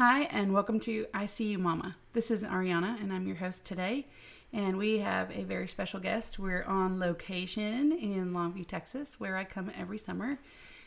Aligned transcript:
Hi, 0.00 0.22
and 0.30 0.54
welcome 0.54 0.80
to 0.80 1.04
I 1.12 1.26
See 1.26 1.48
You 1.48 1.58
Mama. 1.58 1.94
This 2.14 2.30
is 2.30 2.42
Ariana, 2.42 2.98
and 3.02 3.12
I'm 3.12 3.26
your 3.26 3.36
host 3.36 3.66
today. 3.66 4.06
And 4.50 4.78
we 4.78 5.00
have 5.00 5.30
a 5.30 5.42
very 5.42 5.68
special 5.68 6.00
guest. 6.00 6.38
We're 6.38 6.62
on 6.62 6.98
location 6.98 7.92
in 7.92 8.32
Longview, 8.32 8.66
Texas, 8.66 9.20
where 9.20 9.36
I 9.36 9.44
come 9.44 9.70
every 9.78 9.98
summer. 9.98 10.38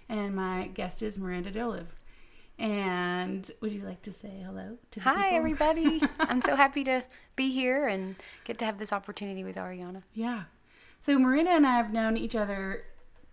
And 0.10 0.36
my 0.36 0.72
guest 0.74 1.04
is 1.04 1.20
Miranda 1.20 1.52
Dolive. 1.52 1.94
And 2.58 3.52
would 3.62 3.72
you 3.72 3.84
like 3.84 4.02
to 4.02 4.12
say 4.12 4.42
hello 4.44 4.80
to 4.90 5.00
the 5.00 5.04
Hi, 5.04 5.26
people? 5.26 5.38
everybody. 5.38 6.02
I'm 6.20 6.42
so 6.42 6.56
happy 6.56 6.84
to 6.86 7.04
be 7.36 7.52
here 7.52 7.88
and 7.88 8.16
get 8.46 8.58
to 8.58 8.66
have 8.66 8.80
this 8.80 8.92
opportunity 8.92 9.44
with 9.44 9.58
Ariana. 9.58 10.02
Yeah. 10.16 10.46
So 11.02 11.20
Miranda 11.20 11.52
and 11.52 11.68
I 11.68 11.78
have 11.78 11.94
known 11.94 12.18
each 12.18 12.36
other 12.36 12.86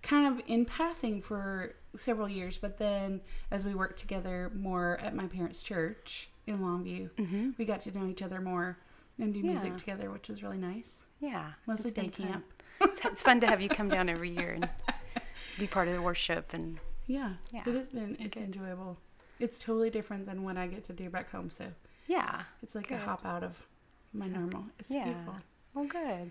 kind 0.03 0.27
of 0.27 0.45
in 0.47 0.67
passing 0.67 1.23
for 1.23 1.75
several 1.97 2.29
years, 2.29 2.59
but 2.59 2.79
then 2.79 3.21
as 3.51 3.65
we 3.65 3.75
worked 3.75 3.99
together 3.99 4.51
more 4.55 4.99
at 5.03 5.15
my 5.15 5.27
parents' 5.27 5.63
church 5.63 6.31
in 6.47 6.59
Longview, 6.59 7.11
mm-hmm. 7.11 7.51
we 7.59 7.65
got 7.65 7.81
to 7.81 7.99
know 7.99 8.07
each 8.07 8.23
other 8.23 8.41
more 8.41 8.79
and 9.19 9.35
do 9.35 9.43
music 9.43 9.73
Yeah. 9.73 9.77
together, 9.77 10.11
which 10.11 10.29
was 10.29 10.43
really 10.43 10.59
nice. 10.59 11.05
Yeah. 11.21 11.53
Mostly 11.67 11.91
day 11.91 12.09
camp. 12.09 12.45
It's, 12.81 13.01
it's 13.05 13.23
fun 13.23 13.41
to 13.41 13.47
have 13.47 13.61
you 13.61 13.69
come 13.69 13.89
down 13.89 14.09
every 14.09 14.31
year 14.31 14.53
and 14.53 14.69
be 15.59 15.67
part 15.67 15.89
of 15.89 15.95
the 15.95 16.01
worship. 16.03 16.55
And 16.55 16.79
Yeah, 17.07 17.35
Yeah, 17.53 17.63
it 17.67 17.75
has 17.75 17.91
been. 17.91 18.17
It's 18.19 18.39
good. 18.39 18.45
enjoyable. 18.45 18.99
It's 19.39 19.59
totally 19.59 19.91
different 19.91 20.27
than 20.27 20.43
what 20.45 20.57
I 20.57 20.67
get 20.67 20.85
to 20.85 20.93
do 20.93 21.11
back 21.11 21.31
home. 21.31 21.51
So 21.51 21.67
yeah. 22.07 22.43
it's 22.63 22.75
like 22.75 22.91
a 22.91 22.99
hop 22.99 23.25
out 23.27 23.43
of 23.43 23.67
my 24.15 24.29
normal. 24.29 24.65
It's 24.79 24.91
Yeah. 24.91 25.05
beautiful. 25.05 25.35
Well, 25.75 25.85
good. 25.85 26.31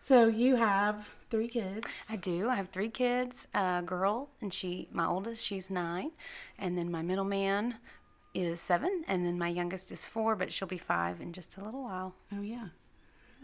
So 0.00 0.26
you 0.26 0.56
have 0.56 1.14
three 1.30 1.48
kids. 1.48 1.86
I 2.08 2.16
do. 2.16 2.48
I 2.48 2.54
have 2.56 2.68
three 2.68 2.88
kids. 2.88 3.46
A 3.54 3.82
girl, 3.84 4.28
and 4.40 4.52
she, 4.54 4.88
my 4.92 5.06
oldest, 5.06 5.44
she's 5.44 5.68
nine, 5.70 6.12
and 6.58 6.78
then 6.78 6.90
my 6.90 7.02
middle 7.02 7.24
man 7.24 7.76
is 8.34 8.60
seven, 8.60 9.04
and 9.08 9.26
then 9.26 9.38
my 9.38 9.48
youngest 9.48 9.90
is 9.92 10.04
four, 10.04 10.36
but 10.36 10.52
she'll 10.52 10.68
be 10.68 10.78
five 10.78 11.20
in 11.20 11.32
just 11.32 11.56
a 11.56 11.64
little 11.64 11.82
while. 11.82 12.14
Oh 12.32 12.40
yeah. 12.42 12.68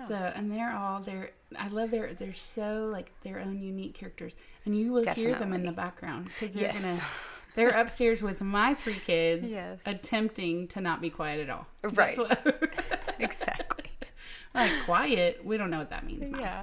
So 0.08 0.14
and 0.14 0.50
they're 0.50 0.72
all 0.74 1.00
they're 1.00 1.30
I 1.56 1.68
love 1.68 1.92
their 1.92 2.14
they're 2.14 2.34
so 2.34 2.88
like 2.90 3.12
their 3.22 3.38
own 3.38 3.62
unique 3.62 3.94
characters 3.94 4.34
and 4.64 4.76
you 4.76 4.92
will 4.92 5.04
hear 5.12 5.38
them 5.38 5.52
in 5.52 5.64
the 5.64 5.70
background 5.70 6.30
because 6.40 6.52
they're 6.52 6.64
Yes. 6.64 6.74
gonna 6.82 7.00
they're 7.54 7.68
upstairs 7.70 8.20
with 8.20 8.40
my 8.40 8.74
three 8.74 8.98
kids 8.98 9.52
Yes. 9.52 9.78
attempting 9.86 10.66
to 10.68 10.80
not 10.80 11.00
be 11.00 11.10
quiet 11.10 11.40
at 11.42 11.48
all. 11.48 11.68
Right. 11.84 12.18
what- 12.18 12.74
exactly. 13.20 13.83
Like 14.54 14.72
quiet. 14.84 15.44
We 15.44 15.56
don't 15.56 15.70
know 15.70 15.78
what 15.78 15.90
that 15.90 16.06
means. 16.06 16.30
Mom. 16.30 16.40
Yeah. 16.40 16.62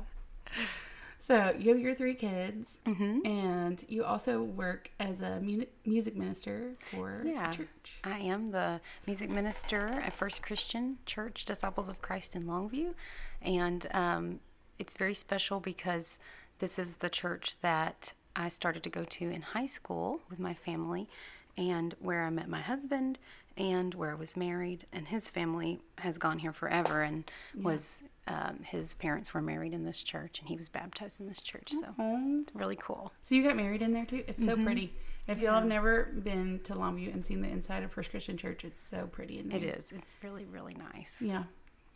So 1.20 1.54
you 1.58 1.70
have 1.70 1.80
your 1.80 1.94
three 1.94 2.16
kids 2.16 2.80
Mm-hmm. 2.86 3.26
and 3.26 3.86
you 3.88 4.04
also 4.04 4.42
work 4.42 4.90
as 5.00 5.22
a 5.22 5.40
mu- 5.40 5.66
music 5.86 6.16
minister 6.16 6.74
for 6.90 7.22
Yeah. 7.26 7.52
church. 7.52 8.00
I 8.04 8.18
am 8.20 8.48
the 8.48 8.82
music 9.06 9.30
minister 9.30 9.88
at 10.04 10.14
First 10.14 10.42
Christian 10.42 10.98
Church, 11.06 11.46
Disciples 11.46 11.90
of 11.90 12.02
Christ 12.02 12.36
in 12.36 12.46
Longview. 12.46 12.96
And 13.42 13.88
um, 13.94 14.40
it's 14.80 14.94
very 14.96 15.14
special 15.14 15.60
because 15.60 16.18
this 16.60 16.80
is 16.80 16.96
the 16.96 17.10
church 17.10 17.56
that 17.62 18.14
I 18.36 18.50
started 18.50 18.82
to 18.84 18.90
go 18.90 19.04
to 19.04 19.30
in 19.30 19.42
high 19.42 19.66
school 19.68 20.22
with 20.30 20.40
my 20.40 20.54
family 20.56 21.08
and 21.58 21.96
where 22.00 22.24
I 22.24 22.30
met 22.30 22.48
my 22.50 22.62
husband 22.62 23.20
and 23.58 23.94
where 23.96 24.12
I 24.12 24.16
was 24.16 24.36
married. 24.38 24.86
And 24.94 25.08
his 25.08 25.28
family 25.30 25.80
has 26.00 26.18
gone 26.18 26.40
here 26.40 26.54
forever 26.54 27.02
and 27.02 27.30
was. 27.56 28.04
Um, 28.28 28.60
his 28.64 28.94
parents 28.94 29.34
were 29.34 29.42
married 29.42 29.74
in 29.74 29.84
this 29.84 30.02
church, 30.02 30.40
and 30.40 30.48
he 30.48 30.56
was 30.56 30.70
baptized 30.70 31.20
in 31.20 31.28
this 31.28 31.42
church. 31.42 31.72
So 31.72 31.94
Oh. 31.98 32.42
it's 32.44 32.56
really 32.56 32.78
cool. 32.78 33.12
So 33.24 33.34
you 33.34 33.44
got 33.44 33.56
married 33.56 33.82
in 33.82 33.94
there 33.94 34.06
too? 34.06 34.24
It's 34.28 34.44
so 34.44 34.52
Mm-hmm. 34.54 34.64
pretty. 34.64 34.94
If 35.28 35.40
y'all 35.40 35.56
have 35.56 35.66
never 35.66 36.04
been 36.24 36.60
to 36.66 36.74
Longview 36.76 37.12
and 37.14 37.26
seen 37.26 37.42
the 37.42 37.50
inside 37.50 37.82
of 37.84 37.92
First 37.92 38.12
Christian 38.12 38.38
Church, 38.38 38.64
it's 38.64 38.82
so 38.82 39.08
pretty 39.12 39.40
in 39.40 39.50
there. 39.50 39.58
It 39.58 39.64
is. 39.64 39.92
It's 39.92 40.14
really, 40.24 40.46
really 40.46 40.76
nice. 40.94 41.20
Yeah. 41.22 41.44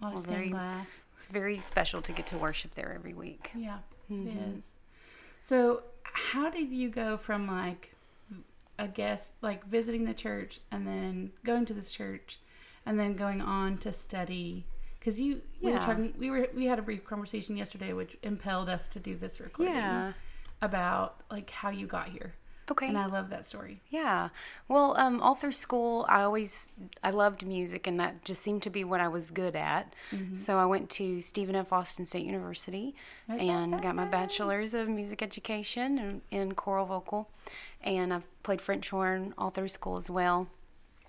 A 0.01 0.03
lot 0.03 0.09
of 0.09 0.13
Well, 0.15 0.23
stained 0.23 0.27
very- 0.37 0.49
glass. 0.49 0.91
It's 1.15 1.27
very 1.27 1.59
special 1.61 2.01
to 2.01 2.11
get 2.11 2.25
to 2.27 2.37
worship 2.39 2.73
there 2.75 2.91
every 2.93 3.13
week. 3.13 3.51
Yeah, 3.55 3.79
it 4.09 4.13
Mhm. 4.13 4.57
is. 4.57 4.73
So, 5.41 5.83
how 6.03 6.49
did 6.49 6.69
you 6.71 6.89
go 6.89 7.17
from 7.17 7.47
like 7.47 7.94
a 8.77 8.87
guest, 8.87 9.33
like 9.41 9.65
visiting 9.65 10.05
the 10.05 10.13
church, 10.13 10.59
and 10.71 10.85
then 10.87 11.31
going 11.43 11.65
to 11.65 11.73
this 11.73 11.91
church, 11.91 12.39
and 12.85 12.99
then 12.99 13.15
going 13.15 13.41
on 13.41 13.77
to 13.79 13.93
study? 13.93 14.65
Because 14.99 15.19
you, 15.19 15.41
we 15.61 15.71
were 15.71 15.77
Yeah. 15.77 15.85
talking, 15.85 16.13
we 16.17 16.29
were, 16.31 16.47
we 16.55 16.65
had 16.65 16.79
a 16.79 16.81
brief 16.81 17.05
conversation 17.05 17.55
yesterday, 17.57 17.93
which 17.93 18.17
impelled 18.23 18.69
us 18.69 18.87
to 18.89 18.99
do 18.99 19.15
this 19.15 19.39
recording 19.39 19.73
Yeah. 19.75 20.13
about 20.61 21.21
like 21.29 21.49
how 21.49 21.69
you 21.69 21.85
got 21.87 22.09
here, 22.09 22.33
Okay. 22.71 22.87
and 22.87 22.97
I 22.97 23.05
love 23.05 23.29
that 23.29 23.45
story. 23.45 23.81
yeah. 23.89 24.29
Well, 24.67 24.97
um, 24.97 25.21
all 25.21 25.35
through 25.35 25.51
school, 25.51 26.05
I 26.09 26.23
always 26.23 26.71
I 27.03 27.11
loved 27.11 27.45
music, 27.45 27.85
and 27.85 27.99
that 27.99 28.25
just 28.25 28.41
seemed 28.41 28.63
to 28.63 28.69
be 28.71 28.83
what 28.83 28.99
I 28.99 29.07
was 29.07 29.29
good 29.29 29.55
at. 29.55 29.93
So 30.33 30.57
I 30.57 30.65
went 30.65 30.89
to 30.91 31.21
Stephen 31.21 31.55
F. 31.55 31.71
Austin 31.71 32.05
State 32.05 32.25
University 32.25 32.95
That's 33.27 33.41
and 33.43 33.81
got 33.81 33.95
my 33.95 34.05
bachelor's 34.05 34.73
of 34.73 34.87
music 34.89 35.21
education 35.21 35.99
in, 35.99 36.21
in 36.31 36.55
choral 36.55 36.85
vocal, 36.87 37.29
and 37.83 38.11
I've 38.13 38.23
played 38.43 38.61
French 38.61 38.89
horn 38.89 39.33
all 39.37 39.51
through 39.51 39.69
school 39.69 39.97
as 39.97 40.09
well. 40.09 40.47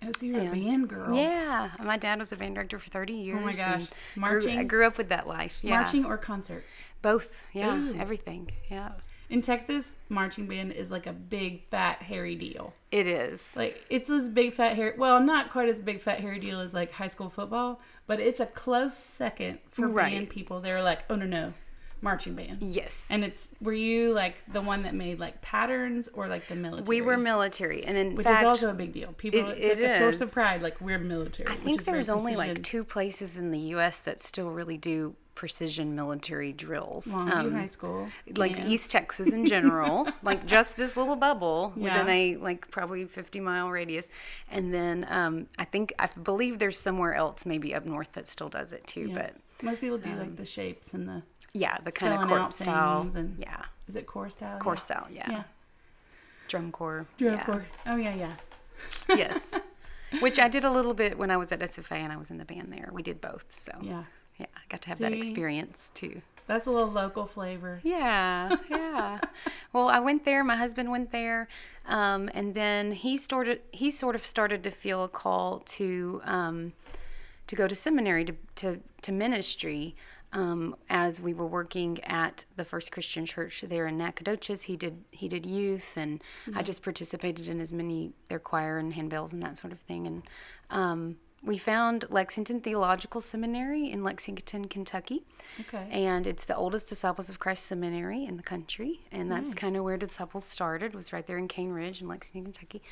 Oh, 0.04 0.12
so 0.12 0.26
you're 0.26 0.40
a 0.40 0.50
band 0.52 0.88
girl. 0.90 1.16
Yeah, 1.16 1.70
my 1.82 1.96
dad 1.96 2.18
was 2.18 2.30
a 2.32 2.36
band 2.36 2.56
director 2.56 2.78
for 2.78 2.90
30 2.90 3.14
years. 3.14 3.38
Oh 3.40 3.44
my 3.46 3.54
gosh. 3.54 3.86
Marching? 4.14 4.50
Grew, 4.52 4.60
I 4.60 4.64
grew 4.64 4.86
up 4.86 4.98
with 4.98 5.08
that 5.08 5.26
life. 5.26 5.54
Yeah. 5.62 5.80
Marching 5.80 6.04
or 6.04 6.18
concert? 6.18 6.64
Both. 7.00 7.30
Yeah. 7.54 7.76
Ooh. 7.78 7.96
Everything. 7.98 8.50
Yeah. 8.70 8.90
In 9.28 9.40
Texas, 9.42 9.96
marching 10.08 10.46
band 10.46 10.72
is 10.72 10.90
like 10.90 11.06
a 11.06 11.12
big 11.12 11.64
fat 11.68 12.02
hairy 12.02 12.36
deal. 12.36 12.74
It 12.92 13.06
is. 13.08 13.42
Like 13.56 13.84
it's 13.90 14.08
this 14.08 14.28
big 14.28 14.52
fat 14.52 14.76
hair. 14.76 14.94
Well, 14.96 15.20
not 15.20 15.50
quite 15.50 15.68
as 15.68 15.80
big 15.80 16.00
fat 16.00 16.20
hairy 16.20 16.38
deal 16.38 16.60
as 16.60 16.72
like 16.72 16.92
high 16.92 17.08
school 17.08 17.28
football, 17.30 17.80
but 18.06 18.20
it's 18.20 18.38
a 18.40 18.46
close 18.46 18.96
second 18.96 19.58
for 19.68 19.88
Right. 19.88 20.12
band 20.12 20.30
people. 20.30 20.60
They're 20.60 20.82
like, 20.82 21.00
oh 21.10 21.16
no 21.16 21.26
no, 21.26 21.54
marching 22.00 22.34
band. 22.34 22.62
yes. 22.62 22.92
And 23.10 23.24
it's 23.24 23.48
were 23.60 23.72
you 23.72 24.12
like 24.12 24.36
the 24.52 24.60
one 24.60 24.84
that 24.84 24.94
made 24.94 25.18
like 25.18 25.42
patterns 25.42 26.08
or 26.12 26.28
like 26.28 26.46
the 26.46 26.54
military? 26.54 26.86
We 26.86 27.02
were 27.02 27.16
military, 27.16 27.84
and 27.84 27.96
in 27.98 28.14
which 28.14 28.24
fact, 28.26 28.42
is 28.42 28.46
also 28.46 28.70
a 28.70 28.74
big 28.74 28.92
deal. 28.92 29.12
People, 29.14 29.40
it- 29.50 29.58
it's 29.58 29.68
like 29.70 29.78
it 29.78 29.90
a 29.90 29.98
source 29.98 30.20
of 30.20 30.30
pride. 30.30 30.62
Like 30.62 30.80
we're 30.80 30.98
military. 31.00 31.48
I 31.48 31.54
which 31.56 31.64
think 31.64 31.80
is 31.80 31.86
there's 31.86 32.10
only 32.10 32.36
like 32.36 32.62
two 32.62 32.84
places 32.84 33.36
in 33.36 33.50
the 33.50 33.58
U.S. 33.74 33.98
that 34.00 34.22
still 34.22 34.50
really 34.50 34.76
do 34.78 35.16
precision 35.36 35.94
military 35.94 36.52
drills. 36.52 37.04
Longview 37.04 37.32
Um, 37.32 37.52
High 37.54 37.66
School, 37.66 38.08
like 38.36 38.58
and- 38.58 38.68
East 38.72 38.90
Texas 38.90 39.28
in 39.28 39.46
general, 39.46 40.08
like 40.24 40.44
just 40.46 40.76
this 40.76 40.96
little 40.96 41.14
bubble 41.14 41.72
Yeah. 41.76 42.00
within 42.00 42.08
a 42.08 42.36
like 42.38 42.68
probably 42.72 43.04
50 43.04 43.38
mile 43.38 43.70
radius, 43.70 44.06
and 44.50 44.74
then 44.74 45.06
um, 45.08 45.46
I 45.58 45.64
think 45.64 45.92
I 46.00 46.08
believe 46.20 46.58
there's 46.58 46.80
somewhere 46.80 47.14
else 47.14 47.46
maybe 47.46 47.72
up 47.72 47.86
north 47.86 48.10
that 48.14 48.26
still 48.26 48.48
does 48.48 48.72
it 48.72 48.84
too. 48.88 49.08
Yeah. 49.10 49.14
But 49.14 49.34
most 49.62 49.80
people 49.80 49.98
do 49.98 50.12
like 50.16 50.34
the 50.34 50.44
shapes 50.46 50.92
and 50.92 51.06
the 51.08 51.22
yeah, 51.52 51.78
the 51.84 51.92
kind 51.92 52.12
of 52.20 52.28
corps 52.28 52.50
style, 52.50 53.08
and- 53.14 53.36
yeah, 53.38 53.62
is 53.86 53.94
it 53.94 54.06
core 54.06 54.28
style? 54.30 54.58
corps 54.58 54.74
Yeah. 54.74 54.80
style, 54.80 55.06
yeah, 55.12 55.30
Yeah. 55.30 55.42
drum 56.48 56.72
corps, 56.72 57.06
Drum 57.18 57.34
yeah. 57.34 57.44
corps. 57.44 57.66
Oh 57.86 57.96
yeah, 57.96 58.14
yeah. 58.14 58.34
yes. 59.08 59.38
Which 60.20 60.38
I 60.38 60.48
did 60.48 60.64
a 60.64 60.70
little 60.70 60.94
bit 60.94 61.18
when 61.18 61.30
I 61.30 61.36
was 61.36 61.50
at 61.52 61.60
SFA 61.60 61.92
and 61.96 62.12
I 62.12 62.16
was 62.16 62.30
in 62.30 62.38
the 62.38 62.44
band 62.44 62.72
there. 62.72 62.90
We 62.92 63.02
did 63.02 63.20
both, 63.20 63.44
so 63.58 63.72
Yeah. 63.82 64.04
Yeah, 64.38 64.46
I 64.54 64.60
got 64.68 64.82
to 64.82 64.88
have 64.88 64.98
that 64.98 65.12
experience 65.12 65.90
too. 65.94 66.22
That's 66.46 66.66
a 66.66 66.70
little 66.70 66.90
local 66.90 67.26
flavor. 67.26 67.80
Yeah, 67.82 68.56
yeah. 68.70 69.20
well, 69.72 69.88
I 69.88 69.98
went 69.98 70.24
there. 70.24 70.44
My 70.44 70.56
husband 70.56 70.90
went 70.90 71.10
there, 71.10 71.48
um, 71.86 72.30
and 72.34 72.54
then 72.54 72.92
he 72.92 73.16
started. 73.16 73.62
He 73.72 73.90
sort 73.90 74.14
of 74.14 74.24
started 74.24 74.62
to 74.64 74.70
feel 74.70 75.02
a 75.02 75.08
call 75.08 75.60
to 75.60 76.20
um, 76.24 76.72
to 77.48 77.56
go 77.56 77.66
to 77.66 77.74
seminary 77.74 78.24
to 78.24 78.34
to, 78.56 78.80
to 79.02 79.12
ministry. 79.12 79.96
Um, 80.32 80.76
as 80.90 81.20
we 81.20 81.32
were 81.32 81.46
working 81.46 82.02
at 82.04 82.44
the 82.56 82.64
First 82.64 82.92
Christian 82.92 83.24
Church 83.24 83.64
there 83.66 83.86
in 83.86 83.96
Nacogdoches, 83.96 84.62
he 84.62 84.76
did 84.76 85.04
he 85.10 85.28
did 85.28 85.46
youth, 85.46 85.96
and 85.96 86.22
I 86.54 86.62
just 86.62 86.82
participated 86.82 87.48
in 87.48 87.60
as 87.60 87.72
many 87.72 88.12
their 88.28 88.40
choir 88.40 88.78
and 88.78 88.92
handbells 88.92 89.32
and 89.32 89.42
that 89.42 89.56
sort 89.58 89.72
of 89.72 89.80
thing. 89.80 90.06
And 90.06 90.22
um, 90.70 91.16
we 91.42 91.58
found 91.58 92.04
Lexington 92.10 92.60
Theological 92.60 93.20
Seminary 93.20 93.90
in 93.90 94.02
Lexington, 94.02 94.66
Kentucky 94.68 95.22
Okay. 95.60 95.88
and 95.90 96.26
it's 96.26 96.44
the 96.44 96.56
oldest 96.56 96.88
Disciples 96.88 97.28
of 97.28 97.38
Christ 97.38 97.64
seminary 97.66 98.24
in 98.24 98.36
the 98.36 98.42
country, 98.42 99.00
and 99.12 99.30
that's 99.30 99.44
Nice. 99.46 99.54
kind 99.54 99.76
of 99.76 99.84
where 99.84 99.96
Disciples 99.96 100.44
started. 100.44 100.94
Was 100.94 101.12
right 101.12 101.26
there 101.26 101.38
in 101.38 101.46
Cane 101.48 101.70
Ridge 101.70 102.00
in 102.00 102.08
Lexington, 102.08 102.52
Kentucky. 102.52 102.82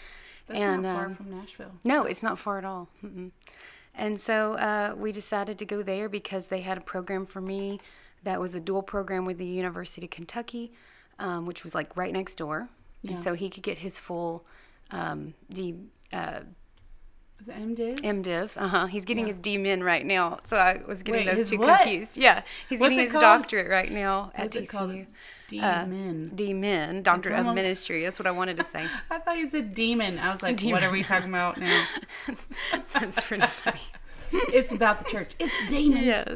That's 0.46 0.61
and, 0.61 0.82
not 0.82 0.94
far 0.96 1.06
um, 1.06 1.14
from 1.17 1.31
Nashville. 1.31 1.73
No, 1.85 2.05
it's 2.05 2.23
not 2.23 2.38
far 2.38 2.58
at 2.58 2.64
all. 2.64 2.88
Mm-mm. 3.02 3.31
And 3.94 4.20
so 4.20 4.55
uh, 4.55 4.94
we 4.97 5.11
decided 5.12 5.58
to 5.58 5.64
go 5.64 5.82
there 5.82 6.08
because 6.08 6.49
they 6.49 6.61
had 6.61 6.76
a 6.79 6.81
program 6.81 7.26
for 7.26 7.40
me 7.40 7.81
that 8.25 8.40
was 8.40 8.55
a 8.55 8.61
dual 8.61 8.82
program 8.82 9.25
with 9.25 9.38
the 9.38 9.47
University 9.47 10.06
of 10.06 10.11
Kentucky, 10.11 10.73
um, 11.19 11.47
which 11.47 11.62
was 11.64 11.75
like 11.75 11.97
right 11.97 12.12
next 12.12 12.35
door, 12.37 12.69
Yeah. 13.02 13.12
and 13.12 13.20
so 13.20 13.35
he 13.35 13.49
could 13.50 13.62
get 13.62 13.79
his 13.79 13.99
full 13.99 14.44
um, 14.90 15.35
D. 15.50 15.75
Uh, 16.12 16.40
Was 17.39 17.49
it 17.49 17.57
MDiv? 17.57 18.01
MDiv. 18.01 18.51
Uh 18.57 18.69
huh. 18.69 18.87
He's 18.87 19.05
getting 19.05 19.27
Yeah. 19.27 19.35
his 19.35 19.41
DMin 19.43 19.83
right 19.83 20.05
now, 20.07 20.39
so 20.47 20.57
I 20.57 20.81
was 20.87 21.03
getting 21.03 21.27
Wait, 21.27 21.35
those 21.37 21.51
two 21.51 21.59
what? 21.59 21.83
confused. 21.83 22.17
Yeah, 22.17 22.43
he's 22.69 22.81
What's 22.81 22.91
getting 22.91 23.05
his 23.07 23.13
called? 23.13 23.23
doctorate 23.23 23.71
right 23.71 23.91
now 23.93 24.31
at 24.35 24.55
What's 24.55 24.71
called? 24.71 24.91
TCU. 24.91 25.07
Demon. 25.49 26.33
DMin, 26.35 27.03
Doctorate 27.03 27.39
of 27.39 27.55
Ministry. 27.55 28.03
That's 28.03 28.19
what 28.19 28.27
I 28.27 28.31
wanted 28.31 28.57
to 28.57 28.65
say. 28.65 28.87
I 29.11 29.19
thought 29.19 29.37
you 29.37 29.47
said 29.49 29.75
demon. 29.75 30.19
I 30.19 30.33
was 30.33 30.43
like, 30.43 30.59
what 30.63 30.83
are 30.83 30.91
we 30.91 31.03
talking 31.03 31.29
about 31.29 31.59
now? 31.61 31.87
That's 32.95 33.21
pretty 33.21 33.47
funny. 33.47 33.81
it's 34.33 34.73
about 34.73 35.05
the 35.05 35.11
church. 35.11 35.33
It's 35.39 35.53
demons. 35.71 36.05
Yes. 36.07 36.29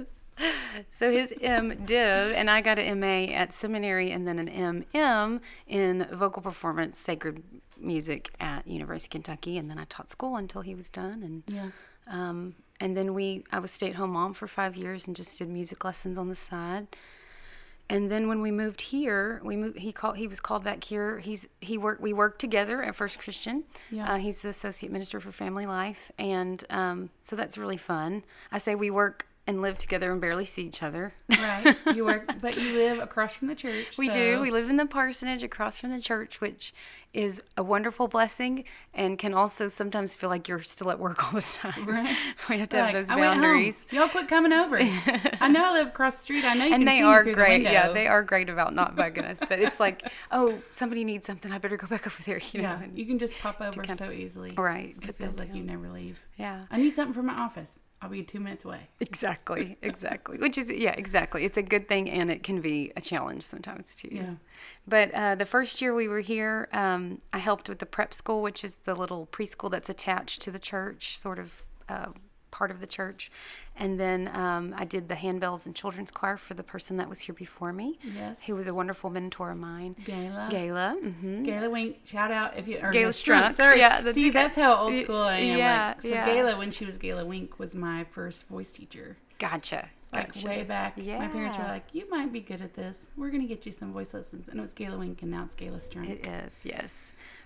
So 0.90 1.10
his 1.10 1.32
M 1.40 1.84
Div, 1.84 2.32
and 2.32 2.48
I 2.50 2.60
got 2.60 2.78
an 2.78 3.00
MA 3.00 3.32
at 3.32 3.52
seminary, 3.52 4.12
and 4.12 4.28
then 4.28 4.38
an 4.38 4.48
MM 4.92 5.40
in 5.66 6.06
vocal 6.12 6.42
performance, 6.42 6.96
sacred 6.98 7.42
music 7.80 8.30
at 8.40 8.66
University 8.66 9.06
of 9.08 9.10
Kentucky, 9.10 9.58
and 9.58 9.70
then 9.70 9.78
I 9.78 9.84
taught 9.84 10.10
school 10.10 10.36
until 10.36 10.62
he 10.62 10.74
was 10.74 10.90
done, 10.90 11.22
and 11.22 11.42
Yeah. 11.46 11.70
um, 12.06 12.54
and 12.80 12.96
then 12.96 13.14
we 13.14 13.44
I 13.52 13.58
was 13.58 13.70
stay 13.72 13.88
at 13.90 13.96
home 13.96 14.10
mom 14.10 14.34
for 14.34 14.46
five 14.48 14.76
years 14.76 15.06
and 15.06 15.14
just 15.16 15.38
did 15.38 15.48
music 15.48 15.84
lessons 15.84 16.16
on 16.18 16.28
the 16.28 16.36
side. 16.36 16.86
And 17.90 18.10
then 18.10 18.28
when 18.28 18.42
we 18.42 18.50
moved 18.50 18.82
here, 18.82 19.40
we 19.42 19.56
moved. 19.56 19.78
He 19.78 19.92
called. 19.92 20.18
He 20.18 20.26
was 20.28 20.40
called 20.40 20.62
back 20.62 20.84
here. 20.84 21.20
He's 21.20 21.46
he 21.62 21.78
worked. 21.78 22.02
We 22.02 22.12
worked 22.12 22.38
together 22.38 22.82
at 22.82 22.94
First 22.94 23.18
Christian. 23.18 23.64
Yeah. 23.90 24.12
Uh, 24.12 24.16
he's 24.18 24.42
the 24.42 24.50
associate 24.50 24.92
minister 24.92 25.20
for 25.20 25.32
family 25.32 25.64
life, 25.64 26.12
and 26.18 26.62
um, 26.68 27.08
so 27.22 27.34
that's 27.34 27.56
really 27.56 27.78
fun. 27.78 28.24
I 28.52 28.58
say 28.58 28.74
we 28.74 28.90
work 28.90 29.26
and 29.48 29.62
live 29.62 29.78
together 29.78 30.12
and 30.12 30.20
barely 30.20 30.44
see 30.44 30.62
each 30.62 30.82
other. 30.82 31.14
Right. 31.30 31.74
You 31.94 32.04
work, 32.04 32.30
but 32.42 32.60
you 32.60 32.74
live 32.74 32.98
across 32.98 33.34
from 33.34 33.48
the 33.48 33.54
church. 33.54 33.96
We 33.96 34.08
so- 34.08 34.12
do. 34.12 34.40
We 34.40 34.50
live 34.50 34.68
in 34.68 34.76
the 34.76 34.84
parsonage 34.86 35.42
across 35.42 35.78
from 35.78 35.90
the 35.90 36.00
church, 36.02 36.38
which 36.40 36.74
is 37.14 37.40
a 37.56 37.62
wonderful 37.62 38.06
blessing 38.06 38.64
and 38.92 39.18
can 39.18 39.32
also 39.32 39.66
sometimes 39.68 40.14
feel 40.14 40.28
like 40.28 40.46
you're 40.46 40.62
still 40.62 40.90
at 40.90 40.98
work 40.98 41.24
all 41.24 41.32
the 41.32 41.40
time. 41.40 41.86
Right. 41.88 42.14
we 42.50 42.58
have 42.58 42.68
to 42.68 42.76
Like, 42.76 42.94
have 42.94 43.06
those 43.06 43.10
I 43.10 43.18
went 43.18 43.32
home. 43.32 43.42
boundaries. 43.42 43.76
Y'all 43.90 44.08
quit 44.10 44.28
coming 44.28 44.52
over. 44.52 44.76
I 45.40 45.48
know 45.48 45.64
I 45.64 45.72
live 45.72 45.86
across 45.88 46.18
the 46.18 46.22
street. 46.24 46.44
I 46.44 46.52
know 46.52 46.66
you 46.66 46.74
and 46.74 46.86
they 46.86 47.00
are 47.00 47.24
great. 47.24 47.64
The 47.64 47.72
Yeah, 47.72 47.90
they 47.92 48.06
are 48.06 48.22
great 48.22 48.50
about 48.50 48.74
not 48.74 48.96
bugging 48.96 49.24
us. 49.24 49.38
But 49.48 49.60
it's 49.60 49.80
like, 49.80 50.02
oh, 50.30 50.58
somebody 50.72 51.02
needs 51.04 51.26
something. 51.26 51.50
I 51.50 51.56
better 51.56 51.78
go 51.78 51.86
back 51.86 52.06
over 52.06 52.22
there. 52.26 52.42
You 52.52 52.60
know. 52.60 52.68
Yeah, 52.68 52.82
and- 52.82 52.98
you 52.98 53.06
can 53.06 53.18
just 53.18 53.34
pop 53.38 53.62
over 53.62 53.82
so 53.96 54.10
easily. 54.10 54.52
right. 54.58 54.94
It 55.00 55.16
feels 55.16 55.38
like 55.38 55.54
you 55.54 55.62
never 55.62 55.88
leave. 55.88 56.20
Yeah. 56.36 56.66
I 56.70 56.76
need 56.76 56.94
something 56.94 57.14
from 57.14 57.24
my 57.26 57.34
office. 57.34 57.70
I'll 58.00 58.08
be 58.08 58.22
two 58.22 58.38
minutes 58.40 58.64
away. 58.64 58.88
Exactly. 59.00 59.76
Exactly. 59.82 60.38
Which 60.38 60.58
is 60.58 60.68
yeah, 60.70 60.92
exactly. 60.92 61.44
It's 61.44 61.56
a 61.56 61.62
good 61.62 61.88
thing, 61.88 62.08
and 62.10 62.30
it 62.30 62.42
can 62.42 62.60
be 62.60 62.92
a 62.96 63.00
challenge 63.00 63.46
sometimes 63.48 63.94
too. 63.94 64.08
Yeah. 64.10 64.34
But 64.86 65.12
uh, 65.12 65.34
the 65.34 65.46
first 65.46 65.80
year 65.80 65.94
we 65.94 66.08
were 66.08 66.20
here, 66.20 66.68
um, 66.72 67.20
I 67.32 67.38
helped 67.38 67.68
with 67.68 67.78
the 67.78 67.86
prep 67.86 68.14
school, 68.14 68.42
which 68.42 68.62
is 68.64 68.76
the 68.84 68.94
little 68.94 69.26
preschool 69.32 69.70
that's 69.70 69.88
attached 69.88 70.42
to 70.42 70.50
the 70.50 70.58
church, 70.58 71.18
sort 71.18 71.38
of 71.38 71.62
uh, 71.88 72.08
part 72.50 72.70
of 72.70 72.80
the 72.80 72.86
church. 72.86 73.30
And 73.80 73.98
then 73.98 74.28
um, 74.34 74.74
I 74.76 74.84
did 74.84 75.08
the 75.08 75.14
handbells 75.14 75.64
and 75.64 75.74
children's 75.74 76.10
choir 76.10 76.36
for 76.36 76.54
the 76.54 76.64
person 76.64 76.96
that 76.96 77.08
was 77.08 77.20
here 77.20 77.34
before 77.34 77.72
me. 77.72 77.98
Yes. 78.02 78.38
He 78.40 78.52
was 78.52 78.66
a 78.66 78.74
wonderful 78.74 79.08
mentor 79.08 79.52
of 79.52 79.58
mine. 79.58 79.94
Gayla. 80.04 80.50
Gayla. 80.50 81.00
hmm 81.00 81.44
Gayla 81.44 81.70
Wink, 81.70 81.98
shout 82.04 82.32
out 82.32 82.56
if 82.58 82.66
you 82.66 82.78
or 82.78 82.92
Gayla 82.92 83.10
Strunk. 83.10 83.56
Sorry, 83.56 83.78
Yeah, 83.78 84.00
that's 84.00 84.16
see 84.16 84.30
that's 84.30 84.56
how 84.56 84.74
old 84.74 84.96
school 84.96 85.20
I 85.20 85.38
am. 85.38 85.58
yeah, 85.58 85.88
like, 85.88 86.02
so 86.02 86.08
yeah. 86.08 86.28
Gayla, 86.28 86.58
when 86.58 86.70
she 86.72 86.84
was 86.84 86.98
Gayla 86.98 87.24
Wink, 87.24 87.58
was 87.58 87.74
my 87.74 88.04
first 88.10 88.48
voice 88.48 88.70
teacher. 88.70 89.16
Gotcha. 89.38 89.88
Like 90.12 90.32
gotcha. 90.32 90.46
way 90.46 90.62
back, 90.64 90.94
yeah. 90.96 91.18
my 91.18 91.28
parents 91.28 91.58
were 91.58 91.64
like, 91.64 91.84
"You 91.92 92.08
might 92.08 92.32
be 92.32 92.40
good 92.40 92.62
at 92.62 92.72
this. 92.74 93.10
We're 93.14 93.30
gonna 93.30 93.44
get 93.46 93.66
you 93.66 93.72
some 93.72 93.92
voice 93.92 94.14
lessons." 94.14 94.48
And 94.48 94.58
it 94.58 94.62
was 94.62 94.72
Gayla 94.72 94.98
Wink, 94.98 95.20
and 95.20 95.30
now 95.30 95.44
it's 95.44 95.54
Gayla 95.54 95.86
Strunk. 95.86 96.08
It 96.08 96.26
is, 96.26 96.52
yes. 96.64 96.92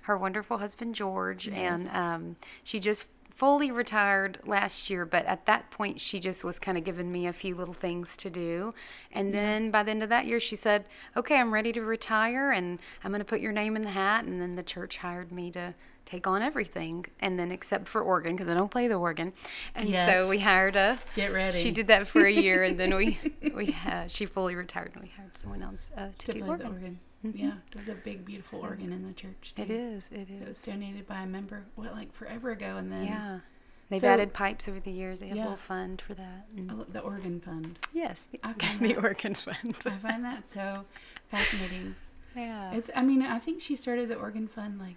Her 0.02 0.16
wonderful 0.16 0.58
husband 0.58 0.94
George, 0.94 1.48
and 1.48 1.88
um, 1.88 2.36
she 2.62 2.78
just 2.78 3.06
fully 3.34 3.70
retired 3.70 4.38
last 4.44 4.90
year. 4.90 5.04
But 5.04 5.26
at 5.26 5.46
that 5.46 5.70
point, 5.70 6.00
she 6.00 6.20
just 6.20 6.44
was 6.44 6.58
kind 6.58 6.78
of 6.78 6.84
giving 6.84 7.10
me 7.10 7.26
a 7.26 7.32
few 7.32 7.54
little 7.54 7.74
things 7.74 8.16
to 8.18 8.30
do. 8.30 8.72
And 9.10 9.32
then 9.32 9.70
by 9.70 9.82
the 9.82 9.90
end 9.90 10.02
of 10.02 10.08
that 10.08 10.26
year, 10.26 10.40
she 10.40 10.56
said, 10.56 10.84
"Okay, 11.16 11.36
I'm 11.36 11.52
ready 11.52 11.72
to 11.72 11.82
retire, 11.82 12.50
and 12.50 12.78
I'm 13.02 13.10
going 13.10 13.20
to 13.20 13.24
put 13.24 13.40
your 13.40 13.52
name 13.52 13.76
in 13.76 13.82
the 13.82 13.90
hat." 13.90 14.24
And 14.24 14.40
then 14.40 14.56
the 14.56 14.62
church 14.62 14.98
hired 14.98 15.32
me 15.32 15.50
to 15.52 15.74
take 16.04 16.26
on 16.26 16.42
everything, 16.42 17.06
and 17.20 17.38
then 17.38 17.50
except 17.50 17.88
for 17.88 18.02
organ 18.02 18.36
because 18.36 18.48
I 18.48 18.54
don't 18.54 18.70
play 18.70 18.88
the 18.88 18.94
organ. 18.94 19.32
And 19.74 19.88
Yet. 19.88 20.24
so 20.24 20.28
we 20.28 20.40
hired 20.40 20.76
a. 20.76 20.98
Get 21.14 21.32
ready. 21.32 21.60
She 21.60 21.70
did 21.70 21.86
that 21.88 22.06
for 22.06 22.24
a 22.24 22.32
year, 22.32 22.64
and 22.64 22.78
then 22.78 22.94
we 22.94 23.18
we 23.54 23.76
uh, 23.86 24.06
she 24.08 24.26
fully 24.26 24.54
retired, 24.54 24.92
and 24.94 25.02
we 25.02 25.12
hired 25.16 25.36
someone 25.38 25.62
else 25.62 25.90
uh, 25.96 26.08
to, 26.18 26.26
to 26.26 26.32
do 26.32 26.44
organ. 26.44 26.66
the 26.66 26.72
organ. 26.72 27.00
Mhm. 27.24 27.38
Yeah, 27.38 27.52
there's 27.72 27.88
a 27.88 27.94
big, 27.94 28.24
beautiful 28.24 28.60
organ 28.60 28.92
in 28.92 29.06
the 29.06 29.12
church. 29.12 29.52
Too. 29.54 29.62
It 29.62 29.70
is. 29.70 30.04
It 30.10 30.28
It 30.28 30.30
is. 30.30 30.48
was 30.48 30.58
donated 30.58 31.06
by 31.06 31.22
a 31.22 31.26
member, 31.26 31.64
what, 31.76 31.92
like 31.92 32.12
forever 32.12 32.50
ago, 32.50 32.76
and 32.76 32.90
then 32.90 33.04
Yeah. 33.06 33.40
They've 33.88 34.00
So- 34.00 34.08
added 34.08 34.32
pipes 34.32 34.68
over 34.68 34.80
the 34.80 34.90
years. 34.90 35.20
They 35.20 35.28
have 35.28 35.36
Yeah. 35.36 35.42
a 35.42 35.50
little 35.50 35.56
fund 35.58 36.00
for 36.00 36.14
that. 36.14 36.46
I 36.56 36.84
the 36.92 37.00
organ 37.00 37.40
fund. 37.40 37.78
yes, 37.92 38.22
the, 38.30 38.40
I 38.42 38.52
find 38.54 38.80
the 38.80 38.94
that- 38.94 39.04
organ 39.04 39.34
fund. 39.34 39.76
I 39.86 39.90
find 39.98 40.24
that 40.24 40.48
so 40.48 40.86
fascinating. 41.28 41.94
yeah. 42.34 42.72
It's. 42.72 42.88
I 42.96 43.02
mean, 43.02 43.20
I 43.22 43.38
think 43.38 43.60
she 43.60 43.76
started 43.76 44.08
the 44.08 44.16
organ 44.16 44.48
fund 44.48 44.78
like. 44.78 44.96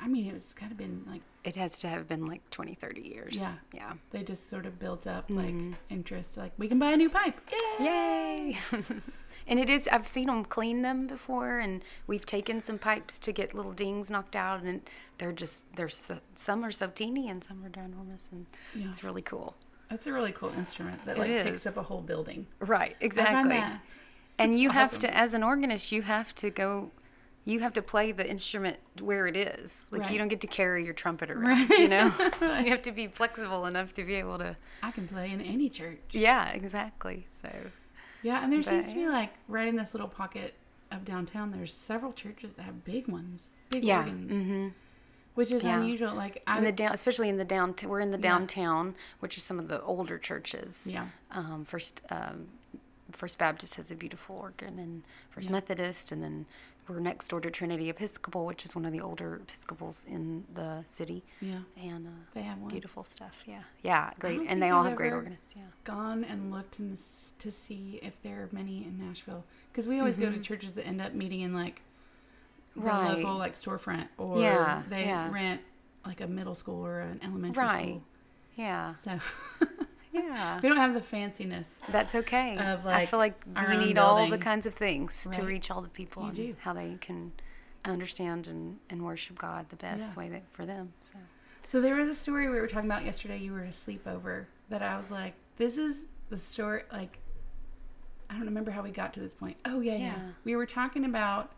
I 0.00 0.06
mean, 0.06 0.32
it's 0.32 0.54
kind 0.54 0.70
of 0.70 0.78
been 0.78 1.02
like 1.08 1.22
it 1.42 1.56
has 1.56 1.76
to 1.78 1.88
have 1.88 2.06
been 2.06 2.26
like 2.26 2.48
20, 2.50 2.74
30 2.76 3.00
years. 3.00 3.34
Yeah. 3.34 3.54
Yeah. 3.74 3.94
they 4.10 4.22
just 4.22 4.48
sort 4.48 4.64
of 4.66 4.78
built 4.78 5.08
up 5.08 5.28
like 5.30 5.52
Mhm. 5.54 5.74
interest. 5.90 6.36
Like 6.36 6.52
we 6.56 6.68
can 6.68 6.78
buy 6.78 6.92
a 6.92 6.96
new 6.96 7.10
pipe. 7.10 7.40
Yay! 7.80 7.84
Yay! 7.84 8.58
and 9.48 9.58
it 9.58 9.68
is. 9.68 9.88
I've 9.88 10.06
seen 10.06 10.26
them 10.26 10.44
clean 10.44 10.82
them 10.82 11.06
before, 11.08 11.58
and 11.58 11.82
we've 12.06 12.24
taken 12.26 12.60
some 12.60 12.78
pipes 12.78 13.18
to 13.20 13.32
get 13.32 13.54
little 13.54 13.72
dings 13.72 14.10
knocked 14.10 14.36
out, 14.36 14.62
and 14.62 14.82
they're 15.18 15.32
just 15.32 15.64
they're 15.76 15.88
so, 15.88 16.18
some 16.36 16.64
are 16.64 16.70
so 16.72 16.86
teeny 16.88 17.28
and 17.28 17.42
some 17.42 17.64
are 17.64 17.70
ginormous, 17.70 18.30
and 18.30 18.46
Yeah. 18.74 18.88
it's 18.90 19.02
really 19.02 19.22
cool. 19.22 19.56
That's 19.90 20.06
a 20.06 20.12
really 20.12 20.32
cool 20.32 20.52
instrument 20.56 21.04
that 21.06 21.16
It 21.16 21.20
like 21.20 21.30
is. 21.30 21.42
takes 21.42 21.66
up 21.66 21.76
a 21.78 21.82
whole 21.82 22.02
building. 22.02 22.46
Right. 22.60 22.94
Exactly. 23.00 23.56
and 23.56 23.80
That's 24.52 24.56
you 24.60 24.70
have 24.70 24.98
to 25.00 25.16
as 25.16 25.34
an 25.34 25.42
organist 25.42 25.90
you 25.90 26.02
have 26.02 26.34
to 26.36 26.50
go 26.50 26.90
you 27.44 27.60
have 27.60 27.72
to 27.72 27.80
play 27.82 28.12
the 28.12 28.28
instrument 28.28 28.76
where 29.00 29.26
it 29.26 29.34
is 29.36 29.74
like 29.90 30.02
Right. 30.02 30.10
you 30.12 30.18
don't 30.18 30.28
get 30.28 30.42
to 30.42 30.46
carry 30.46 30.84
your 30.84 30.92
trumpet 30.92 31.30
around 31.30 31.70
Right. 31.70 31.78
you 31.80 31.88
know 31.88 32.12
Right. 32.40 32.64
you 32.66 32.70
have 32.70 32.82
to 32.82 32.92
be 32.92 33.06
flexible 33.08 33.64
enough 33.66 33.94
to 33.94 34.04
be 34.04 34.14
able 34.16 34.38
to 34.38 34.56
I 34.82 34.90
can 34.92 35.08
play 35.08 35.32
in 35.32 35.40
any 35.40 35.68
church. 35.70 35.98
yeah 36.12 36.50
exactly 36.50 37.26
so 37.42 37.48
Yeah, 38.22 38.42
and 38.42 38.52
there 38.52 38.62
seems 38.62 38.88
to 38.88 38.94
be 38.94 39.06
like 39.06 39.30
right 39.48 39.68
in 39.68 39.76
this 39.76 39.94
little 39.94 40.08
pocket 40.08 40.54
of 40.90 41.04
downtown. 41.04 41.50
There's 41.50 41.72
several 41.74 42.12
churches 42.12 42.54
that 42.54 42.62
have 42.62 42.84
big 42.84 43.08
ones, 43.08 43.50
big 43.70 43.84
yeah 43.84 43.98
organs, 44.00 44.32
hmm 44.32 44.68
which 45.34 45.52
is 45.52 45.62
Yeah. 45.62 45.78
unusual. 45.80 46.14
Like 46.14 46.42
I 46.48 46.58
in 46.58 46.64
the 46.64 46.72
down 46.72 46.92
especially 46.92 47.28
in 47.28 47.36
the 47.36 47.44
downtown 47.44 47.88
we're 47.90 48.00
in 48.00 48.10
the 48.10 48.16
Yeah. 48.18 48.22
downtown 48.22 48.94
which 49.20 49.36
are 49.36 49.40
some 49.40 49.58
of 49.60 49.68
the 49.68 49.80
older 49.82 50.18
churches 50.18 50.82
yeah, 50.84 51.06
um, 51.30 51.64
first 51.64 52.00
um, 52.10 52.48
first 53.12 53.38
baptist 53.38 53.76
has 53.76 53.90
a 53.90 53.94
beautiful 53.94 54.36
organ 54.36 54.78
and 54.78 55.02
first 55.30 55.46
Yeah. 55.46 55.52
methodist 55.52 56.10
and 56.10 56.22
then 56.22 56.46
we're 56.88 57.00
next 57.00 57.28
door 57.28 57.40
to 57.40 57.50
trinity 57.50 57.88
episcopal 57.90 58.46
which 58.46 58.64
is 58.64 58.74
one 58.74 58.84
of 58.84 58.92
the 58.92 59.00
older 59.00 59.36
episcopals 59.36 60.04
in 60.08 60.44
the 60.54 60.82
city 60.90 61.22
yeah. 61.40 61.58
and 61.76 62.06
uh, 62.06 62.10
They 62.34 62.42
have 62.42 62.58
one. 62.58 62.70
Beautiful 62.70 63.04
stuff. 63.04 63.32
Yeah. 63.46 63.60
Yeah. 63.82 64.10
Great. 64.18 64.40
And 64.48 64.62
they 64.62 64.70
all 64.70 64.84
I've 64.86 64.96
great 64.96 65.12
organists. 65.12 65.54
Yeah. 65.56 65.62
Gone 65.84 66.24
and 66.24 66.50
looked 66.50 66.78
in 66.78 66.90
this, 66.90 67.34
to 67.38 67.50
see 67.50 67.98
if 68.02 68.20
there 68.22 68.42
are 68.42 68.48
many 68.52 68.84
in 68.84 68.98
Nashville 68.98 69.44
because 69.72 69.86
we 69.86 69.98
always 69.98 70.16
go 70.16 70.30
to 70.30 70.38
Mhm. 70.38 70.42
churches 70.42 70.72
that 70.72 70.86
end 70.86 71.00
up 71.00 71.12
meeting 71.14 71.40
in 71.42 71.54
like 71.54 71.82
the 72.74 72.82
Right. 72.82 73.18
local 73.18 73.36
like 73.36 73.54
storefront 73.54 74.08
or 74.18 74.40
Yeah, 74.40 74.82
they 74.88 75.04
yeah. 75.06 75.30
rent 75.32 75.60
like 76.06 76.20
a 76.20 76.26
middle 76.26 76.54
school 76.54 76.84
or 76.84 77.00
an 77.00 77.20
elementary 77.22 77.62
Right. 77.62 77.84
school. 77.88 78.02
Yeah. 78.56 78.94
So 78.96 79.18
Yeah. 80.28 80.60
we 80.62 80.68
don't 80.68 80.76
have 80.78 80.94
the 80.94 81.00
fanciness. 81.00 81.78
That's 81.90 82.14
okay. 82.14 82.56
Of, 82.58 82.86
I 82.86 83.06
feel 83.06 83.18
like 83.18 83.42
we 83.68 83.76
need 83.76 83.98
all 83.98 84.28
the 84.28 84.38
kinds 84.38 84.66
of 84.66 84.74
things 84.74 85.12
to 85.32 85.42
reach 85.42 85.70
all 85.70 85.80
the 85.80 85.88
people 85.88 86.22
You 86.22 86.28
and 86.28 86.36
do. 86.36 86.56
how 86.60 86.72
they 86.74 86.96
can 87.00 87.32
understand 87.84 88.46
and, 88.46 88.78
and 88.90 89.04
worship 89.04 89.38
God 89.38 89.66
the 89.70 89.76
best 89.76 90.00
Yeah. 90.00 90.14
way 90.14 90.28
that 90.30 90.42
for 90.52 90.66
them. 90.66 90.92
So. 91.12 91.18
So 91.66 91.80
there 91.80 91.94
was 91.96 92.08
a 92.08 92.14
story 92.14 92.48
we 92.48 92.58
were 92.60 92.66
talking 92.66 92.88
about 92.90 93.04
yesterday. 93.04 93.38
You 93.38 93.52
were 93.52 93.64
asleep 93.64 94.06
over 94.06 94.48
that 94.70 94.82
I 94.82 94.96
was 94.96 95.10
like, 95.10 95.34
this 95.56 95.76
is 95.78 96.06
the 96.30 96.38
story. 96.38 96.82
Like, 96.92 97.18
I 98.30 98.34
don't 98.34 98.44
remember 98.46 98.70
how 98.70 98.82
we 98.82 98.90
got 98.90 99.12
to 99.14 99.20
this 99.20 99.34
point. 99.34 99.56
Oh 99.64 99.80
yeah, 99.80 99.92
yeah. 99.96 99.98
Yeah. 100.04 100.18
We 100.44 100.56
were 100.56 100.66
talking 100.66 101.04
about. 101.04 101.52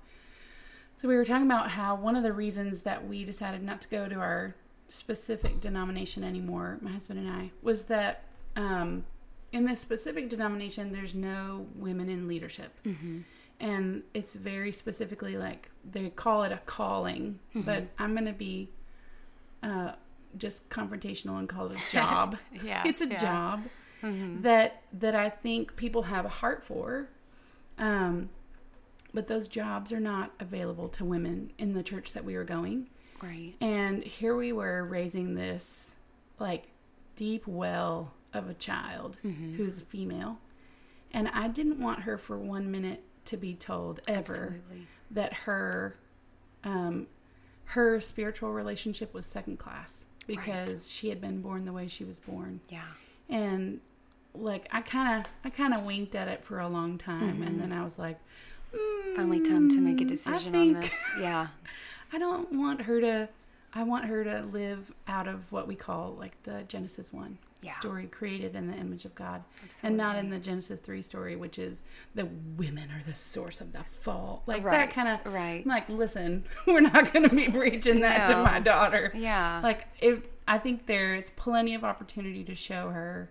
So 1.00 1.08
we 1.08 1.16
were 1.16 1.24
talking 1.24 1.46
about 1.46 1.70
how 1.70 1.94
one 1.94 2.14
of 2.14 2.22
the 2.22 2.32
reasons 2.32 2.80
that 2.80 3.06
we 3.08 3.24
decided 3.24 3.62
not 3.62 3.80
to 3.82 3.88
go 3.88 4.06
to 4.08 4.16
our 4.16 4.54
specific 4.88 5.60
denomination 5.60 6.22
anymore, 6.22 6.78
my 6.82 6.90
husband 6.92 7.18
and 7.20 7.30
I, 7.30 7.50
was 7.62 7.84
that 7.84 8.24
um, 8.56 9.04
in 9.52 9.64
this 9.64 9.80
specific 9.80 10.28
denomination, 10.28 10.92
there's 10.92 11.14
no 11.14 11.66
women 11.74 12.08
in 12.08 12.28
leadership 12.28 12.72
Mm-hmm. 12.84 13.20
and 13.58 14.02
it's 14.14 14.34
very 14.34 14.72
specifically 14.72 15.36
like 15.36 15.70
they 15.90 16.08
call 16.10 16.42
it 16.44 16.52
a 16.52 16.60
calling 16.66 17.38
but 17.54 17.84
i'm 17.98 18.12
going 18.12 18.24
to 18.26 18.32
be 18.32 18.70
uh, 19.62 19.92
just 20.38 20.66
confrontational 20.70 21.38
and 21.38 21.48
call 21.48 21.70
it 21.70 21.76
a 21.78 21.90
job 21.92 22.36
Yeah. 22.62 22.82
it's 22.86 23.00
a 23.00 23.06
yeah. 23.08 23.16
job 23.16 23.62
Mm-hmm. 24.02 24.40
that 24.42 24.82
that 24.94 25.14
i 25.14 25.28
think 25.28 25.76
people 25.76 26.02
have 26.04 26.24
a 26.24 26.28
heart 26.30 26.64
for 26.64 27.08
um, 27.76 28.30
but 29.12 29.26
those 29.28 29.46
jobs 29.48 29.92
are 29.92 30.00
not 30.00 30.30
available 30.40 30.88
to 30.88 31.04
women 31.04 31.52
in 31.58 31.74
the 31.74 31.82
church 31.82 32.12
that 32.14 32.24
we 32.24 32.34
were 32.36 32.44
going 32.44 32.88
Right. 33.22 33.54
and 33.60 34.02
here 34.02 34.34
we 34.34 34.52
were 34.52 34.84
raising 34.84 35.34
this 35.34 35.90
like 36.38 36.68
deep 37.16 37.46
well 37.46 38.12
of 38.32 38.48
a 38.48 38.54
child 38.54 39.16
Mhm. 39.24 39.56
who's 39.56 39.80
a 39.80 39.84
female. 39.84 40.38
And 41.12 41.28
I 41.28 41.48
didn't 41.48 41.80
want 41.80 42.00
her 42.02 42.16
for 42.16 42.38
one 42.38 42.70
minute 42.70 43.02
to 43.26 43.36
be 43.36 43.54
told 43.54 44.00
ever 44.06 44.54
Absolutely. 44.60 44.86
that 45.10 45.32
her 45.44 45.96
um 46.64 47.06
her 47.66 48.00
spiritual 48.00 48.52
relationship 48.52 49.12
was 49.14 49.26
second 49.26 49.58
class 49.58 50.04
because 50.26 50.90
she 50.90 51.08
had 51.08 51.20
been 51.20 51.40
born 51.40 51.64
the 51.64 51.72
way 51.72 51.86
she 51.88 52.04
was 52.04 52.18
born. 52.18 52.60
Yeah. 52.68 52.82
And 53.28 53.80
like 54.34 54.68
I 54.72 54.80
kind 54.82 55.20
of 55.20 55.30
I 55.44 55.50
kind 55.50 55.74
of 55.74 55.82
winked 55.84 56.14
at 56.14 56.28
it 56.28 56.44
for 56.44 56.60
a 56.60 56.68
long 56.68 56.98
time 56.98 57.42
and 57.42 57.60
then 57.60 57.72
I 57.72 57.82
was 57.84 57.98
like 57.98 58.18
mm, 58.72 59.16
Finally, 59.16 59.40
time 59.40 59.68
to 59.70 59.80
make 59.80 60.00
a 60.00 60.04
decision 60.04 60.52
think 60.52 60.76
on 60.76 60.82
this. 60.82 60.90
Yeah. 61.20 61.48
I 62.12 62.18
don't 62.18 62.52
want 62.52 62.82
her 62.82 63.00
to 63.00 63.28
I 63.72 63.82
want 63.84 64.06
her 64.06 64.24
to 64.24 64.42
live 64.42 64.92
out 65.06 65.28
of 65.28 65.50
what 65.52 65.66
we 65.68 65.74
call 65.76 66.12
like 66.18 66.40
the 66.44 66.64
Genesis 66.68 67.12
1 67.12 67.38
Yeah. 67.62 67.72
story 67.72 68.06
created 68.06 68.56
in 68.56 68.68
the 68.68 68.74
image 68.76 69.04
of 69.04 69.14
God 69.14 69.44
and 69.82 69.96
not 69.96 70.16
in 70.16 70.30
the 70.30 70.38
Genesis 70.38 70.80
3 70.80 71.02
story 71.02 71.36
which 71.36 71.58
is 71.58 71.82
the 72.14 72.26
women 72.56 72.90
are 72.90 73.02
the 73.06 73.14
source 73.14 73.60
of 73.60 73.72
the 73.72 73.84
fall. 73.84 74.42
Like 74.46 74.64
Right, 74.64 74.78
that 74.86 74.94
kind 74.94 75.08
of 75.08 75.32
right. 75.32 75.62
I'm 75.64 75.68
like 75.68 75.88
listen, 75.88 76.44
we're 76.66 76.80
not 76.80 77.12
going 77.12 77.28
to 77.28 77.34
be 77.34 77.48
preaching 77.48 78.00
that 78.00 78.26
to 78.28 78.36
my 78.36 78.60
daughter. 78.60 79.12
Yeah. 79.14 79.60
Like 79.62 79.88
if 80.00 80.20
I 80.48 80.58
think 80.58 80.86
there's 80.86 81.30
plenty 81.30 81.74
of 81.74 81.84
opportunity 81.84 82.42
to 82.44 82.54
show 82.54 82.88
her 82.90 83.30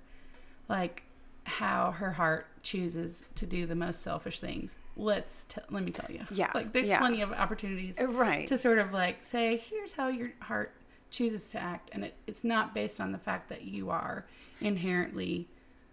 like 0.68 1.04
how 1.46 1.92
her 1.92 2.12
heart 2.14 2.46
chooses 2.62 3.26
to 3.36 3.46
do 3.48 3.66
the 3.66 3.74
most 3.76 4.02
selfish 4.02 4.40
things. 4.40 4.76
Let's 4.96 5.46
t- 5.46 5.62
let 5.72 5.84
me 5.84 5.92
tell 5.92 6.12
you. 6.12 6.26
Yeah, 6.30 6.52
Like 6.54 6.72
there's 6.74 6.88
yeah. 6.88 7.00
plenty 7.00 7.22
of 7.22 7.32
opportunities 7.32 7.96
Uh, 8.00 8.06
right. 8.08 8.46
to 8.48 8.58
sort 8.58 8.78
of 8.78 8.94
like 8.94 9.24
say 9.24 9.58
here's 9.58 9.94
how 9.94 10.10
your 10.10 10.32
heart 10.42 10.74
chooses 11.10 11.50
to 11.50 11.60
act 11.60 11.90
and 11.92 12.04
it, 12.06 12.16
it's 12.28 12.44
not 12.44 12.74
based 12.74 13.00
on 13.02 13.12
the 13.12 13.18
fact 13.18 13.50
that 13.50 13.64
you 13.64 13.90
are 13.90 14.26
inherently 14.62 15.48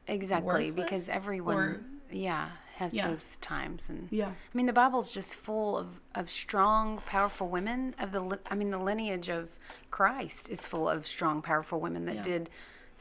exactly. 0.07 0.71
Because 0.71 1.09
everyone, 1.09 1.57
or- 1.57 1.81
yeah, 2.11 2.51
has 2.77 2.93
Yeah. 2.95 3.09
those 3.09 3.37
times. 3.41 3.87
And 3.89 4.09
yeah 4.11 4.29
I 4.29 4.33
mean, 4.57 4.67
the 4.67 4.73
Bible's 4.73 5.11
just 5.11 5.35
full 5.35 5.79
of, 5.79 6.01
of 6.15 6.31
strong, 6.31 7.01
powerful 7.07 7.49
women. 7.49 7.95
Of 7.99 8.13
the, 8.13 8.39
I 8.51 8.55
mean, 8.55 8.71
the 8.71 8.79
lineage 8.79 9.29
of 9.29 9.49
Christ 9.91 10.49
is 10.51 10.67
full 10.67 10.89
of 10.89 11.07
strong, 11.07 11.41
powerful 11.43 11.81
women 11.81 12.05
that 12.07 12.17
Yeah. 12.17 12.23
did 12.23 12.51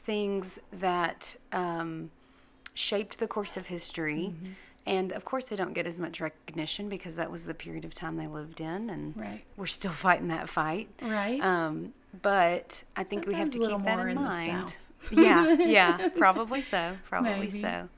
things 0.05 0.59
that 0.71 1.35
um, 1.51 2.11
shaped 2.73 3.19
the 3.19 3.27
course 3.27 3.57
of 3.57 3.67
history. 3.67 4.33
Mm-hmm. 4.33 4.51
And 4.87 5.11
of 5.13 5.25
course, 5.25 5.45
they 5.47 5.55
don't 5.55 5.73
get 5.73 5.87
as 5.87 5.97
much 5.97 6.21
recognition 6.21 6.89
because 6.89 7.15
that 7.15 7.31
was 7.31 7.45
the 7.45 7.55
period 7.55 7.85
of 7.85 7.93
time 7.95 8.17
they 8.17 8.27
lived 8.27 8.61
in, 8.61 8.89
and 8.91 9.19
Right. 9.19 9.43
we're 9.57 9.65
still 9.65 9.91
fighting 10.07 10.27
that 10.27 10.47
fight. 10.47 10.87
right 11.01 11.41
Um, 11.41 11.93
but 12.21 12.83
I 12.95 13.03
think 13.03 13.27
we 13.27 13.35
have 13.35 13.51
to 13.51 13.59
keep 13.59 13.69
that 13.69 13.97
more 13.97 14.07
in 14.07 14.17
in 14.17 14.23
mind. 14.23 14.75
Yeah, 15.11 15.53
yeah, 15.59 16.09
probably 16.17 16.63
so, 16.63 16.97
probably 17.07 17.47
Maybe. 17.47 17.61
so. 17.61 17.89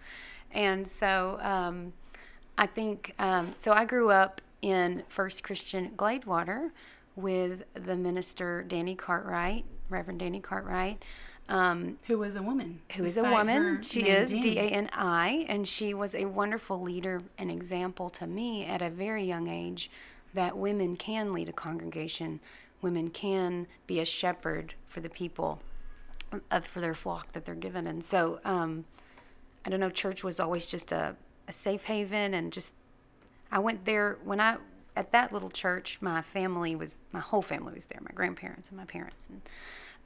And 0.51 0.89
so 0.99 1.39
um, 1.41 1.93
I 2.57 2.67
think 2.67 3.13
um, 3.17 3.55
so. 3.57 3.71
I 3.71 3.85
grew 3.85 4.11
up 4.11 4.41
in 4.61 5.03
First 5.07 5.41
Christian 5.41 5.91
Gladewater 5.95 6.71
with 7.15 7.63
the 7.73 7.95
minister 7.95 8.65
Dani 8.67 8.97
Cartwright, 8.97 9.63
Reverend 9.89 10.19
Dani 10.19 10.43
Cartwright. 10.43 11.01
Um, 11.47 11.97
who 12.07 12.17
was 12.17 12.35
a 12.35 12.43
woman 12.43 12.81
who 12.97 13.05
is 13.05 13.15
a 13.15 13.23
woman. 13.23 13.81
She 13.83 14.01
is 14.01 14.29
D 14.29 14.59
A 14.59 14.63
N 14.63 14.89
I, 14.91 15.45
and 15.47 15.65
she 15.65 15.93
was 15.93 16.13
a 16.13 16.25
wonderful 16.25 16.81
leader 16.81 17.21
and 17.37 17.49
example 17.49 18.09
to 18.11 18.27
me 18.27 18.65
at 18.65 18.81
a 18.81 18.89
very 18.89 19.23
young 19.23 19.47
age 19.47 19.89
that 20.33 20.57
women 20.57 20.95
can 20.97 21.33
lead 21.33 21.47
a 21.47 21.53
congregation, 21.53 22.39
women 22.81 23.09
can 23.09 23.67
be 23.85 23.99
a 23.99 24.05
shepherd 24.05 24.73
for 24.87 25.01
the 25.01 25.09
people, 25.09 25.59
for 26.63 26.81
their 26.81 26.95
flock 26.95 27.33
that 27.33 27.45
they're 27.45 27.55
given. 27.55 27.87
And 27.87 28.03
so, 28.03 28.39
um, 28.45 28.85
I 29.65 29.69
don't 29.69 29.79
know, 29.79 29.89
church 29.89 30.23
was 30.23 30.39
always 30.39 30.65
just 30.65 30.91
a, 30.91 31.15
a 31.47 31.53
safe 31.53 31.83
haven, 31.85 32.33
and 32.33 32.53
just 32.53 32.73
I 33.51 33.59
went 33.59 33.85
there 33.85 34.17
when 34.23 34.39
I 34.39 34.57
at 34.95 35.11
that 35.11 35.31
little 35.31 35.49
church. 35.49 35.97
My 36.01 36.21
family 36.21 36.75
was 36.75 36.95
my 37.11 37.19
whole 37.19 37.41
family 37.41 37.73
was 37.73 37.85
there, 37.85 37.99
my 38.01 38.11
grandparents 38.13 38.69
and 38.69 38.77
my 38.77 38.85
parents 38.85 39.27
and 39.29 39.41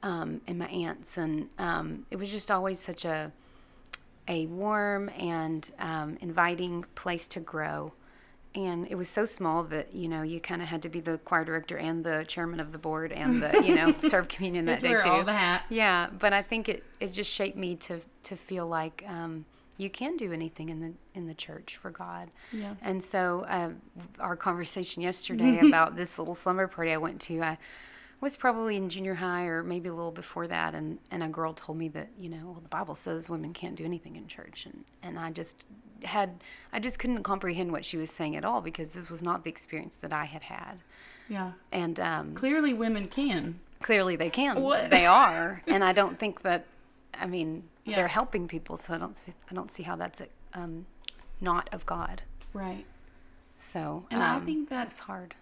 um, 0.02 0.40
and 0.46 0.58
my 0.58 0.66
aunts, 0.66 1.16
and 1.16 1.48
um, 1.58 2.06
it 2.10 2.16
was 2.16 2.30
just 2.30 2.50
always 2.50 2.80
such 2.80 3.04
a 3.04 3.32
a 4.28 4.46
warm 4.46 5.08
and 5.10 5.70
um, 5.78 6.16
inviting 6.20 6.84
place 6.94 7.26
to 7.28 7.40
grow. 7.40 7.92
And 8.54 8.86
it 8.90 8.96
was 8.96 9.08
so 9.08 9.24
small 9.24 9.62
that 9.64 9.94
you 9.94 10.08
know 10.08 10.22
you 10.22 10.40
kind 10.40 10.60
of 10.60 10.68
had 10.68 10.82
to 10.82 10.88
be 10.88 11.00
the 11.00 11.18
choir 11.18 11.44
director 11.44 11.76
and 11.76 12.04
the 12.04 12.24
chairman 12.28 12.60
of 12.60 12.72
the 12.72 12.78
board 12.78 13.12
and 13.22 13.42
the 13.42 13.62
you 13.64 13.74
know 13.74 13.94
serve 14.08 14.28
communion 14.28 14.66
that 14.66 14.82
day 14.82 14.94
too. 14.94 15.08
all 15.08 15.24
the 15.24 15.32
hats. 15.32 15.64
Yeah, 15.70 16.08
but 16.18 16.32
I 16.32 16.42
think 16.42 16.68
it, 16.68 16.84
it 17.00 17.12
just 17.12 17.30
shaped 17.30 17.56
me 17.56 17.76
to 17.76 18.00
to 18.24 18.36
feel 18.36 18.66
like 18.66 19.04
um, 19.08 19.46
you 19.78 19.90
can 19.90 20.16
do 20.16 20.32
anything 20.32 20.68
in 20.68 20.80
the 20.80 20.92
in 21.14 21.26
the 21.26 21.34
church 21.34 21.78
for 21.80 21.90
God. 21.90 22.30
Yeah. 22.52 22.74
And 22.82 23.02
so 23.02 23.44
uh, 23.48 23.70
our 24.20 24.36
conversation 24.36 25.02
yesterday 25.02 25.58
about 25.66 25.96
this 25.96 26.18
little 26.18 26.34
slumber 26.34 26.68
party 26.68 26.92
I 26.92 26.98
went 26.98 27.20
to, 27.22 27.42
I 27.42 27.58
was 28.22 28.36
probably 28.36 28.76
in 28.78 28.88
junior 28.88 29.14
high 29.16 29.44
or 29.44 29.62
maybe 29.62 29.90
a 29.90 29.94
little 29.94 30.12
before 30.12 30.46
that, 30.46 30.74
and 30.74 30.98
and 31.10 31.22
a 31.22 31.28
girl 31.28 31.52
told 31.52 31.76
me 31.76 31.88
that 31.88 32.08
you 32.18 32.30
know 32.30 32.40
well 32.46 32.60
the 32.62 32.68
Bible 32.70 32.94
says 32.94 33.28
women 33.28 33.52
can't 33.52 33.76
do 33.76 33.84
anything 33.84 34.16
in 34.16 34.26
church, 34.28 34.64
and 34.64 34.84
and 35.02 35.18
I 35.18 35.30
just 35.30 35.66
had 36.04 36.42
I 36.72 36.80
just 36.80 36.98
couldn't 36.98 37.22
comprehend 37.24 37.70
what 37.72 37.84
she 37.84 37.96
was 37.98 38.10
saying 38.10 38.34
at 38.36 38.44
all 38.44 38.60
because 38.62 38.90
this 38.90 39.10
was 39.10 39.22
not 39.22 39.44
the 39.44 39.50
experience 39.50 39.96
that 39.96 40.12
I 40.12 40.24
had 40.24 40.42
had, 40.44 40.78
yeah. 41.28 41.52
And 41.70 42.00
um, 42.00 42.34
clearly 42.34 42.72
women 42.72 43.08
can. 43.08 43.60
clearly 43.80 44.16
they 44.16 44.30
can. 44.30 44.62
What? 44.62 44.90
they 44.90 45.04
are. 45.06 45.62
And 45.66 45.82
i 45.84 45.92
don't 45.92 46.18
think 46.18 46.42
that 46.42 46.64
i 47.14 47.26
mean 47.26 47.64
Yeah. 47.84 47.96
they're 47.96 48.08
helping 48.20 48.46
people 48.48 48.76
so 48.76 48.94
i 48.94 48.98
don't 48.98 49.18
see 49.18 49.32
i 49.50 49.54
don't 49.54 49.70
see 49.72 49.82
how 49.82 49.96
that's 49.96 50.22
um, 50.54 50.86
not 51.40 51.68
of 51.72 51.84
god. 51.86 52.22
Right. 52.54 52.86
So 53.58 54.04
And 54.10 54.22
I 54.22 54.36
um, 54.36 54.44
think 54.46 54.68
that's- 54.68 54.98
hard 55.00 55.34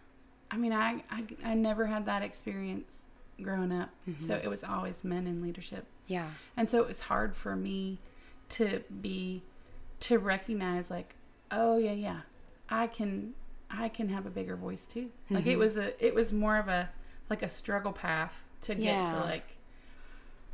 I 0.51 0.57
mean, 0.57 0.73
I, 0.73 1.03
I, 1.11 1.25
I 1.45 1.55
never 1.55 1.87
had 1.87 2.07
that 2.07 2.23
experience 2.23 3.05
growing 3.43 3.73
up. 3.73 3.91
Mm-hmm. 4.09 4.27
So 4.27 4.35
it 4.43 4.49
was 4.49 4.63
always 4.65 5.03
men 5.05 5.27
in 5.27 5.43
leadership. 5.43 5.87
yeah 6.07 6.31
And 6.57 6.69
so 6.71 6.81
it 6.83 6.89
was 6.89 7.01
hard 7.01 7.37
for 7.37 7.55
me 7.57 7.99
to 8.51 8.83
be, 9.01 9.43
to 10.01 10.19
recognize 10.19 10.91
like, 10.91 11.15
oh 11.51 11.79
yeah, 11.79 11.93
yeah, 11.93 12.21
I 12.69 12.87
can, 12.89 13.35
I 13.71 13.89
can 13.89 14.09
have 14.09 14.27
a 14.27 14.31
bigger 14.31 14.57
voice 14.57 14.87
too. 14.87 15.11
Like 15.31 15.43
Mm-hmm. 15.45 15.51
it 15.53 15.59
was 15.59 15.77
a, 15.77 16.05
it 16.07 16.15
was 16.15 16.33
more 16.33 16.59
of 16.59 16.69
a, 16.69 16.91
like 17.31 17.43
a 17.43 17.49
struggle 17.49 17.93
path 17.93 18.43
to 18.63 18.75
get 18.75 19.07
to 19.07 19.17
like, 19.21 19.57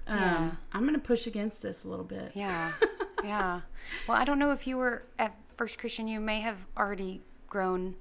um, 0.07 0.19
Yeah. 0.19 0.51
I'm 0.73 0.83
going 0.83 0.95
to 0.95 1.01
push 1.01 1.27
against 1.27 1.63
this 1.63 1.85
a 1.85 1.89
little 1.89 2.05
bit. 2.05 2.33
yeah 2.35 2.73
yeah 3.25 3.63
well 4.07 4.17
i 4.17 4.25
don't 4.25 4.39
know 4.39 4.53
if 4.53 4.67
you 4.67 4.77
were 4.77 5.03
at 5.19 5.35
first 5.57 5.79
christian 5.79 6.07
you 6.07 6.21
may 6.21 6.41
have 6.41 6.59
already 6.77 7.23
grown 7.49 7.95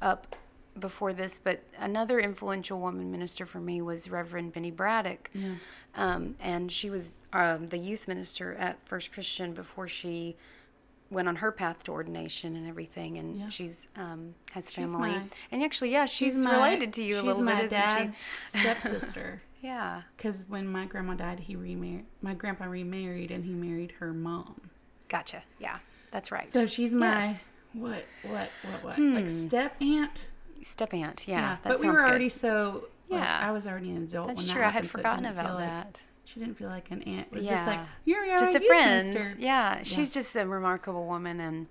up 0.00 0.36
before 0.78 1.12
this 1.12 1.40
but 1.42 1.62
another 1.78 2.20
influential 2.20 2.78
woman 2.78 3.10
minister 3.10 3.44
for 3.44 3.58
me 3.60 3.80
was 3.82 4.08
reverend 4.08 4.52
benny 4.52 4.70
braddock 4.70 5.28
Yeah. 5.34 5.54
um, 5.94 6.36
and 6.40 6.70
she 6.70 6.88
was 6.90 7.10
um, 7.32 7.68
the 7.68 7.78
youth 7.78 8.08
minister 8.08 8.54
at 8.54 8.78
First 8.86 9.12
Christian 9.12 9.52
before 9.54 9.86
she 9.88 10.36
went 11.10 11.28
on 11.28 11.36
her 11.36 11.50
path 11.52 11.84
to 11.84 11.92
ordination 11.92 12.56
and 12.56 12.68
everything. 12.68 13.18
And 13.18 13.38
Yeah. 13.38 13.48
she's 13.48 13.86
um, 13.96 14.34
has 14.52 14.66
She's 14.66 14.74
family, 14.74 15.10
my- 15.10 15.22
and 15.52 15.62
actually, 15.62 15.90
yeah, 15.90 16.06
she's, 16.06 16.34
my- 16.36 16.52
related 16.52 16.92
to 16.94 17.02
you 17.04 17.20
a 17.20 17.22
little 17.22 17.44
bit, 17.44 17.56
isn't 17.56 17.70
dad's 17.70 18.24
she? 18.52 18.58
stepsister. 18.60 19.42
Yeah, 19.60 20.02
Because 20.16 20.44
when 20.48 20.66
my 20.66 20.86
grandma 20.86 21.14
died, 21.14 21.38
he 21.40 21.54
remarried. 21.54 22.06
My 22.22 22.34
grandpa 22.34 22.64
remarried, 22.64 23.30
and 23.30 23.44
he 23.44 23.52
married 23.52 23.92
her 24.00 24.12
mom. 24.12 24.70
gotcha. 25.08 25.42
Yeah, 25.60 25.78
that's 26.10 26.32
right. 26.32 26.48
So 26.48 26.66
she's 26.66 26.92
my 26.92 27.26
Yes. 27.26 27.40
what, 27.74 28.04
what, 28.22 28.50
what, 28.68 28.82
what? 28.84 28.94
Hmm. 28.96 29.14
Like 29.14 29.28
step 29.30 29.76
aunt. 29.80 30.26
Step 30.62 30.92
aunt. 30.94 31.26
Yeah, 31.26 31.56
that 31.62 31.64
but 31.64 31.80
we 31.80 31.86
were 31.88 31.96
good. 31.96 32.04
already 32.06 32.28
so. 32.28 32.84
Like, 33.08 33.20
Yeah. 33.22 33.40
I 33.42 33.50
was 33.50 33.66
already 33.66 33.90
an 33.90 34.04
adult 34.04 34.28
That's 34.28 34.38
when 34.38 34.46
that 34.46 34.52
true. 34.52 34.62
I 34.62 34.66
had 34.66 34.72
happened, 34.74 34.90
so 34.92 34.98
forgotten 34.98 35.24
about 35.26 35.54
like- 35.56 35.68
that. 35.68 36.02
She 36.24 36.38
didn't 36.38 36.54
feel 36.58 36.68
like 36.68 36.92
an 36.92 37.02
aunt. 37.02 37.26
It 37.32 37.38
was 37.38 37.46
just 37.46 37.66
like 37.66 37.78
Yeah. 37.80 37.86
you're 38.04 38.24
your 38.24 38.38
just 38.38 38.54
a 38.56 38.60
friend. 38.60 39.08
minister. 39.14 39.34
Yeah, 39.36 39.82
she's 39.82 40.10
just 40.12 40.36
a 40.36 40.46
remarkable 40.46 41.06
woman, 41.06 41.40
and 41.40 41.66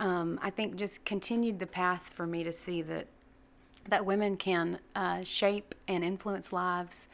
um, 0.00 0.40
I 0.42 0.50
think 0.50 0.74
just 0.74 1.04
continued 1.04 1.60
the 1.60 1.66
path 1.68 2.10
for 2.12 2.26
me 2.26 2.42
to 2.42 2.50
see 2.50 2.82
that 2.82 3.06
that 3.88 4.04
women 4.04 4.36
can 4.36 4.78
uh, 4.96 5.22
shape 5.22 5.74
and 5.86 6.02
influence 6.02 6.52
lives 6.52 7.06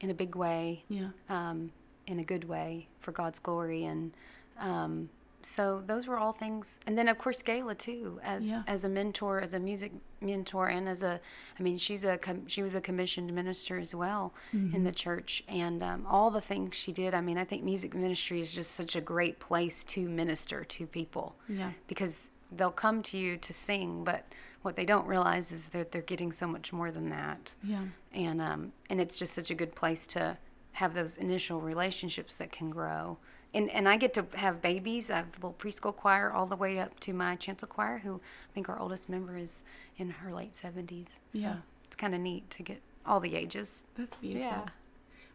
in 0.00 0.10
a 0.10 0.14
big 0.14 0.36
way, 0.36 0.84
Yeah. 0.88 1.08
um, 1.28 1.72
in 2.06 2.20
a 2.20 2.22
good 2.24 2.44
way 2.48 2.86
for 3.00 3.10
God's 3.10 3.40
glory, 3.40 3.84
and 3.84 4.12
um, 4.60 5.08
so 5.42 5.82
those 5.86 6.06
were 6.06 6.18
all 6.18 6.32
things. 6.32 6.78
And 6.86 6.96
then 6.98 7.08
of 7.08 7.18
course 7.18 7.42
Gayla 7.42 7.76
too, 7.78 8.20
as 8.22 8.46
Yeah. 8.46 8.62
as 8.66 8.84
a 8.84 8.88
mentor, 8.88 9.40
as 9.40 9.52
a 9.54 9.58
music 9.60 9.92
mentor, 10.20 10.68
and 10.68 10.88
as 10.88 11.02
a, 11.02 11.20
I 11.58 11.62
mean 11.62 11.78
she's 11.78 12.04
a 12.04 12.18
com- 12.18 12.46
she 12.48 12.62
was 12.62 12.74
a 12.74 12.80
commissioned 12.80 13.32
minister 13.32 13.78
as 13.78 13.94
well 13.94 14.34
Mm-hmm. 14.54 14.74
in 14.76 14.84
the 14.84 14.92
church, 14.92 15.44
and 15.48 15.82
um, 15.82 16.06
all 16.06 16.30
the 16.30 16.40
things 16.40 16.74
she 16.76 16.92
did. 16.92 17.14
I 17.14 17.20
mean 17.20 17.38
I 17.38 17.44
think 17.44 17.62
music 17.62 17.94
ministry 17.94 18.40
is 18.40 18.52
just 18.52 18.72
such 18.72 18.96
a 18.96 19.00
great 19.00 19.38
place 19.38 19.84
to 19.84 20.08
minister 20.08 20.64
to 20.64 20.86
people 20.86 21.36
Yeah. 21.48 21.72
because 21.86 22.28
they'll 22.50 22.70
come 22.70 23.02
to 23.02 23.18
you 23.18 23.36
to 23.36 23.52
sing, 23.52 24.04
but 24.04 24.24
what 24.62 24.74
they 24.74 24.84
don't 24.86 25.06
realize 25.06 25.52
is 25.52 25.66
that 25.68 25.92
they're 25.92 26.02
getting 26.02 26.32
so 26.32 26.46
much 26.46 26.72
more 26.72 26.90
than 26.90 27.10
that 27.10 27.54
Yeah. 27.62 27.84
and 28.12 28.40
um, 28.42 28.72
and 28.90 29.00
it's 29.00 29.16
just 29.18 29.34
such 29.34 29.50
a 29.50 29.54
good 29.54 29.74
place 29.74 30.06
to 30.08 30.36
have 30.72 30.94
those 30.94 31.16
initial 31.16 31.60
relationships 31.60 32.34
that 32.36 32.52
can 32.52 32.70
grow. 32.70 33.18
And 33.54 33.70
and 33.70 33.88
I 33.88 33.96
get 33.96 34.12
to 34.14 34.26
have 34.34 34.60
babies. 34.60 35.10
I 35.10 35.16
have 35.16 35.26
a 35.32 35.36
little 35.36 35.54
preschool 35.58 35.94
choir 35.96 36.30
all 36.30 36.46
the 36.46 36.56
way 36.56 36.78
up 36.78 37.00
to 37.00 37.12
my 37.12 37.36
chancel 37.36 37.66
choir, 37.68 37.98
who 37.98 38.16
I 38.16 38.52
think 38.54 38.68
our 38.68 38.78
oldest 38.78 39.08
member 39.08 39.36
is 39.36 39.62
in 39.96 40.10
her 40.10 40.32
late 40.34 40.54
seventies. 40.54 41.16
So 41.32 41.38
Yeah. 41.38 41.56
it's 41.84 41.96
kind 41.96 42.14
of 42.14 42.20
neat 42.20 42.50
to 42.50 42.62
get 42.62 42.80
all 43.06 43.20
the 43.20 43.34
ages. 43.36 43.70
That's 43.96 44.14
beautiful. 44.16 44.48
Yeah. 44.48 44.66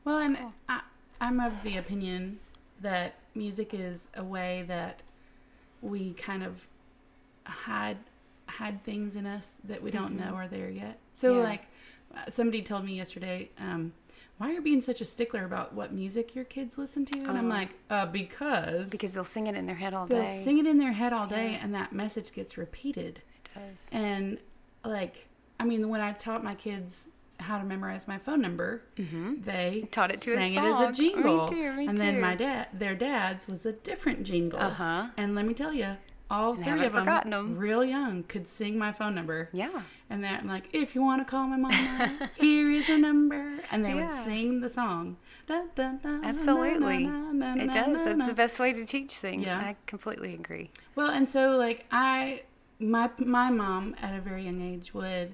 Well, 0.05 0.19
and 0.19 0.37
I, 0.69 0.81
I'm 1.19 1.39
of 1.39 1.53
the 1.63 1.77
opinion 1.77 2.39
that 2.81 3.15
music 3.33 3.73
is 3.73 4.07
a 4.15 4.23
way 4.23 4.63
that 4.67 5.01
we 5.81 6.13
kind 6.13 6.43
of 6.43 6.67
hide 7.45 7.97
hide 8.47 8.83
things 8.83 9.15
in 9.15 9.25
us 9.25 9.53
that 9.63 9.81
we 9.81 9.89
don't 9.89 10.15
know 10.15 10.35
are 10.35 10.47
there 10.47 10.69
yet. 10.69 10.99
So, 11.13 11.29
Mm-hmm. 11.29 11.37
Yeah. 11.39 11.43
like, 11.49 11.61
uh, 12.15 12.29
somebody 12.29 12.61
told 12.61 12.85
me 12.85 12.93
yesterday, 12.95 13.49
um, 13.57 13.93
"Why 14.37 14.49
are 14.49 14.53
you 14.53 14.61
being 14.61 14.81
such 14.81 14.99
a 15.01 15.05
stickler 15.05 15.45
about 15.45 15.73
what 15.73 15.93
music 15.93 16.35
your 16.35 16.45
kids 16.45 16.77
listen 16.77 17.05
to?" 17.05 17.19
And 17.19 17.37
I'm 17.37 17.45
Oh. 17.51 17.55
like, 17.55 17.69
uh, 17.89 18.05
"Because 18.07 18.89
Because 18.89 19.11
they'll 19.13 19.23
sing 19.23 19.47
it 19.47 19.55
in 19.55 19.65
their 19.65 19.75
head 19.75 19.93
all 19.93 20.05
they'll 20.07 20.23
day. 20.25 20.41
sing 20.43 20.57
it 20.57 20.65
in 20.67 20.77
their 20.77 20.93
head 20.93 21.13
all 21.13 21.27
day, 21.27 21.51
Yeah. 21.51 21.59
and 21.63 21.73
that 21.75 21.93
message 21.93 22.33
gets 22.33 22.57
repeated." 22.57 23.21
It 23.45 23.49
does. 23.53 23.87
And 23.91 24.39
like, 24.83 25.27
I 25.59 25.65
mean, 25.65 25.87
when 25.89 26.01
I 26.01 26.11
taught 26.13 26.43
my 26.43 26.55
kids 26.55 27.09
how 27.39 27.57
to 27.57 27.63
memorize 27.65 28.07
my 28.07 28.17
phone 28.17 28.41
number, 28.41 28.83
Mm-hmm. 28.95 29.41
they 29.41 29.87
Taught 29.91 30.11
it 30.11 30.21
to 30.21 30.31
a 30.31 30.35
sang 30.35 30.53
it 30.53 30.63
as 30.63 30.79
a 30.99 31.01
Me 31.01 31.11
too, 31.49 31.73
me 31.73 31.87
and 31.87 31.97
then 31.97 32.19
my 32.21 32.35
dad, 32.35 32.67
their 32.73 32.95
dad's 32.95 33.47
was 33.47 33.65
a 33.65 33.73
different 33.73 34.23
jingle. 34.23 34.59
Uh 34.59 34.69
huh. 34.69 35.07
And 35.17 35.35
let 35.35 35.45
me 35.45 35.53
tell 35.53 35.73
you, 35.73 35.97
all 36.33 36.53
And 36.55 36.63
three 36.63 36.85
of 36.85 36.93
them, 36.93 37.03
forgotten 37.03 37.33
'em. 37.33 37.57
real 37.57 37.83
young, 37.85 38.23
could 38.23 38.47
sing 38.47 38.77
my 38.77 38.91
phone 38.91 39.13
number. 39.15 39.49
Yeah. 39.53 39.83
And 40.09 40.23
then 40.23 40.33
I'm 40.41 40.47
like, 40.47 40.69
if 40.73 40.95
you 40.95 41.01
want 41.01 41.21
to 41.21 41.29
call 41.29 41.47
my 41.47 41.57
mama, 41.57 42.29
here 42.35 42.69
is 42.71 42.87
her 42.87 42.97
number. 42.97 43.59
And 43.71 43.85
they 43.85 43.93
would 43.93 44.11
sing 44.11 44.61
the 44.61 44.69
song. 44.69 45.17
Absolutely. 45.49 47.05
It 47.05 47.71
does. 47.73 48.05
That's 48.05 48.27
the 48.27 48.33
best 48.35 48.59
way 48.59 48.73
to 48.73 48.85
teach 48.85 49.13
things. 49.15 49.45
Yeah. 49.45 49.59
I 49.59 49.75
completely 49.87 50.33
agree. 50.33 50.71
Well, 50.95 51.09
and 51.09 51.27
so 51.27 51.55
like 51.57 51.85
I, 51.91 52.43
my 52.79 53.09
my 53.19 53.49
mom 53.49 53.95
at 54.01 54.15
a 54.17 54.21
very 54.21 54.43
young 54.45 54.61
age 54.61 54.93
would, 54.93 55.33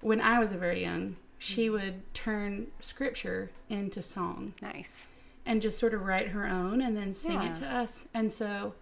when 0.00 0.20
I 0.20 0.38
was 0.38 0.52
a 0.52 0.56
very 0.56 0.82
young, 0.82 1.16
she 1.38 1.66
Mm-hmm. 1.66 1.72
would 1.72 2.14
turn 2.14 2.66
scripture 2.80 3.50
into 3.68 4.02
song 4.02 4.52
Nice. 4.60 5.08
and 5.46 5.62
just 5.62 5.78
sort 5.78 5.94
of 5.94 6.02
write 6.02 6.28
her 6.28 6.46
own 6.46 6.80
and 6.82 6.96
then 6.96 7.12
sing 7.12 7.32
Yeah. 7.32 7.50
it 7.50 7.56
to 7.56 7.66
us. 7.66 8.06
And 8.12 8.32
so, 8.32 8.74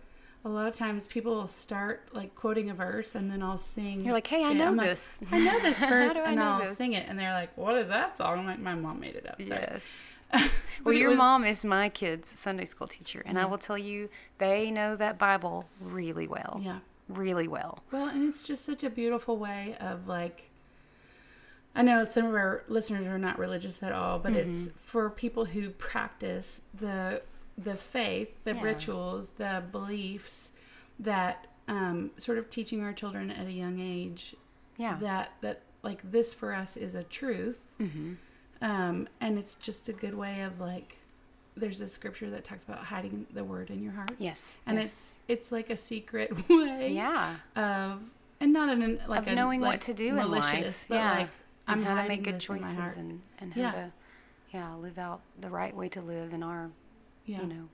a 0.45 0.49
lot 0.49 0.67
of 0.69 0.75
times 0.75 1.07
people 1.07 1.35
will 1.35 1.47
start 1.49 2.09
like 2.13 2.35
quoting 2.35 2.71
a 2.71 2.75
verse 2.75 3.15
and 3.15 3.31
then 3.31 3.43
I'll 3.43 3.59
sing. 3.59 4.05
You're 4.05 4.15
like, 4.15 4.27
hey, 4.27 4.45
I 4.45 4.53
know 4.53 4.67
I'm 4.69 4.77
like, 4.77 4.89
this. 4.89 5.05
I 5.33 5.39
know 5.39 5.59
this 5.63 5.79
verse, 5.79 6.15
and 6.17 6.41
I'll 6.41 6.61
this? 6.61 6.77
sing 6.77 6.93
it, 6.95 7.07
and 7.09 7.19
they're 7.19 7.33
like, 7.35 7.57
"What 7.57 7.77
is 7.77 7.89
that 7.89 8.17
song?" 8.17 8.39
I'm 8.41 8.47
like, 8.47 8.59
"My 8.61 8.75
mom 8.75 9.01
made 9.01 9.17
it 9.17 9.29
up." 9.29 9.41
So. 9.41 9.55
Yes. 9.55 9.83
Well, 10.85 10.95
your 10.95 11.09
was- 11.11 11.19
mom 11.19 11.45
is 11.45 11.65
my 11.65 11.89
kid's 11.89 12.29
Sunday 12.39 12.65
school 12.65 12.87
teacher, 12.87 13.23
and 13.27 13.37
I 13.39 13.47
will 13.47 13.59
tell 13.59 13.77
you, 13.77 14.09
they 14.39 14.71
know 14.71 14.95
that 14.95 15.19
Bible 15.19 15.67
really 15.81 16.29
well. 16.29 16.61
Yeah. 16.63 16.79
Really 17.09 17.49
well. 17.49 17.83
Well, 17.91 18.07
and 18.09 18.29
it's 18.29 18.43
just 18.45 18.65
such 18.65 18.85
a 18.85 18.91
beautiful 18.91 19.39
way 19.39 19.77
of 19.81 20.07
like. 20.07 20.45
I 21.75 21.83
know 21.83 22.05
some 22.05 22.27
of 22.27 22.35
our 22.35 22.63
listeners 22.69 23.07
are 23.07 23.19
not 23.19 23.39
religious 23.39 23.83
at 23.83 23.93
all, 23.93 24.19
but 24.19 24.33
it's 24.33 24.67
Mm-hmm. 24.67 24.77
for 24.79 25.11
people 25.11 25.47
who 25.47 25.71
practice 25.71 26.63
the 26.79 27.23
the 27.63 27.77
faith, 27.77 28.37
the 28.45 28.55
Yeah. 28.55 28.63
rituals, 28.63 29.29
the 29.37 29.63
beliefs 29.73 30.51
that 30.99 31.47
um, 31.67 32.13
sort 32.17 32.39
of 32.39 32.49
teaching 32.49 32.83
our 32.83 32.93
children 32.95 33.31
at 33.31 33.47
a 33.47 33.53
young 33.53 33.79
age 33.79 34.35
Yeah. 34.79 34.97
that 35.01 35.33
that 35.43 35.63
like 35.83 36.01
this 36.11 36.33
for 36.33 36.55
us 36.55 36.77
is 36.77 36.95
a 36.95 37.05
truth, 37.05 37.59
mm-hmm. 37.79 38.15
um, 38.63 39.09
and 39.21 39.39
it's 39.39 39.55
just 39.57 39.89
a 39.89 39.93
good 39.93 40.15
way 40.15 40.41
of 40.43 40.61
like. 40.61 40.95
There's 41.57 41.81
a 41.81 41.89
scripture 41.89 42.31
that 42.31 42.45
talks 42.45 42.63
about 42.63 42.85
hiding 42.85 43.27
the 43.33 43.43
word 43.43 43.69
in 43.71 43.83
your 43.83 43.93
heart, 43.93 44.13
Yes. 44.19 44.59
and 44.65 44.79
yes. 44.79 44.87
it's 44.87 45.15
it's 45.27 45.53
like 45.53 45.71
a 45.71 45.77
secret 45.77 46.49
way 46.49 46.93
yeah. 46.93 47.37
of 47.57 48.01
and 48.41 48.53
not 48.53 48.69
in 48.69 48.81
an, 48.83 49.01
like 49.09 49.23
of 49.23 49.29
a, 49.29 49.35
knowing 49.35 49.61
like, 49.61 49.73
what 49.73 49.81
to 49.83 49.95
do 49.95 50.17
in 50.17 50.31
life. 50.31 50.87
but 50.89 50.95
yeah. 50.95 51.11
like 51.19 51.29
I'm 51.67 51.79
and 51.81 51.87
how 51.89 52.03
to 52.03 52.09
make 52.09 52.23
good 52.23 52.37
this 52.37 52.49
in 52.49 52.61
my 52.61 52.75
choices 52.75 52.97
and, 52.97 53.21
and 53.41 53.53
how 53.55 53.61
Yeah. 53.61 53.73
to 53.73 53.93
yeah 54.53 54.75
live 54.77 54.99
out 54.99 55.21
the 55.41 55.51
right 55.51 55.75
way 55.75 55.89
to 55.91 56.01
live 56.01 56.33
in 56.33 56.43
our 56.45 56.71
yeah, 57.29 57.41
you 57.43 57.47
know 57.47 57.69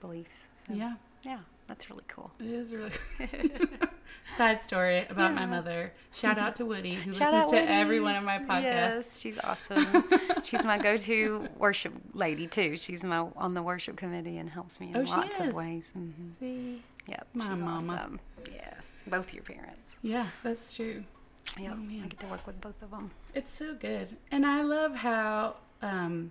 beliefs. 0.00 0.38
So, 0.66 0.74
yeah, 0.74 0.94
yeah, 1.22 1.38
that's 1.66 1.88
really 1.90 2.04
cool. 2.08 2.30
it 2.40 2.46
is 2.46 2.72
really. 2.72 2.90
Side 4.36 4.62
story 4.62 5.06
about 5.10 5.34
my 5.34 5.46
mother. 5.46 5.92
Shout 6.12 6.38
out 6.38 6.56
to 6.56 6.64
Woody 6.66 6.94
who 6.94 7.12
Shout 7.14 7.32
listens 7.34 7.52
to 7.52 7.70
every 7.70 8.00
one 8.00 8.14
of 8.16 8.22
my 8.24 8.38
podcasts. 8.38 8.62
Yes, 8.62 9.18
she's 9.18 9.38
awesome. 9.42 10.04
she's 10.44 10.62
my 10.64 10.78
go-to 10.78 11.48
worship 11.58 11.92
lady 12.14 12.46
too. 12.46 12.76
She's 12.76 13.02
my 13.02 13.26
on 13.36 13.54
the 13.54 13.62
worship 13.62 13.96
committee 13.96 14.38
and 14.38 14.48
helps 14.50 14.80
me 14.80 14.90
in 14.90 14.96
Oh, 14.96 15.00
lots 15.02 15.38
of 15.40 15.52
ways. 15.54 15.90
hmm 15.92 16.10
See, 16.38 16.82
Yep, 17.06 17.26
My 17.34 17.48
she's 17.48 17.58
mama. 17.62 17.92
awesome. 17.94 18.20
Yes, 18.52 18.82
both 19.06 19.32
your 19.34 19.42
parents. 19.42 19.96
yeah, 20.02 20.26
that's 20.42 20.74
true. 20.74 21.04
Yep, 21.58 21.72
Oh. 21.76 22.04
I 22.04 22.06
get 22.06 22.20
to 22.20 22.26
work 22.26 22.46
with 22.46 22.60
both 22.60 22.80
of 22.82 22.90
them. 22.90 23.10
It's 23.34 23.50
so 23.52 23.74
good. 23.74 24.16
And 24.30 24.44
I 24.46 24.62
love 24.62 24.94
how 24.94 25.56
um 25.82 26.30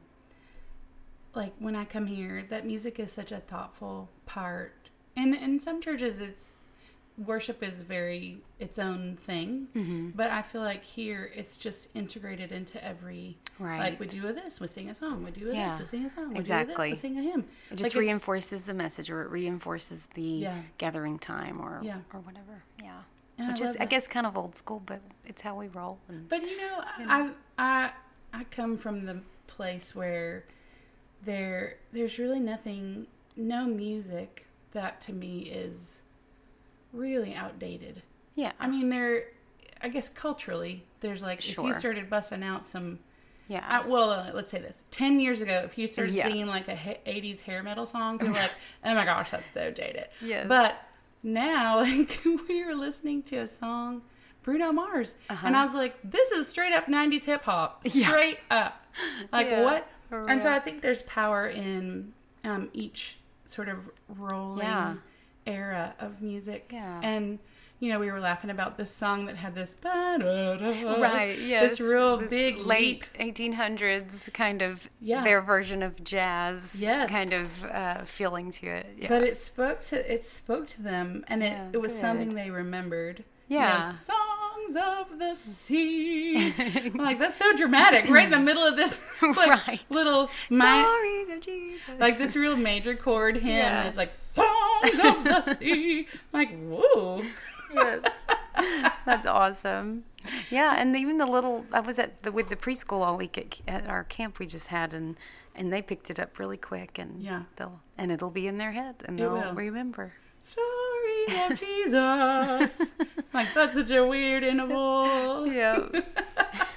like 1.38 1.54
when 1.60 1.76
I 1.76 1.86
come 1.86 2.08
here 2.08 2.43
that 2.50 2.65
music 2.65 3.00
is 3.00 3.12
such 3.12 3.32
a 3.32 3.39
thoughtful 3.39 4.10
part. 4.26 4.73
And 5.15 5.34
in 5.34 5.60
some 5.60 5.82
churches 5.82 6.19
it's 6.19 6.52
worship 7.26 7.63
is 7.63 7.76
very 7.76 8.38
its 8.60 8.78
own 8.78 9.17
thing. 9.23 9.67
Mm-hmm. 9.76 10.10
But 10.15 10.30
I 10.30 10.41
feel 10.43 10.62
like 10.62 10.84
here 10.84 11.32
it's 11.34 11.58
just 11.58 11.88
integrated 11.95 12.52
into 12.52 12.84
every 12.84 13.38
Right. 13.60 13.80
like 13.80 14.00
we 14.00 14.06
do 14.06 14.28
a 14.28 14.34
this, 14.34 14.60
we 14.60 14.67
sing 14.67 14.88
a 14.89 14.93
song, 14.93 15.23
we 15.23 15.32
do 15.32 15.50
a 15.50 15.54
Yeah, 15.56 15.69
this, 15.69 15.80
we 15.80 15.86
sing 15.97 16.06
a 16.06 16.10
song, 16.12 16.34
we 16.34 16.39
exactly. 16.39 16.76
do 16.76 16.82
a 16.82 16.86
this, 16.89 17.04
we 17.04 17.10
sing 17.10 17.17
a 17.17 17.23
hymn. 17.23 17.45
It 17.71 17.76
just 17.78 17.95
Like, 17.95 18.00
reinforces 18.02 18.65
the 18.65 18.76
message, 18.76 19.10
or 19.10 19.23
it 19.23 19.30
reinforces 19.32 20.08
the 20.13 20.21
Yeah. 20.21 20.62
gathering 20.78 21.17
time, 21.17 21.60
or 21.60 21.82
Yeah. 21.84 22.02
or 22.13 22.19
whatever. 22.19 22.62
Yeah, 22.84 23.00
and 23.39 23.47
which 23.47 23.62
I 23.62 23.69
is, 23.69 23.76
love 23.76 23.78
I 23.82 23.86
guess, 23.86 24.08
kind 24.08 24.28
of 24.28 24.38
old 24.38 24.56
school, 24.56 24.80
but 24.86 25.02
it's 25.26 25.41
how 25.41 25.56
we 25.56 25.69
roll. 25.69 25.97
And, 26.08 26.30
But 26.30 26.43
you 26.43 26.56
know, 26.58 26.84
I 26.86 27.32
I 27.58 27.91
I 28.32 28.43
come 28.43 28.78
from 28.78 29.06
the 29.06 29.21
place 29.47 29.95
where 29.95 30.43
there 31.27 31.75
there's 31.93 32.17
really 32.17 32.39
nothing, 32.39 33.05
no 33.35 33.65
music 33.67 34.47
that 34.71 34.99
to 35.01 35.13
me 35.13 35.41
is 35.41 35.99
really 36.93 37.35
outdated. 37.35 38.01
yeah, 38.35 38.53
I 38.59 38.67
mean, 38.67 38.89
there, 38.89 39.25
I 39.81 39.89
guess 39.89 40.09
culturally, 40.09 40.83
there's 41.01 41.21
like 41.21 41.39
if 41.47 41.57
you 41.57 41.73
started 41.75 42.09
busting 42.09 42.43
out 42.43 42.67
some. 42.67 42.99
yeah, 43.47 43.63
Uh, 43.79 43.87
well, 43.87 44.09
uh, 44.09 44.31
let's 44.33 44.49
say 44.51 44.59
this: 44.59 44.81
ten 44.89 45.19
years 45.19 45.41
ago, 45.41 45.61
if 45.65 45.77
you 45.77 45.85
started 45.87 46.15
Yeah. 46.15 46.27
singing 46.27 46.47
like 46.47 46.67
a 46.67 46.75
he- 46.75 46.97
'80s 47.05 47.41
hair 47.41 47.61
metal 47.61 47.85
song, 47.85 48.21
are 48.21 48.31
like, 48.31 48.51
"Oh 48.83 48.95
my 48.95 49.05
gosh, 49.05 49.31
that's 49.31 49.53
so 49.53 49.69
dated." 49.71 50.07
Yes. 50.21 50.45
But 50.47 50.75
now, 51.23 51.77
like, 51.81 52.19
we 52.47 52.63
were 52.63 52.75
listening 52.75 53.21
to 53.23 53.37
a 53.37 53.47
song, 53.47 54.01
Bruno 54.43 54.71
Mars, 54.71 55.13
and 55.29 55.55
I 55.57 55.61
was 55.63 55.73
like, 55.73 55.95
"This 56.03 56.31
is 56.31 56.47
straight 56.47 56.73
up 56.73 56.87
'90s 56.87 57.25
hip 57.25 57.43
hop, 57.43 57.81
Uh-huh. 57.85 57.97
Yeah. 57.99 58.07
straight 58.07 58.39
up." 58.49 58.81
Like 59.31 59.47
Yeah, 59.47 59.63
what? 59.63 59.87
For 60.09 60.29
And 60.29 60.41
so. 60.41 60.49
I 60.51 60.59
think 60.59 60.81
there's 60.81 61.01
power 61.03 61.47
in 61.47 62.13
um, 62.43 62.69
each 62.73 63.17
sort 63.45 63.69
of 63.69 63.79
rolling 64.07 64.65
Yeah. 64.65 64.95
era 65.45 65.95
of 65.99 66.21
music. 66.21 66.69
Yeah. 66.73 66.99
And 67.03 67.39
you 67.79 67.89
know, 67.89 67.99
we 67.99 68.09
were 68.11 68.19
laughing 68.19 68.49
about 68.49 68.75
this 68.75 68.89
song 68.89 69.27
that 69.27 69.37
had 69.37 69.53
this 69.53 69.75
right. 70.99 71.37
Yes, 71.47 71.69
this 71.69 71.79
real 71.79 72.17
this 72.17 72.29
big 72.29 72.57
late 72.57 73.11
1800s 73.19 74.33
kind 74.33 74.63
of 74.63 74.81
Yeah. 74.99 75.23
their 75.23 75.41
version 75.41 75.83
of 75.83 76.03
jazz. 76.03 76.71
Yes. 76.75 77.09
kind 77.09 77.33
of 77.33 77.63
uh, 77.65 78.03
feeling 78.05 78.51
to 78.53 78.67
it. 78.67 78.95
Yeah. 78.97 79.09
But 79.09 79.21
it 79.23 79.37
spoke 79.37 79.81
to 79.81 80.11
it 80.13 80.25
spoke 80.25 80.65
to 80.69 80.81
them, 80.81 81.23
and 81.27 81.43
it, 81.43 81.51
Yeah, 81.51 81.67
it 81.73 81.77
was 81.81 81.91
good. 81.93 82.01
something 82.01 82.33
they 82.35 82.49
remembered. 82.49 83.23
You 83.47 83.59
know, 83.59 83.65
Yeah. 83.65 83.91
Songs 84.73 85.12
of 85.12 85.19
the 85.19 85.36
sea. 85.36 86.53
I'm 86.58 86.93
like 86.93 87.19
that's 87.19 87.38
so 87.38 87.56
dramatic, 87.56 88.10
right 88.10 88.25
in 88.25 88.32
the 88.32 88.39
middle 88.39 88.63
of 88.63 88.75
this 88.75 88.99
like, 89.21 89.67
Right. 89.67 89.82
little 89.89 90.30
mi- 90.49 90.58
Stories 90.60 91.30
of 91.30 91.41
Jesus. 91.41 91.82
like 91.99 92.17
this 92.17 92.36
real 92.36 92.56
major 92.58 92.95
chord 92.95 93.38
hymn 93.38 93.49
Yeah. 93.58 93.88
is 93.88 93.97
like 93.97 94.15
songs 94.15 94.99
of 95.03 95.23
the 95.23 95.56
sea. 95.60 96.08
I'm 96.34 96.39
like 96.39 96.60
whoa. 96.67 97.23
yes. 97.73 98.03
That's 99.06 99.27
awesome. 99.27 100.03
Yeah, 100.49 100.75
and 100.77 100.95
even 100.97 101.17
the 101.19 101.25
little 101.25 101.65
I 101.71 101.80
was 101.80 101.99
at 101.99 102.23
the 102.23 102.32
with 102.32 102.49
the 102.49 102.56
preschool 102.56 103.06
all 103.06 103.17
week 103.17 103.38
at, 103.38 103.62
at 103.84 103.88
our 103.89 104.03
camp 104.03 104.39
we 104.39 104.47
just 104.47 104.67
had 104.67 104.93
and 104.93 105.17
and 105.56 105.71
they 105.73 105.82
picked 105.82 106.10
it 106.10 106.19
up 106.19 106.38
really 106.39 106.58
quick 106.58 106.97
and 106.99 107.21
Yeah. 107.21 107.43
they'll 107.56 107.80
and 107.97 108.12
it'll 108.12 108.32
be 108.32 108.47
in 108.47 108.58
their 108.58 108.71
head 108.73 108.95
and 109.06 109.19
It 109.19 109.23
they'll 109.23 109.34
will. 109.34 109.53
remember. 109.53 110.13
Stories 110.47 111.51
of 111.51 111.60
Jesus. 111.60 112.88
like 113.33 113.53
that's 113.53 113.75
such 113.75 113.91
a 113.91 114.05
weird 114.05 114.43
interval. 114.43 115.45
Yeah. 115.51 115.88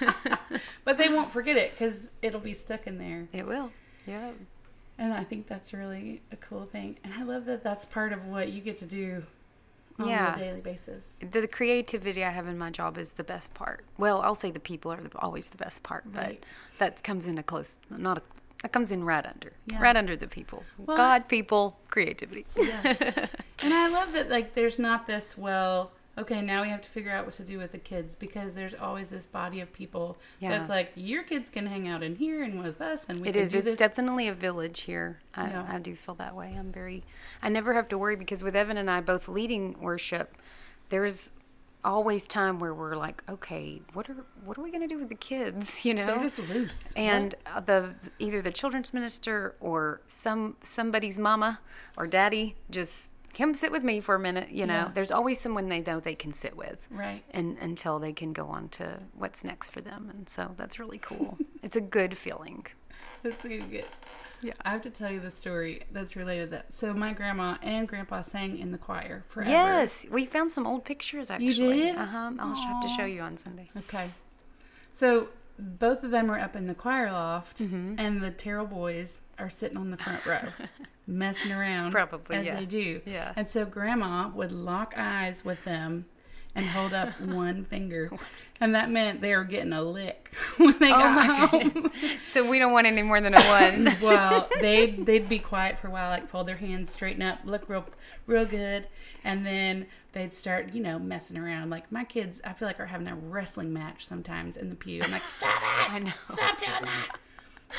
But 0.85 0.99
they 0.99 1.09
won't 1.09 1.31
forget 1.31 1.57
it 1.57 1.73
because 1.73 2.11
it'll 2.23 2.41
be 2.41 2.55
stuck 2.55 2.87
in 2.87 2.99
there. 2.99 3.29
it 3.33 3.47
will. 3.47 3.71
Yeah. 4.07 4.31
And 4.99 5.13
I 5.13 5.25
think 5.25 5.47
that's 5.47 5.73
really 5.73 6.21
a 6.33 6.37
cool 6.37 6.65
thing. 6.67 6.97
And 7.05 7.15
I 7.15 7.23
love 7.23 7.45
that 7.47 7.63
that's 7.63 7.85
part 7.85 8.13
of 8.13 8.27
what 8.27 8.51
you 8.51 8.61
get 8.61 8.79
to 8.81 8.87
do 8.87 9.23
on 9.99 10.09
Yeah. 10.09 10.35
a 10.35 10.39
daily 10.39 10.61
basis. 10.61 11.05
The, 11.21 11.43
the 11.43 11.49
creativity 11.49 12.25
I 12.25 12.31
have 12.31 12.49
in 12.49 12.59
my 12.59 12.71
job 12.71 12.99
is 12.99 13.13
the 13.13 13.25
best 13.25 13.55
part. 13.55 13.85
Well, 13.99 14.21
I'll 14.23 14.35
say 14.35 14.51
the 14.51 14.59
people 14.61 14.91
are 14.93 15.01
the, 15.01 15.11
always 15.19 15.49
the 15.49 15.59
best 15.59 15.83
part, 15.83 16.05
but 16.13 16.25
Right. 16.25 16.47
that 16.79 17.03
comes 17.05 17.27
in 17.27 17.39
a 17.39 17.43
close, 17.43 17.77
not 17.91 18.19
a, 18.19 18.23
that 18.63 18.73
comes 18.73 18.91
in 18.91 19.05
right 19.05 19.25
under, 19.25 19.53
Yeah. 19.67 19.81
right 19.81 19.97
under 19.97 20.17
the 20.17 20.29
people. 20.29 20.65
Well, 20.79 20.97
God, 20.97 21.29
people, 21.29 21.79
creativity. 21.89 22.47
Yes. 22.57 23.01
And 23.63 23.75
I 23.75 23.89
love 23.89 24.13
that 24.15 24.31
like 24.31 24.55
there's 24.55 24.79
not 24.79 25.07
this 25.07 25.37
well, 25.37 25.93
okay, 26.17 26.41
now 26.41 26.63
we 26.63 26.71
have 26.71 26.81
to 26.81 26.89
figure 26.89 27.13
out 27.13 27.27
what 27.27 27.35
to 27.37 27.43
do 27.43 27.59
with 27.59 27.73
the 27.73 27.79
kids 27.79 28.15
because 28.15 28.55
there's 28.55 28.73
always 28.75 29.11
this 29.11 29.25
body 29.27 29.61
of 29.61 29.71
people 29.73 30.17
Yeah. 30.39 30.51
that's 30.51 30.69
like, 30.71 30.93
your 30.95 31.23
kids 31.23 31.51
can 31.51 31.67
hang 31.67 31.87
out 31.87 32.03
in 32.03 32.17
here 32.17 32.43
and 32.43 32.63
with 32.63 32.81
us, 32.81 33.07
and 33.09 33.21
we 33.21 33.29
It 33.29 33.33
can 33.35 33.43
is. 33.43 33.53
do 33.53 33.59
It's 33.59 33.65
this. 33.67 33.77
definitely 33.77 34.29
a 34.29 34.33
village 34.35 34.81
here. 34.83 35.21
I, 35.35 35.51
Yeah. 35.51 35.67
I 35.69 35.79
do 35.79 35.95
feel 35.95 36.15
that 36.17 36.35
way. 36.35 36.55
I'm 36.59 36.73
very. 36.73 37.05
I 37.43 37.49
never 37.51 37.75
have 37.75 37.89
to 37.91 37.99
worry 37.99 38.17
because 38.17 38.43
with 38.43 38.57
Evan 38.57 38.77
and 38.79 38.91
I 38.91 39.01
both 39.03 39.29
leading 39.29 39.79
worship, 39.81 40.37
there's 40.89 41.31
always 41.85 42.25
time 42.27 42.59
where 42.59 42.75
we're 42.75 42.97
like, 42.97 43.23
okay, 43.29 43.81
what 43.95 44.09
are 44.11 44.25
what 44.45 44.59
are 44.59 44.63
we 44.63 44.71
going 44.71 44.83
to 44.83 44.89
do 44.89 44.99
with 44.99 45.09
the 45.09 45.15
kids? 45.15 45.85
You 45.85 45.95
know, 45.95 46.07
They're 46.07 46.23
just 46.23 46.39
loose. 46.39 46.93
and 46.97 47.35
uh, 47.47 47.61
the 47.61 47.95
either 48.19 48.43
the 48.43 48.51
children's 48.53 48.93
minister 48.95 49.55
or 49.61 50.01
some 50.07 50.57
somebody's 50.63 51.19
mama 51.19 51.61
or 51.97 52.07
daddy 52.07 52.57
just 52.71 53.11
come 53.33 53.55
sit 53.55 53.71
with 53.73 53.85
me 53.85 54.01
for 54.01 54.15
a 54.15 54.19
minute. 54.19 54.51
You 54.51 54.67
know, 54.67 54.75
Yeah. 54.75 54.91
there's 54.95 55.11
always 55.11 55.41
someone 55.41 55.69
they 55.69 55.81
know 55.81 56.01
they 56.01 56.15
can 56.17 56.33
sit 56.35 56.57
with 56.57 56.79
right. 56.91 57.23
and 57.31 57.57
until 57.59 57.99
they 57.99 58.13
can 58.13 58.33
go 58.33 58.47
on 58.47 58.69
to 58.71 59.01
what's 59.15 59.45
next 59.45 59.71
for 59.71 59.81
them 59.81 60.11
and 60.11 60.29
so 60.29 60.55
that's 60.57 60.79
really 60.79 60.99
cool 60.99 61.39
it's 61.63 61.77
a 61.77 61.81
good 61.81 62.19
feeling 62.19 62.67
That's 63.23 63.45
a 63.45 63.49
good. 63.49 63.85
Yeah. 64.43 64.53
I 64.65 64.71
have 64.71 64.83
to 64.83 64.91
tell 64.91 65.11
you 65.11 65.21
the 65.21 65.31
story 65.31 65.83
that's 65.93 66.17
related 66.17 66.47
to 66.47 66.51
that. 66.57 66.73
So 66.73 66.93
my 66.95 67.13
grandma 67.13 67.57
and 67.63 67.87
grandpa 67.89 68.23
sang 68.23 68.59
in 68.59 68.73
the 68.73 68.79
choir 68.79 69.25
forever. 69.29 69.51
yes 69.51 70.07
we 70.11 70.25
found 70.27 70.51
some 70.53 70.67
old 70.67 70.85
pictures 70.85 71.31
actually 71.31 71.47
You 71.49 71.55
did? 71.93 71.97
uh-huh 71.97 72.33
i'll 72.39 72.55
have 72.55 72.83
to 72.83 72.89
show 72.97 73.05
you 73.05 73.21
on 73.23 73.37
sunday 73.39 73.71
Okay. 73.77 74.11
So 74.93 75.29
both 75.59 76.03
of 76.05 76.11
them 76.11 76.27
were 76.29 76.39
up 76.41 76.57
in 76.57 76.67
the 76.67 76.75
choir 76.75 77.13
loft, 77.13 77.59
Mm-hmm. 77.59 77.95
and 77.99 78.23
the 78.23 78.31
Terrell 78.31 78.67
boys 78.67 79.21
are 79.39 79.51
sitting 79.51 79.77
on 79.77 79.91
the 79.91 79.97
front 79.99 80.25
row, 80.25 80.49
messing 81.07 81.53
around. 81.53 81.93
Probably, 81.93 82.37
as 82.37 82.47
yeah. 82.47 82.59
they 82.59 82.65
do. 82.65 83.03
Yeah. 83.05 83.33
And 83.37 83.47
so 83.47 83.67
Grandma 83.67 84.29
would 84.31 84.53
lock 84.53 84.95
eyes 84.97 85.45
with 85.45 85.65
them 85.65 86.07
and 86.55 86.67
hold 86.67 86.93
up 86.93 87.21
one 87.21 87.65
finger, 87.65 88.11
and 88.61 88.75
that 88.75 88.91
meant 88.91 89.21
they 89.21 89.35
were 89.35 89.45
getting 89.45 89.73
a 89.73 89.83
lick 89.83 90.35
when 90.57 90.79
they 90.79 90.93
oh 90.93 90.99
got 90.99 91.51
home. 91.51 91.69
goodness 91.71 91.93
so 92.33 92.49
we 92.49 92.59
don't 92.59 92.73
want 92.73 92.87
any 92.87 93.03
more 93.03 93.21
than 93.21 93.35
a 93.35 93.43
one 93.47 93.97
well, 94.03 94.49
they'd 94.61 95.07
they'd 95.07 95.29
be 95.29 95.39
quiet 95.39 95.79
for 95.79 95.89
a 95.89 95.91
while, 95.91 96.11
like 96.11 96.29
fold 96.29 96.47
their 96.47 96.57
hands, 96.57 96.93
straighten 96.93 97.23
up, 97.23 97.39
look 97.45 97.69
real 97.69 97.85
real 98.27 98.45
good, 98.45 98.87
and 99.25 99.47
then 99.47 99.87
they'd 100.13 100.35
start, 100.35 100.73
you 100.73 100.83
know, 100.83 100.99
messing 100.99 101.37
around. 101.37 101.71
Like 101.71 101.91
my 101.93 102.05
kids, 102.05 102.41
I 102.45 102.53
feel 102.53 102.67
like 102.67 102.81
are 102.81 102.87
having 102.87 103.07
a 103.07 103.15
wrestling 103.15 103.73
match 103.73 104.07
sometimes 104.07 104.57
in 104.57 104.69
the 104.69 104.77
pew. 104.77 105.03
I'm 105.03 105.11
like, 105.11 105.25
stop 105.25 105.63
it! 105.63 105.93
I 105.93 105.99
know. 106.01 106.13
Stop 106.29 106.59
doing 106.59 106.83
that! 106.83 107.17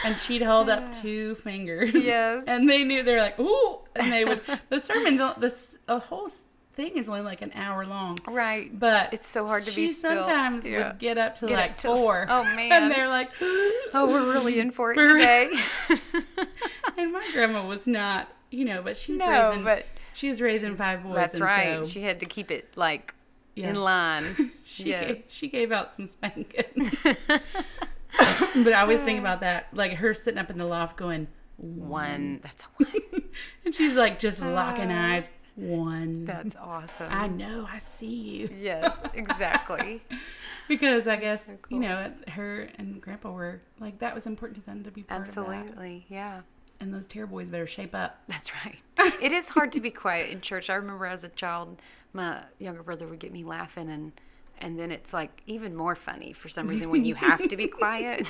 And 0.04 0.18
she'd 0.18 0.42
hold 0.42 0.70
up 0.70 0.94
two 1.02 1.36
fingers. 1.36 1.92
Yes. 1.94 2.46
And 2.48 2.70
they 2.70 2.84
knew 2.84 3.04
they're 3.04 3.22
like, 3.22 3.40
ooh, 3.40 3.80
and 3.96 4.12
they 4.12 4.24
would. 4.24 4.42
The 4.70 4.80
sermon's 4.80 5.22
this 5.40 5.78
a 5.88 6.00
whole 6.00 6.30
thing 6.74 6.98
is 6.98 7.10
only 7.10 7.22
like 7.22 7.42
an 7.42 7.52
hour 7.54 7.86
long. 7.86 8.18
right 8.28 8.78
But 8.78 9.14
It's 9.14 9.28
so 9.28 9.46
hard 9.46 9.64
to 9.64 9.72
she 9.72 9.88
be 9.88 9.92
still. 9.94 10.24
sometimes 10.24 10.68
Yeah. 10.68 10.90
would 10.90 11.00
get 11.00 11.18
up 11.18 11.36
to 11.40 11.48
Get 11.48 11.54
up 11.60 11.66
like 11.66 11.78
to- 11.80 11.88
four. 11.88 12.26
oh, 12.30 12.44
man. 12.56 12.72
And 12.72 12.92
they're 12.92 13.10
like, 13.10 13.30
oh 13.42 14.08
we're 14.10 14.32
really 14.32 14.60
in 14.60 14.72
for 14.72 14.92
it 14.92 14.96
today 14.96 15.50
and 16.98 17.12
my 17.12 17.28
grandma 17.34 17.66
was 17.68 17.88
not, 17.88 18.30
you 18.50 18.66
know, 18.66 18.82
but 18.82 18.96
she 18.98 19.14
was 19.14 19.20
no 19.20 19.50
raising. 19.50 19.64
but 19.64 19.86
she 20.14 20.30
was 20.30 20.42
raising 20.42 20.76
five 20.76 21.04
boys. 21.04 21.16
that's 21.16 21.40
right 21.40 21.84
So 21.84 21.86
she 21.86 22.02
had 22.04 22.20
to 22.22 22.26
keep 22.26 22.52
it 22.52 22.70
like 22.76 23.14
Yeah. 23.56 23.70
in 23.70 23.76
line 23.76 24.52
she 24.64 24.90
yes 24.90 25.06
gave, 25.06 25.24
she 25.30 25.48
gave 25.50 25.72
out 25.72 25.92
some 25.92 26.08
spankings. 26.08 26.96
but 27.04 28.74
I 28.74 28.82
always 28.82 29.00
think 29.02 29.20
about 29.20 29.40
that, 29.42 29.68
like 29.74 29.94
her 29.94 30.14
sitting 30.14 30.38
up 30.40 30.50
in 30.50 30.58
the 30.58 30.66
loft 30.66 30.98
going 30.98 31.28
one 31.58 32.40
that's 32.42 32.64
a 32.64 32.84
one 32.84 33.24
and 33.66 33.76
she's 33.76 33.96
like 33.96 34.20
just 34.20 34.42
locking 34.42 34.92
ah. 34.92 35.14
eyes. 35.14 35.30
One. 35.62 36.26
that's 36.26 36.56
awesome 36.56 37.08
I 37.12 37.28
know. 37.28 37.68
I 37.72 37.80
see 37.80 38.08
you. 38.08 38.50
yes 38.60 38.96
exactly 39.14 40.02
Because 40.68 41.06
I 41.08 41.18
guess 41.18 41.46
so 41.48 41.58
cool. 41.62 41.78
you 41.82 41.88
know 41.88 42.12
her 42.30 42.70
and 42.78 43.02
Grandpa 43.02 43.32
were 43.32 43.62
like 43.80 44.00
that 44.00 44.16
was 44.16 44.26
important 44.26 44.60
to 44.60 44.66
them 44.66 44.84
to 44.84 44.92
be 44.92 45.04
part 45.04 45.28
of 45.28 45.36
that. 45.36 45.42
Absolutely, 45.42 46.06
yeah. 46.08 46.42
And 46.80 46.94
those 46.94 47.06
Terror 47.06 47.28
boys 47.28 47.48
better 47.48 47.68
shape 47.68 47.94
up. 47.94 48.22
That's 48.28 48.52
right. 48.66 48.78
it 49.22 49.32
is 49.34 49.50
hard 49.50 49.72
to 49.74 49.82
be 49.82 49.92
quiet 49.92 50.30
in 50.30 50.40
church. 50.42 50.70
I 50.70 50.76
remember 50.76 51.06
as 51.08 51.24
a 51.26 51.30
child, 51.30 51.82
my 52.14 52.44
younger 52.58 52.84
brother 52.84 53.06
would 53.06 53.20
get 53.20 53.34
me 53.34 53.44
laughing, 53.44 53.90
and 53.90 54.14
and 54.60 54.80
then 54.80 54.92
it's 54.92 55.12
like 55.14 55.42
even 55.46 55.76
more 55.76 55.96
funny 55.96 56.32
for 56.32 56.48
some 56.48 56.68
reason 56.68 56.90
when 56.90 57.04
you 57.06 57.16
have 57.16 57.48
to 57.50 57.58
be 57.58 57.68
quiet, 57.80 58.26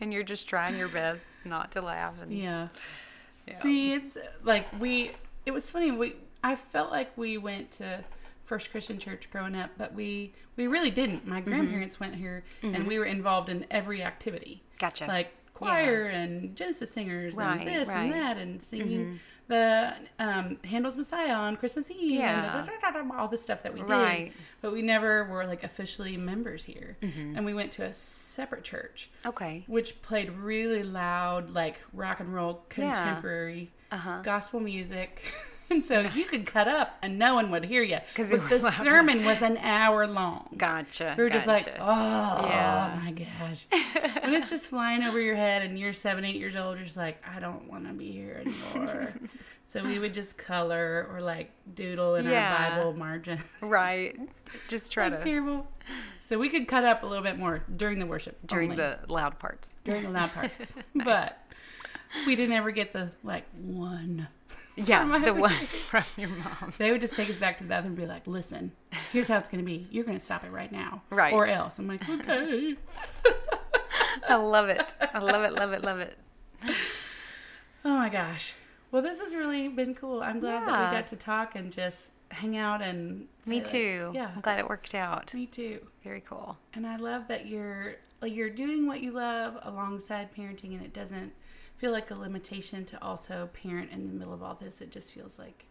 and 0.00 0.12
you're 0.12 0.22
just 0.24 0.48
trying 0.48 0.76
your 0.76 0.88
best 0.88 1.22
not 1.44 1.70
to 1.72 1.80
laugh. 1.82 2.14
And, 2.20 2.32
Yeah. 2.36 2.68
Yeah. 3.46 3.58
See, 3.58 3.92
it's 3.92 4.16
like 4.44 4.66
we. 4.80 5.12
It 5.44 5.52
was 5.52 5.70
funny. 5.70 5.90
We 5.90 6.16
I 6.42 6.56
felt 6.56 6.90
like 6.90 7.16
we 7.16 7.38
went 7.38 7.70
to 7.72 8.04
First 8.44 8.70
Christian 8.70 8.98
Church 8.98 9.28
growing 9.30 9.56
up, 9.56 9.70
but 9.76 9.94
we 9.94 10.32
we 10.56 10.66
really 10.66 10.90
didn't. 10.90 11.20
Mm-hmm. 11.20 11.30
My 11.30 11.40
grandparents 11.40 12.00
went 12.00 12.14
here, 12.14 12.44
and 12.62 12.86
we 12.86 12.98
were 12.98 13.04
involved 13.04 13.48
in 13.48 13.66
every 13.70 14.02
activity, 14.02 14.62
gotcha. 14.78 15.06
like 15.06 15.32
choir 15.54 16.04
and 16.06 16.54
Genesis 16.54 16.90
singers 16.92 17.34
Right, 17.34 17.60
and 17.60 17.68
this 17.68 17.88
right. 17.88 18.02
and 18.04 18.12
that, 18.12 18.36
and 18.36 18.62
singing 18.62 19.20
the 19.48 19.94
um, 20.18 20.58
Handel's 20.64 20.96
Messiah 20.96 21.32
on 21.32 21.56
Christmas 21.56 21.90
Eve, 21.90 22.20
Yeah. 22.20 22.58
and 22.58 22.66
da- 22.66 22.90
da- 22.90 23.02
da- 23.02 23.16
all 23.16 23.28
the 23.28 23.38
stuff 23.38 23.62
that 23.62 23.72
we 23.72 23.80
did. 23.80 23.88
Right. 23.88 24.32
But 24.60 24.72
we 24.72 24.82
never 24.82 25.24
were 25.24 25.46
like 25.46 25.62
officially 25.62 26.16
members 26.16 26.64
here, 26.64 26.96
Mm-hmm. 27.02 27.36
and 27.36 27.46
we 27.46 27.54
went 27.54 27.72
to 27.72 27.84
a 27.84 27.92
separate 27.92 28.64
church 28.64 29.08
okay. 29.24 29.64
which 29.68 30.02
played 30.02 30.30
really 30.32 30.82
loud, 30.82 31.50
like 31.50 31.76
rock 31.92 32.20
and 32.20 32.34
roll, 32.34 32.64
Yeah. 32.76 32.94
contemporary 32.94 33.70
Uh-huh. 33.92 34.22
gospel 34.22 34.60
music. 34.60 35.22
and 35.70 35.82
so 35.84 36.00
you 36.00 36.24
could 36.24 36.46
cut 36.46 36.68
up 36.68 36.96
and 37.02 37.18
no 37.18 37.34
one 37.34 37.50
would 37.50 37.64
hear 37.64 37.82
you. 37.82 37.98
Because 38.14 38.30
the 38.30 38.58
loud. 38.62 38.72
sermon 38.74 39.24
was 39.24 39.42
an 39.42 39.56
hour 39.58 40.06
long. 40.06 40.48
Gotcha. 40.56 41.14
We 41.16 41.24
were 41.24 41.30
just 41.30 41.46
like, 41.46 41.68
oh 41.80 42.46
Yeah. 42.48 43.00
my 43.04 43.10
gosh. 43.12 43.66
when 44.22 44.34
it's 44.34 44.50
just 44.50 44.68
flying 44.68 45.02
over 45.02 45.20
your 45.20 45.36
head 45.36 45.62
and 45.62 45.78
you're 45.78 45.92
seven, 45.92 46.24
eight 46.24 46.36
years 46.36 46.56
old, 46.56 46.76
you're 46.76 46.84
just 46.86 46.96
like, 46.96 47.22
I 47.26 47.40
don't 47.40 47.68
want 47.70 47.86
to 47.86 47.92
be 47.92 48.12
here 48.12 48.42
anymore. 48.44 49.12
so 49.66 49.82
we 49.82 49.98
would 49.98 50.14
just 50.14 50.36
color 50.38 51.08
or 51.12 51.20
like 51.20 51.50
doodle 51.74 52.14
in 52.16 52.26
Yeah. 52.26 52.54
our 52.54 52.76
Bible 52.78 52.92
margin. 52.94 53.40
right. 53.60 54.16
Just 54.68 54.92
try 54.92 55.08
Like, 55.08 55.20
to 55.20 55.24
terrible. 55.24 55.66
So 56.20 56.38
we 56.38 56.48
could 56.48 56.66
cut 56.66 56.84
up 56.84 57.02
a 57.02 57.06
little 57.06 57.22
bit 57.22 57.38
more 57.38 57.62
during 57.76 57.98
the 58.00 58.06
worship. 58.06 58.36
during 58.46 58.72
only 58.72 58.82
the 58.82 58.98
loud 59.08 59.38
parts. 59.38 59.74
during 59.84 60.02
the 60.04 60.10
loud 60.10 60.32
parts. 60.32 60.74
But 60.94 61.38
we 62.26 62.34
didn't 62.34 62.54
ever 62.54 62.70
get 62.72 62.92
the 62.92 63.10
like 63.22 63.44
one. 63.54 64.26
Yeah, 64.76 65.18
the 65.24 65.34
one 65.48 65.58
from 65.90 66.04
your 66.16 66.28
mom. 66.28 66.72
They 66.78 66.90
would 66.90 67.00
just 67.00 67.14
take 67.14 67.30
us 67.30 67.38
back 67.38 67.58
to 67.58 67.64
the 67.64 67.68
bathroom 67.68 67.92
and 67.92 67.96
be 67.96 68.06
like, 68.06 68.26
"Listen, 68.26 68.72
here's 69.12 69.28
how 69.28 69.38
it's 69.38 69.48
going 69.48 69.64
to 69.64 69.66
be. 69.66 69.86
You're 69.90 70.04
going 70.04 70.18
to 70.18 70.24
stop 70.24 70.44
it 70.44 70.50
right 70.50 70.70
now, 70.70 71.02
Right. 71.10 71.32
Or 71.32 71.46
else." 71.46 71.78
I'm 71.78 71.86
like, 71.88 72.08
"Okay." 72.08 72.76
I 74.28 74.34
love 74.36 74.68
it. 74.68 74.84
I 75.00 75.18
love 75.18 75.42
it. 75.44 75.52
Love 75.52 75.72
it. 75.72 75.82
Love 75.82 75.98
it. 76.00 76.18
oh 77.84 77.94
my 77.96 78.08
gosh. 78.08 78.54
Well, 78.90 79.02
this 79.02 79.20
has 79.20 79.34
really 79.34 79.68
been 79.68 79.94
cool. 79.94 80.22
I'm 80.22 80.40
glad 80.40 80.66
that 80.68 80.90
we 80.90 80.96
got 80.96 81.06
to 81.08 81.16
talk 81.16 81.54
and 81.54 81.72
just 81.72 82.12
hang 82.30 82.56
out 82.56 82.82
and. 82.82 83.28
Me 83.46 83.56
say, 83.58 83.62
like, 83.62 83.70
too. 83.70 84.10
yeah. 84.14 84.30
I'm 84.34 84.40
glad 84.40 84.58
it 84.58 84.68
worked 84.68 84.94
out. 84.94 85.32
Me 85.34 85.46
too. 85.46 85.80
Very 86.02 86.20
cool. 86.20 86.56
And 86.74 86.86
I 86.86 86.96
love 86.96 87.28
that 87.28 87.46
you're 87.46 87.96
like 88.20 88.34
you're 88.34 88.50
doing 88.50 88.86
what 88.86 89.00
you 89.00 89.12
love 89.12 89.56
alongside 89.62 90.34
parenting, 90.34 90.74
and 90.74 90.82
it 90.82 90.92
doesn't 90.92 91.32
feel 91.78 91.92
like 91.92 92.10
a 92.10 92.14
limitation 92.14 92.84
to 92.86 93.02
also 93.02 93.48
parent 93.52 93.90
in 93.90 94.02
the 94.02 94.12
middle 94.12 94.32
of 94.34 94.42
all 94.42 94.54
this. 94.60 94.80
It 94.80 94.90
just 94.90 95.12
feels 95.12 95.38
like 95.38 95.66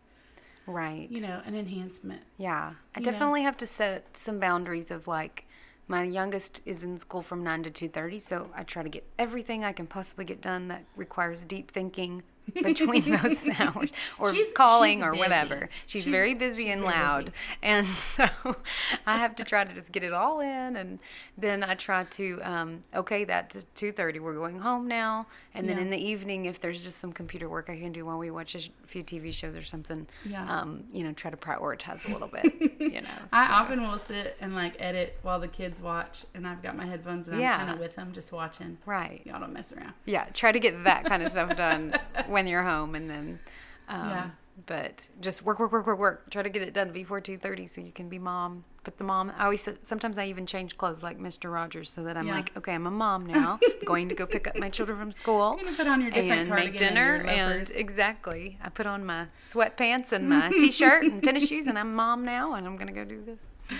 Right. 0.67 1.07
you 1.11 1.21
know 1.21 1.41
an 1.45 1.55
enhancement. 1.55 2.21
Yeah. 2.37 2.73
I 2.95 2.99
You 2.99 3.05
know? 3.05 3.11
definitely 3.11 3.43
have 3.43 3.57
to 3.57 3.67
set 3.67 4.17
some 4.17 4.39
boundaries 4.39 4.89
of 4.91 5.07
like 5.07 5.45
my 5.87 6.01
youngest 6.03 6.61
is 6.65 6.83
in 6.83 6.97
school 6.97 7.21
from 7.21 7.43
9 7.43 7.61
to 7.63 7.69
2:30, 7.69 8.19
so 8.19 8.49
I 8.55 8.63
try 8.63 8.81
to 8.81 8.89
get 8.89 9.05
everything 9.19 9.63
I 9.63 9.71
can 9.71 9.85
possibly 9.85 10.25
get 10.25 10.41
done 10.41 10.67
that 10.69 10.83
requires 10.95 11.41
deep 11.41 11.69
thinking 11.71 12.23
between 12.55 13.03
those 13.21 13.47
hours 13.59 13.91
or 14.17 14.33
She's- 14.33 14.51
calling 14.55 14.99
she's 14.99 15.03
or 15.05 15.11
busy. 15.11 15.19
whatever. 15.19 15.69
She's, 15.85 16.03
She's- 16.03 16.11
very 16.11 16.33
busy 16.33 16.69
and 16.71 16.81
loud. 16.83 17.25
busy. 17.25 17.35
And 17.61 17.85
so 17.87 18.27
I 19.05 19.17
have 19.17 19.35
to 19.35 19.43
try 19.43 19.63
to 19.63 19.73
just 19.75 19.91
get 19.91 20.03
it 20.03 20.13
all 20.13 20.39
in 20.39 20.75
and 20.75 20.97
then 21.37 21.63
I 21.63 21.75
try 21.75 22.03
to 22.05 22.39
um, 22.41 22.83
okay, 22.95 23.23
that's 23.23 23.55
2:30. 23.75 24.19
We're 24.19 24.33
going 24.33 24.59
home 24.61 24.87
now. 24.87 25.27
And 25.55 25.67
then 25.69 25.77
Yeah. 25.77 25.83
in 25.83 25.89
the 25.89 25.97
evening 25.97 26.45
if 26.45 26.59
there's 26.59 26.83
just 26.83 26.99
some 26.99 27.11
computer 27.13 27.47
work 27.49 27.69
I 27.69 27.77
can 27.79 27.91
do 27.91 28.05
while 28.05 28.17
we 28.17 28.29
watch 28.29 28.53
a 28.55 28.59
sh- 28.59 28.69
few 28.85 29.03
TV 29.03 29.31
shows 29.33 29.55
or 29.55 29.63
something, 29.63 30.05
Yeah. 30.25 30.45
um, 30.47 30.83
you 30.91 31.03
know, 31.03 31.13
try 31.13 31.31
to 31.31 31.37
prioritize 31.37 32.05
a 32.07 32.11
little 32.11 32.27
bit, 32.27 32.43
you 32.79 33.01
know. 33.01 33.09
I 33.31 33.47
so. 33.47 33.53
often 33.53 33.81
will 33.81 33.97
sit 33.97 34.37
and 34.41 34.53
like 34.53 34.75
edit 34.79 35.17
while 35.21 35.39
the 35.39 35.47
kids 35.47 35.81
watch, 35.81 36.25
and 36.35 36.45
I've 36.47 36.61
got 36.61 36.75
my 36.75 36.85
headphones 36.85 37.27
and 37.27 37.39
Yeah. 37.39 37.53
I'm 37.53 37.59
kind 37.61 37.71
of 37.71 37.79
with 37.79 37.95
them, 37.95 38.11
just 38.13 38.31
watching. 38.31 38.77
Right. 38.85 39.21
Y'all 39.25 39.39
don't 39.39 39.53
mess 39.53 39.71
around. 39.71 39.93
Yeah, 40.05 40.25
try 40.33 40.51
to 40.51 40.59
get 40.59 40.83
that 40.83 41.05
kind 41.05 41.23
of 41.23 41.31
stuff 41.31 41.55
done 41.55 41.97
when 42.27 42.47
you're 42.47 42.63
home, 42.63 42.93
and 42.95 43.09
then, 43.09 43.39
um, 43.87 44.09
Yeah. 44.09 44.29
But 44.67 45.07
just 45.19 45.41
work, 45.43 45.59
work, 45.59 45.71
work, 45.73 45.85
work, 45.85 45.99
work. 45.99 46.29
Try 46.29 46.41
to 46.41 46.49
get 46.49 46.61
it 46.61 46.73
done 46.73 46.91
before 46.93 47.19
two 47.19 47.37
thirty, 47.37 47.67
so 47.67 47.81
you 47.81 47.91
can 47.91 48.07
be 48.07 48.17
mom 48.17 48.63
put 48.85 48.97
the 48.97 49.03
mom. 49.03 49.31
I 49.37 49.43
always 49.45 49.67
sometimes 49.83 50.17
I 50.17 50.27
even 50.27 50.45
change 50.45 50.77
clothes 50.77 51.03
like 51.03 51.19
Mr. 51.19 51.51
Rogers 51.51 51.89
so 51.89 52.03
that 52.03 52.15
I'm 52.15 52.27
Yeah. 52.27 52.35
like, 52.35 52.55
okay, 52.55 52.73
I'm 52.73 52.87
a 52.87 52.91
mom 52.91 53.25
now, 53.37 53.59
going 53.83 54.07
to 54.09 54.15
go 54.15 54.25
pick 54.25 54.47
up 54.47 54.55
my 54.57 54.69
children 54.69 54.97
from 54.97 55.11
school. 55.11 55.55
You're 55.57 55.65
gonna 55.65 55.75
put 55.77 55.87
on 55.87 56.01
your 56.01 56.11
different 56.11 56.41
and 56.41 56.49
make 56.51 56.77
dinner 56.77 57.15
and, 57.15 57.29
and 57.67 57.71
exactly. 57.71 58.57
I 58.63 58.69
put 58.69 58.85
on 58.85 59.03
my 59.05 59.27
sweatpants 59.37 60.11
and 60.11 60.29
my 60.29 60.49
t-shirt 60.61 61.03
and 61.03 61.21
tennis 61.23 61.47
shoes 61.47 61.67
and 61.67 61.77
I'm 61.77 61.93
mom 61.95 62.23
now 62.23 62.53
and 62.53 62.65
I'm 62.65 62.77
gonna 62.77 62.91
go 62.93 63.03
do 63.03 63.21
this. 63.25 63.79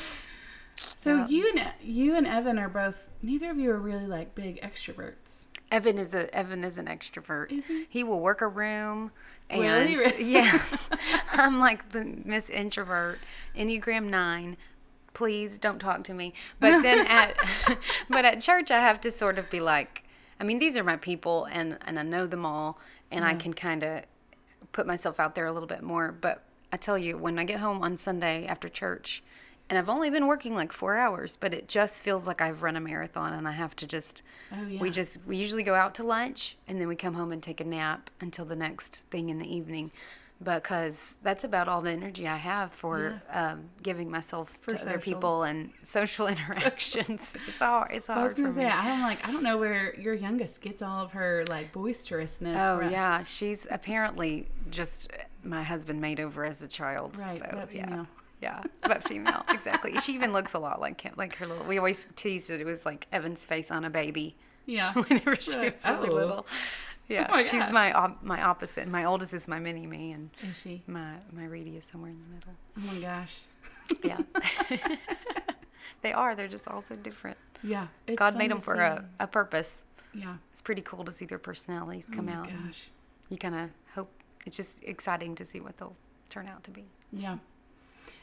So 0.97 1.15
Yeah. 1.15 1.27
you 1.27 1.51
and 1.55 1.73
you 1.81 2.15
and 2.15 2.25
Evan 2.27 2.57
are 2.57 2.69
both. 2.69 3.07
Neither 3.21 3.51
of 3.51 3.57
you 3.59 3.71
are 3.71 3.77
really 3.79 4.07
like 4.07 4.35
big 4.35 4.59
extroverts. 4.61 5.45
Evan 5.71 5.97
is 5.97 6.13
a 6.13 6.33
Evan 6.33 6.63
is 6.63 6.77
an 6.77 6.85
extrovert. 6.87 7.51
Is 7.51 7.65
he? 7.67 7.85
he 7.89 8.03
will 8.03 8.19
work 8.19 8.41
a 8.41 8.47
room. 8.47 9.11
And 9.49 9.61
really? 9.61 10.23
yeah, 10.31 10.59
I'm 11.31 11.59
like 11.59 11.91
the 11.91 12.03
Miss 12.25 12.49
Introvert, 12.49 13.19
Enneagram 13.55 14.05
Nine. 14.05 14.57
Please 15.15 15.58
don't 15.58 15.80
talk 15.80 16.04
to 16.04 16.13
me. 16.13 16.34
But 16.60 16.84
then 16.84 17.08
at 17.21 17.36
but 18.10 18.23
at 18.25 18.41
church, 18.41 18.69
I 18.69 18.80
have 18.80 19.01
to 19.01 19.12
sort 19.12 19.39
of 19.39 19.49
be 19.49 19.60
like, 19.60 20.04
I 20.39 20.43
mean, 20.43 20.60
these 20.60 20.78
are 20.78 20.84
my 20.84 20.97
people, 20.97 21.45
and 21.45 21.80
and 21.82 21.97
I 21.97 22.04
know 22.04 22.28
them 22.28 22.45
all, 22.45 22.78
and 23.12 23.25
I 23.25 23.34
can 23.34 23.54
kind 23.54 23.82
of 23.84 24.04
put 24.71 24.86
myself 24.86 25.19
out 25.19 25.34
there 25.34 25.45
a 25.47 25.51
little 25.51 25.67
bit 25.67 25.82
more. 25.82 26.12
But 26.12 26.43
I 26.71 26.78
tell 26.78 26.97
you, 26.97 27.17
when 27.17 27.39
I 27.39 27.45
get 27.45 27.60
home 27.60 27.82
on 27.82 27.97
Sunday 27.97 28.45
after 28.45 28.69
church, 28.69 29.23
and 29.69 29.80
I've 29.80 29.89
only 29.89 30.10
been 30.12 30.28
working 30.28 30.54
like 30.54 30.71
four 30.71 30.95
hours, 30.97 31.38
but 31.39 31.54
it 31.54 31.67
just 31.67 31.95
feels 32.04 32.28
like 32.28 32.41
I've 32.41 32.62
run 32.62 32.75
a 32.75 32.82
marathon, 32.82 33.34
and 33.34 33.47
I 33.47 33.54
have 33.54 33.75
to 33.78 33.88
just 33.88 34.21
Oh 34.51 34.67
yeah. 34.67 34.80
we 34.80 34.91
just 34.91 35.17
we 35.25 35.38
usually 35.38 35.63
go 35.63 35.73
out 35.73 35.95
to 35.95 36.04
lunch 36.04 36.56
and 36.67 36.80
then 36.80 36.88
we 36.88 36.95
come 36.95 37.15
home 37.15 37.32
and 37.32 37.41
take 37.41 37.60
a 37.60 37.63
nap 37.63 38.12
until 38.21 38.45
the 38.45 38.56
next 38.56 39.04
thing 39.10 39.30
in 39.30 39.39
the 39.39 39.56
evening 39.56 39.91
because 40.45 41.15
that's 41.23 41.43
about 41.43 41.67
all 41.67 41.81
the 41.81 41.91
energy 41.91 42.27
I 42.27 42.38
have 42.38 42.71
for 42.71 43.21
um, 43.34 43.69
giving 43.84 44.10
myself 44.10 44.49
For 44.62 44.75
to 44.75 44.81
other 44.81 44.99
people 44.99 45.43
and 45.43 45.71
social 45.84 46.27
interactions. 46.27 47.21
it's 47.47 47.60
hard. 47.60 47.91
It's 47.91 48.10
I 48.10 48.23
was 48.23 48.34
hard 48.34 48.38
gonna 48.38 48.49
for 48.49 48.55
say 48.55 48.65
me. 48.65 48.69
I'm 48.69 49.01
like 49.01 49.27
I 49.27 49.31
don't 49.31 49.43
know 49.43 49.58
where 49.58 49.95
your 49.99 50.13
youngest 50.13 50.62
gets 50.62 50.81
all 50.81 51.03
of 51.03 51.12
her 51.12 51.43
like 51.49 51.73
boisterousness. 51.73 52.58
Oh 52.60 52.79
from. 52.79 52.91
yeah, 52.91 53.23
she's 53.23 53.67
apparently 53.69 54.47
just 54.69 55.12
my 55.43 55.63
husband 55.63 55.99
made 56.01 56.19
over 56.19 56.45
as 56.45 56.62
a 56.62 56.67
child. 56.67 57.17
Right, 57.17 57.39
So 57.39 57.67
yeah. 57.71 57.86
female. 57.86 58.08
Yeah, 58.41 58.63
but 58.81 59.08
female, 59.08 59.43
exactly. 59.49 59.97
She 60.01 60.13
even 60.13 60.34
looks 60.34 60.53
a 60.53 60.60
lot 60.60 60.79
like 60.79 61.01
him, 61.01 61.13
like 61.17 61.36
her 61.38 61.47
little. 61.47 61.65
We 61.65 61.77
always 61.77 62.08
teased 62.15 62.49
that 62.49 62.60
it 62.60 62.65
was 62.65 62.86
like 62.86 63.08
Evan's 63.12 63.39
face 63.39 63.71
on 63.71 63.86
a 63.86 63.89
baby. 63.89 64.36
yeah. 64.65 64.93
whenever 65.08 65.36
she 65.38 65.58
was 65.58 65.73
really 65.86 66.10
oh. 66.10 66.13
little. 66.13 66.45
Yeah, 67.07 67.27
my 67.29 67.43
she's 67.43 67.71
my 67.71 67.93
op- 67.93 68.23
my 68.23 68.41
opposite. 68.41 68.87
My 68.87 69.05
oldest 69.05 69.33
is 69.33 69.47
my 69.47 69.59
mini 69.59 69.85
me, 69.85 70.11
and 70.11 70.29
Is 70.49 70.59
she? 70.61 70.81
my 70.87 71.13
my 71.31 71.45
Reedy 71.45 71.77
is 71.77 71.83
somewhere 71.91 72.11
in 72.11 72.19
the 72.19 72.33
middle. 72.35 72.53
Oh 72.77 72.93
my 72.93 72.99
gosh. 72.99 73.35
Yeah, 74.03 74.17
they 76.01 76.13
are. 76.13 76.35
They're 76.35 76.47
just 76.47 76.67
all 76.67 76.81
so 76.81 76.95
different. 76.95 77.37
Yeah. 77.63 77.87
God 78.15 78.35
made 78.35 78.51
them 78.51 78.61
for 78.61 78.75
a, 78.75 79.05
a 79.19 79.27
purpose. 79.27 79.83
Yeah. 80.13 80.35
It's 80.53 80.61
pretty 80.61 80.81
cool 80.81 81.03
to 81.05 81.11
see 81.11 81.25
their 81.25 81.39
personalities 81.39 82.05
come 82.11 82.27
oh 82.29 82.31
my 82.31 82.33
out. 82.33 82.47
Gosh. 82.49 82.87
You 83.29 83.37
kind 83.37 83.55
of 83.55 83.69
hope 83.93 84.11
it's 84.45 84.57
just 84.57 84.83
exciting 84.83 85.35
to 85.35 85.45
see 85.45 85.59
what 85.59 85.77
they'll 85.77 85.95
turn 86.29 86.47
out 86.47 86.63
to 86.65 86.71
be. 86.71 86.85
Yeah. 87.11 87.37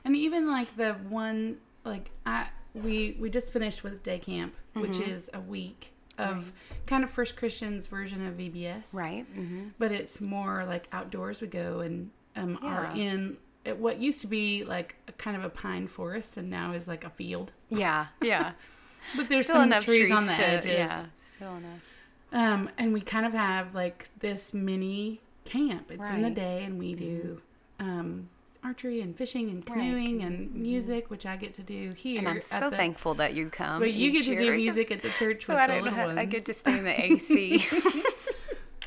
And 0.04 0.16
even 0.16 0.50
like 0.50 0.76
the 0.76 0.94
one 1.08 1.58
like 1.84 2.10
I 2.26 2.48
we 2.74 3.16
we 3.20 3.30
just 3.30 3.52
finished 3.52 3.82
with 3.84 4.02
day 4.02 4.18
camp, 4.18 4.54
which 4.74 4.92
Mhm. 4.92 5.08
is 5.08 5.30
a 5.34 5.40
week 5.40 5.91
of 6.18 6.53
kind 6.87 7.05
of 7.05 7.11
First 7.11 7.37
Christian's 7.37 7.87
version 7.87 8.27
of 8.27 8.35
VBS. 8.35 8.94
Right. 8.94 9.27
Mm-hmm. 9.37 9.68
But 9.79 9.92
it's 9.92 10.20
more 10.20 10.64
like 10.66 10.88
outdoors. 10.92 11.40
We 11.40 11.48
go 11.48 11.81
and 11.81 12.11
um, 12.37 12.59
are 12.62 12.92
in 12.94 13.37
what 13.77 14.01
used 14.01 14.20
to 14.22 14.27
be 14.27 14.64
like 14.64 14.96
a 15.09 15.12
kind 15.12 15.37
of 15.37 15.44
a 15.44 15.48
pine 15.48 15.87
forest 15.87 16.37
and 16.37 16.51
now 16.51 16.72
is 16.72 16.88
like 16.88 17.05
a 17.05 17.11
field. 17.11 17.53
Yeah. 17.68 18.07
Yeah. 18.20 18.53
But 19.16 19.29
there's 19.29 19.46
still 19.46 19.57
some 19.57 19.64
enough 19.64 19.85
trees, 19.85 20.07
trees, 20.07 20.12
on 20.12 20.27
the 20.27 20.33
to, 20.33 20.46
edges. 20.46 20.70
Yeah. 20.70 21.07
Still 21.35 21.57
enough. 21.57 21.81
Um, 22.33 22.70
and 22.79 22.92
we 22.92 23.01
kind 23.01 23.27
of 23.27 23.33
have 23.33 23.75
like 23.75 24.09
this 24.20 24.55
mini 24.55 25.20
camp. 25.44 25.90
It's 25.90 26.09
in 26.09 26.22
the 26.22 26.31
day, 26.31 26.62
and 26.62 26.79
we 26.79 26.94
do 26.94 27.42
um, 27.81 28.29
archery 28.64 29.01
and 29.01 29.16
fishing 29.16 29.51
and 29.51 29.68
Right. 29.68 29.79
canoeing 29.79 30.22
and 30.22 30.48
mm-hmm. 30.51 30.62
music, 30.62 31.11
which 31.11 31.27
I 31.27 31.37
get 31.37 31.55
to 31.55 31.62
do 31.62 31.92
here. 31.96 32.18
And 32.18 32.29
I'm 32.29 32.40
so 32.40 32.70
the- 32.70 32.77
thankful 32.77 33.14
that 33.14 33.35
you 33.35 33.51
come. 33.51 33.81
But 33.81 33.92
you 33.92 34.12
get 34.12 34.25
to 34.27 34.37
do 34.38 34.57
music 34.57 34.90
at 34.90 35.03
the 35.03 35.11
church 35.18 35.46
So 35.46 35.55
with 35.55 35.62
I 35.62 35.66
the 35.66 35.72
don't 35.75 35.83
little 35.85 35.98
have, 35.98 36.07
ones. 36.09 36.18
I 36.18 36.25
get 36.27 36.44
to 36.46 36.55
stay 36.55 36.79
in 36.79 36.85
the 36.85 37.05
AC. 37.05 37.66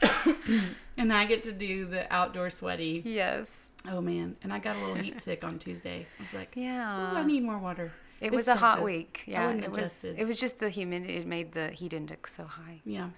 and 0.98 1.14
I 1.14 1.26
get 1.26 1.44
to 1.44 1.52
do 1.52 1.86
the 1.86 2.12
outdoor 2.14 2.50
sweaty. 2.50 3.02
yes. 3.06 3.48
Oh 3.88 4.02
man! 4.02 4.36
And 4.42 4.52
I 4.52 4.58
got 4.58 4.78
a 4.78 4.80
little 4.80 4.96
heat 4.96 5.22
sick 5.26 5.44
on 5.44 5.60
Tuesday. 5.60 6.08
I 6.18 6.22
was 6.24 6.34
like, 6.34 6.54
Yeah. 6.56 6.90
I 7.14 7.24
need 7.24 7.44
more 7.44 7.60
water." 7.60 7.92
It 8.20 8.28
It's 8.28 8.36
was 8.36 8.48
a 8.48 8.56
hot 8.56 8.82
week. 8.82 9.22
Yeah, 9.28 9.52
it 9.52 9.72
was. 9.72 10.04
It 10.04 10.26
was 10.26 10.40
just 10.40 10.58
the 10.58 10.70
humidity. 10.70 11.18
It 11.18 11.28
made 11.28 11.52
the 11.52 11.68
heat 11.70 11.94
index 11.94 12.36
so 12.36 12.46
high. 12.46 12.82
Yeah. 12.84 13.10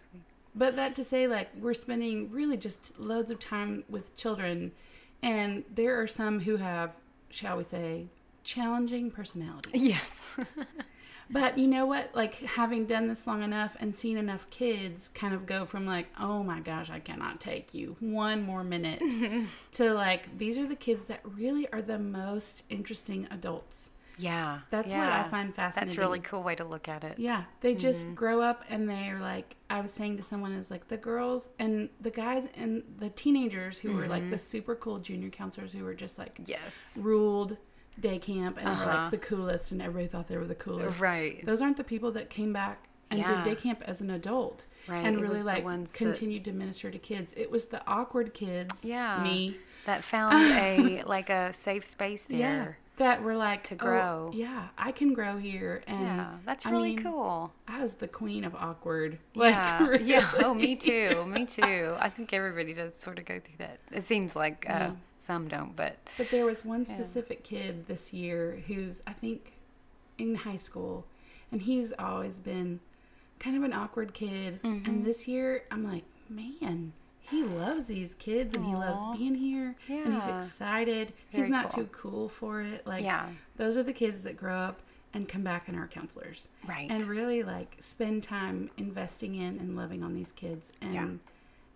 But 0.55 0.75
that 0.75 0.93
to 0.95 1.03
say, 1.05 1.25
like, 1.27 1.49
we're 1.57 1.75
spending 1.75 2.31
really 2.31 2.57
just 2.57 2.99
loads 2.99 3.29
of 3.31 3.39
time 3.39 3.85
with 3.87 4.13
children, 4.17 4.71
and 5.21 5.63
there 5.73 6.01
are 6.01 6.07
some 6.07 6.41
who 6.41 6.57
have, 6.57 6.95
shall 7.29 7.57
we 7.57 7.63
say, 7.63 8.07
challenging 8.43 9.11
personalities. 9.11 9.81
Yes. 9.81 10.07
But 11.29 11.57
you 11.57 11.67
know 11.67 11.85
what? 11.85 12.11
Like, 12.13 12.35
having 12.35 12.85
done 12.85 13.07
this 13.07 13.27
long 13.27 13.43
enough 13.43 13.75
and 13.79 13.93
seen 13.93 14.17
enough 14.17 14.49
kids 14.49 15.09
kind 15.13 15.33
of 15.33 15.45
go 15.45 15.65
from, 15.65 15.85
like, 15.85 16.07
oh 16.19 16.43
my 16.43 16.59
gosh, 16.59 16.89
I 16.89 16.99
cannot 16.99 17.41
take 17.41 17.73
you 17.73 17.97
one 17.99 18.43
more 18.43 18.63
minute, 18.63 19.01
to, 19.73 19.93
like, 19.93 20.37
these 20.37 20.57
are 20.57 20.67
the 20.67 20.75
kids 20.75 21.03
that 21.05 21.19
really 21.23 21.71
are 21.73 21.81
the 21.81 21.99
most 21.99 22.63
interesting 22.69 23.27
adults. 23.29 23.89
Yeah. 24.17 24.59
That's 24.69 24.91
what 24.93 25.03
I 25.03 25.23
find 25.29 25.53
fascinating. 25.53 25.89
That's 25.89 25.97
a 25.97 26.01
really 26.01 26.19
cool 26.19 26.43
way 26.43 26.55
to 26.55 26.63
look 26.63 26.87
at 26.87 27.03
it. 27.03 27.19
Yeah, 27.19 27.43
they 27.61 27.75
just 27.75 28.13
grow 28.15 28.41
up 28.41 28.63
and 28.69 28.89
they're 28.89 29.19
like, 29.19 29.55
I 29.69 29.81
was 29.81 29.91
saying 29.91 30.17
to 30.17 30.23
someone, 30.23 30.51
it 30.53 30.57
was 30.57 30.71
like 30.71 30.87
the 30.87 30.97
girls 30.97 31.49
and 31.59 31.89
the 32.01 32.11
guys 32.11 32.47
and 32.55 32.83
the 32.99 33.09
teenagers 33.09 33.79
who 33.79 33.93
were 33.93 34.07
like 34.07 34.29
the 34.29 34.37
super 34.37 34.75
cool 34.75 34.99
junior 34.99 35.29
counselors 35.29 35.71
who 35.71 35.83
were 35.83 35.93
just 35.93 36.17
like 36.17 36.39
Yes. 36.45 36.73
ruled 36.95 37.57
day 37.99 38.19
camp 38.19 38.57
and 38.59 38.65
were 38.67 38.71
Uh-huh. 38.85 39.01
like 39.03 39.11
the 39.11 39.17
coolest 39.17 39.71
and 39.71 39.81
everybody 39.81 40.07
thought 40.07 40.27
they 40.27 40.37
were 40.37 40.45
the 40.45 40.55
coolest. 40.55 40.99
Right. 40.99 41.45
Those 41.45 41.61
aren't 41.61 41.77
the 41.77 41.83
people 41.83 42.11
that 42.11 42.29
came 42.29 42.53
back 42.53 42.87
and 43.09 43.19
Yeah. 43.19 43.43
did 43.43 43.55
day 43.55 43.55
camp 43.61 43.81
as 43.85 44.01
an 44.01 44.09
adult 44.11 44.65
Right, 44.87 45.05
and 45.05 45.19
really 45.21 45.41
like 45.41 45.63
ones 45.63 45.91
that- 45.91 45.97
continued 45.97 46.43
to 46.45 46.51
minister 46.51 46.91
to 46.91 46.99
kids. 46.99 47.33
It 47.37 47.49
was 47.49 47.65
the 47.67 47.81
awkward 47.87 48.33
kids, 48.33 48.83
Yeah. 48.85 49.21
me, 49.23 49.57
That 49.85 50.03
found 50.03 50.33
a 50.57 51.03
like 51.03 51.29
a 51.29 51.53
safe 51.53 51.85
space 51.85 52.23
there. 52.25 52.37
yeah, 52.37 52.67
that 52.97 53.21
were 53.23 53.35
like 53.35 53.63
To 53.65 53.75
"Oh, 53.75 53.77
grow. 53.77 54.31
yeah, 54.33 54.67
I 54.77 54.91
can 54.91 55.13
grow 55.13 55.37
here, 55.37 55.83
and 55.87 56.01
yeah. 56.01 56.31
That's 56.45 56.65
I 56.65 56.71
really 56.71 56.95
mean, 56.95 57.03
cool. 57.03 57.53
I 57.67 57.81
was 57.83 57.95
the 57.95 58.07
queen 58.07 58.43
of 58.43 58.53
awkward. 58.55 59.19
Yeah. 59.33 59.79
Like, 59.89 60.01
Yeah. 60.05 60.31
really. 60.31 60.43
Oh, 60.43 60.53
me 60.53 60.75
too. 60.75 61.25
Me 61.27 61.45
too. 61.45 61.95
I 61.99 62.09
think 62.09 62.33
everybody 62.33 62.73
does 62.73 62.93
sort 62.95 63.19
of 63.19 63.25
go 63.25 63.39
through 63.39 63.57
that. 63.59 63.79
It 63.91 64.03
seems 64.05 64.35
like 64.35 64.65
uh, 64.69 64.73
Yeah. 64.73 64.91
some 65.19 65.47
don't, 65.47 65.75
but 65.75 65.97
But 66.17 66.29
there 66.31 66.45
was 66.45 66.65
one 66.65 66.85
Yeah. 66.87 66.95
specific 66.95 67.43
kid 67.43 67.87
this 67.87 68.13
year 68.13 68.63
who's, 68.67 69.01
I 69.07 69.13
think, 69.13 69.53
in 70.17 70.35
high 70.35 70.57
school, 70.57 71.05
and 71.51 71.61
he's 71.61 71.93
always 71.97 72.39
been 72.39 72.79
kind 73.39 73.55
of 73.55 73.63
an 73.63 73.73
awkward 73.73 74.13
kid. 74.15 74.59
Mm-hmm. 74.63 74.89
And 74.89 75.05
this 75.05 75.27
year, 75.27 75.63
I'm 75.69 75.83
like, 75.83 76.03
man, 76.29 76.93
he 77.29 77.43
loves 77.43 77.85
these 77.85 78.13
kids 78.15 78.53
and 78.55 78.65
he 78.65 78.73
loves 78.73 79.01
being 79.17 79.35
here 79.35 79.75
and 79.89 80.13
he's 80.13 80.27
excited. 80.27 81.13
Very 81.31 81.43
he's 81.43 81.49
not 81.51 81.71
cool. 81.73 81.83
too 81.83 81.89
cool 81.91 82.29
for 82.29 82.61
it. 82.61 82.85
Like, 82.87 83.03
yeah. 83.03 83.27
those 83.57 83.77
are 83.77 83.83
the 83.83 83.93
kids 83.93 84.21
that 84.21 84.37
grow 84.37 84.55
up 84.57 84.79
and 85.13 85.27
come 85.27 85.43
back 85.43 85.67
and 85.67 85.77
are 85.77 85.87
counselors 85.87 86.47
Right. 86.67 86.89
and 86.91 87.03
really 87.03 87.43
like 87.43 87.75
spend 87.79 88.23
time 88.23 88.69
investing 88.77 89.35
in 89.35 89.57
and 89.59 89.75
loving 89.75 90.03
on 90.03 90.13
these 90.13 90.31
kids 90.31 90.71
and 90.81 90.93
Yeah. 90.93 91.07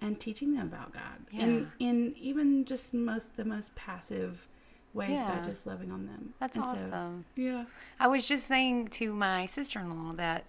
and 0.01 0.19
teaching 0.19 0.53
them 0.53 0.67
about 0.67 0.93
God 0.93 1.25
and 1.33 1.71
in 1.79 2.13
even 2.19 2.65
just 2.65 2.93
most 2.93 3.35
the 3.37 3.45
most 3.45 3.73
passive 3.75 4.47
ways 4.93 5.21
by 5.21 5.39
just 5.45 5.65
loving 5.65 5.89
on 5.91 6.05
them. 6.05 6.33
That's 6.39 6.55
And 6.57 6.65
so- 6.65 6.71
awesome. 6.71 7.25
yeah. 7.35 7.65
I 7.99 8.07
was 8.07 8.27
just 8.27 8.45
saying 8.47 8.89
to 8.89 9.13
my 9.13 9.45
sister 9.45 9.79
in 9.79 9.89
law 10.05 10.13
that 10.13 10.43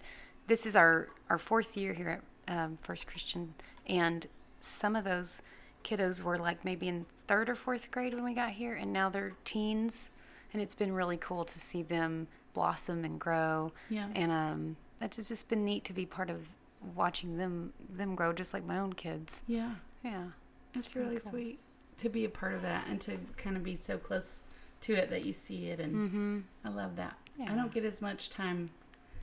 this 0.47 0.65
is 0.65 0.75
our, 0.75 1.07
our 1.29 1.37
fourth 1.37 1.77
year 1.77 1.93
here 1.93 2.21
at 2.47 2.57
um, 2.57 2.77
First 2.81 3.07
Christian, 3.07 3.53
and 3.87 4.27
some 4.63 4.95
of 4.95 5.03
those 5.03 5.41
kiddos 5.83 6.21
were 6.23 6.37
like 6.39 6.63
maybe 6.65 6.87
in 6.87 7.05
third 7.27 7.49
or 7.49 7.55
fourth 7.55 7.91
grade 7.91 8.13
when 8.13 8.23
we 8.23 8.33
got 8.33 8.51
here, 8.51 8.73
and 8.73 8.91
now 8.91 9.09
they're 9.09 9.33
teens, 9.45 10.09
and 10.51 10.61
it's 10.61 10.73
been 10.75 10.93
really 10.93 11.17
cool 11.17 11.45
to 11.45 11.59
see 11.59 11.83
them 11.83 12.27
blossom 12.53 13.03
and 13.05 13.19
grow. 13.19 13.71
Yeah. 13.89 14.07
And 14.15 14.31
um, 14.31 14.75
that's 14.99 15.17
just 15.17 15.47
been 15.49 15.65
neat 15.65 15.83
to 15.85 15.93
be 15.93 16.05
part 16.05 16.29
of 16.29 16.47
watching 16.95 17.37
them 17.37 17.73
them 17.89 18.15
grow, 18.15 18.33
just 18.33 18.53
like 18.53 18.65
my 18.65 18.79
own 18.79 18.93
kids. 18.93 19.41
Yeah. 19.47 19.71
Yeah. 20.03 20.27
It's 20.75 20.95
really 20.95 21.09
really 21.09 21.19
cool. 21.21 21.31
sweet 21.31 21.59
to 21.97 22.09
be 22.09 22.25
a 22.25 22.29
part 22.29 22.53
of 22.53 22.61
that 22.63 22.87
and 22.87 22.99
to 23.01 23.17
kind 23.37 23.55
of 23.55 23.63
be 23.63 23.75
so 23.75 23.97
close 23.97 24.39
to 24.81 24.93
it 24.93 25.09
that 25.11 25.23
you 25.25 25.31
see 25.31 25.67
it 25.67 25.79
and 25.79 25.93
Mm-hmm. 25.95 26.39
I 26.65 26.69
love 26.69 26.95
that. 26.95 27.15
I 27.47 27.53
don't 27.55 27.73
get 27.73 27.85
as 27.85 28.01
much 28.01 28.29
time 28.29 28.71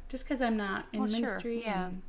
just 0.08 0.26
cuz 0.26 0.40
I'm 0.40 0.56
not 0.56 0.86
in 0.92 1.00
Well, 1.00 1.08
sure, 1.08 1.20
ministry 1.20 1.62
yeah. 1.62 1.86
and 1.88 2.02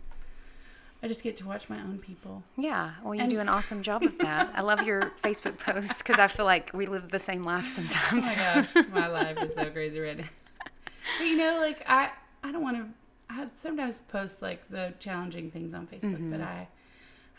I 1.04 1.08
just 1.08 1.24
get 1.24 1.36
to 1.38 1.48
watch 1.48 1.68
my 1.70 1.80
own 1.80 1.98
people. 1.98 2.44
Yeah, 2.58 2.92
well, 3.04 3.16
you 3.16 3.22
And- 3.22 3.30
do 3.32 3.40
an 3.40 3.50
awesome 3.50 3.82
job 3.82 4.04
of 4.04 4.18
that. 4.20 4.52
I 4.54 4.62
love 4.62 4.84
your 4.84 5.12
Facebook 5.24 5.58
posts 5.58 5.94
because 5.98 6.20
I 6.20 6.28
feel 6.28 6.46
like 6.46 6.72
we 6.74 6.86
live 6.86 7.10
the 7.10 7.20
same 7.20 7.44
life 7.44 7.74
sometimes. 7.76 8.26
Oh 8.28 8.30
my 8.30 8.36
gosh, 8.36 8.88
my 8.92 9.08
life 9.08 9.38
is 9.42 9.56
so 9.56 9.70
crazy 9.72 10.00
right 10.00 10.18
now. 10.18 10.26
but 11.18 11.26
you 11.26 11.38
know, 11.38 11.58
like 11.60 11.84
I, 11.90 12.12
I 12.44 12.52
don't 12.52 12.62
want 12.64 12.78
to. 12.78 12.86
I 13.34 13.48
sometimes 13.58 14.00
post 14.10 14.42
like 14.42 14.70
the 14.70 14.94
challenging 15.00 15.50
things 15.52 15.74
on 15.74 15.88
Facebook, 15.88 16.16
Mm-hmm. 16.18 16.32
but 16.32 16.42
I, 16.42 16.68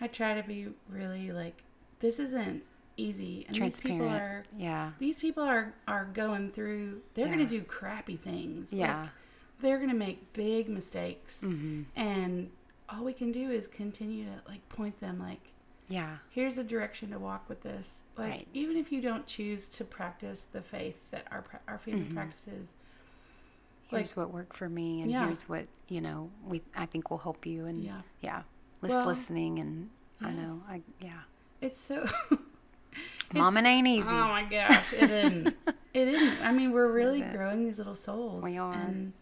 I 0.00 0.06
try 0.08 0.34
to 0.40 0.42
be 0.46 0.68
really 0.90 1.30
like, 1.32 1.62
this 2.00 2.18
isn't 2.18 2.62
easy, 2.96 3.44
and 3.46 3.56
these 3.56 3.80
people 3.80 4.08
are, 4.08 4.44
Yeah. 4.58 4.92
these 4.98 5.20
people 5.20 5.42
are 5.44 5.72
are 5.86 6.06
going 6.12 6.50
through. 6.50 7.02
They're 7.14 7.26
Yeah. 7.26 7.32
gonna 7.32 7.46
do 7.48 7.62
crappy 7.62 8.16
things. 8.16 8.72
Yeah. 8.72 9.02
Like, 9.02 9.10
they're 9.60 9.78
gonna 9.78 9.94
make 9.94 10.32
big 10.32 10.68
mistakes, 10.68 11.42
Mm-hmm. 11.44 11.82
and 11.94 12.50
all 12.92 13.04
we 13.04 13.12
can 13.12 13.32
do 13.32 13.50
is 13.50 13.66
continue 13.66 14.24
to 14.26 14.40
like 14.48 14.66
point 14.68 15.00
them 15.00 15.18
like 15.18 15.40
Yeah. 15.88 16.18
here's 16.30 16.58
a 16.58 16.64
direction 16.64 17.10
to 17.10 17.18
walk 17.18 17.48
with 17.48 17.62
this. 17.62 17.94
Like 18.16 18.30
Right. 18.30 18.48
even 18.52 18.76
if 18.76 18.92
you 18.92 19.00
don't 19.00 19.26
choose 19.26 19.68
to 19.70 19.84
practice 19.84 20.46
the 20.52 20.60
faith 20.62 21.10
that 21.10 21.26
our 21.30 21.44
our 21.66 21.78
family 21.78 22.02
Mm-hmm. 22.02 22.14
practices, 22.14 22.68
Like- 23.90 24.00
Here's 24.00 24.16
what 24.16 24.32
worked 24.32 24.56
for 24.56 24.68
me, 24.68 25.02
and 25.02 25.10
Yeah. 25.10 25.24
here's 25.26 25.48
what 25.48 25.66
you 25.88 26.00
know 26.00 26.30
we 26.46 26.62
I 26.76 26.86
think 26.86 27.10
will 27.10 27.18
help 27.18 27.44
you, 27.46 27.66
and 27.66 27.82
Yeah. 27.84 28.00
yeah, 28.20 28.42
Lis- 28.80 28.90
Well, 28.92 29.06
listening, 29.06 29.58
and 29.58 29.90
I 30.20 30.30
know. 30.32 30.60
I 30.68 30.82
yeah, 31.00 31.20
it's 31.60 31.80
so. 31.80 32.06
mom 33.34 33.56
it 33.56 33.64
ain't 33.64 33.86
easy. 33.88 34.06
Oh 34.08 34.28
my 34.28 34.44
gosh, 34.44 34.92
it 34.92 35.06
didn't. 35.08 35.48
it 35.94 36.04
didn't. 36.06 36.42
I 36.42 36.52
mean, 36.52 36.72
we're 36.72 36.90
really 36.92 37.20
growing 37.22 37.64
these 37.64 37.78
little 37.78 37.94
souls. 37.96 38.42
We 38.44 38.58
are. 38.58 38.72
And 38.74 39.12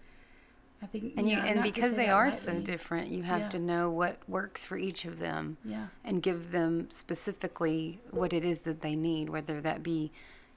I 0.83 0.87
think, 0.87 1.13
and 1.17 1.29
you 1.29 1.37
know, 1.37 1.43
and 1.43 1.63
because 1.63 1.93
they 1.95 2.09
are 2.09 2.33
so 2.33 2.59
different, 2.61 3.09
you 3.11 3.23
have 3.23 3.41
Yeah. 3.41 3.49
to 3.51 3.59
know 3.59 3.91
what 3.91 4.17
works 4.29 4.65
for 4.65 4.79
each 4.79 5.05
of 5.05 5.19
them. 5.19 5.59
Yeah. 5.65 5.89
and 6.05 6.23
give 6.23 6.53
them 6.53 6.89
specifically 6.91 8.01
what 8.11 8.33
it 8.33 8.45
is 8.45 8.61
that 8.61 8.81
they 8.81 8.97
need, 8.97 9.29
whether 9.29 9.61
that 9.61 9.83
be 9.83 10.11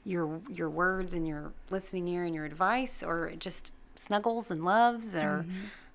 your 0.06 0.40
your 0.50 0.70
words 0.70 1.14
and 1.14 1.28
your 1.28 1.52
listening 1.70 2.08
ear 2.08 2.24
and 2.24 2.34
your 2.36 2.46
advice, 2.46 3.04
or 3.04 3.32
just 3.38 3.74
snuggles 3.96 4.50
and 4.50 4.64
loves, 4.64 5.14
or 5.14 5.46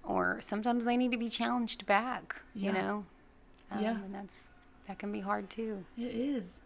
or 0.05 0.41
sometimes 0.41 0.85
they 0.85 0.97
need 0.97 1.11
to 1.13 1.19
be 1.19 1.29
challenged 1.29 1.87
back. 1.87 2.37
Mm-hmm. 2.57 2.59
Yeah. 2.65 2.67
You 2.67 2.73
know, 2.79 3.07
um, 3.71 3.83
Yeah. 3.83 3.91
and 4.05 4.15
that's 4.15 4.49
that 4.87 4.99
can 4.99 5.11
be 5.13 5.21
hard 5.21 5.49
too. 5.51 5.85
It 5.97 6.15
is. 6.15 6.61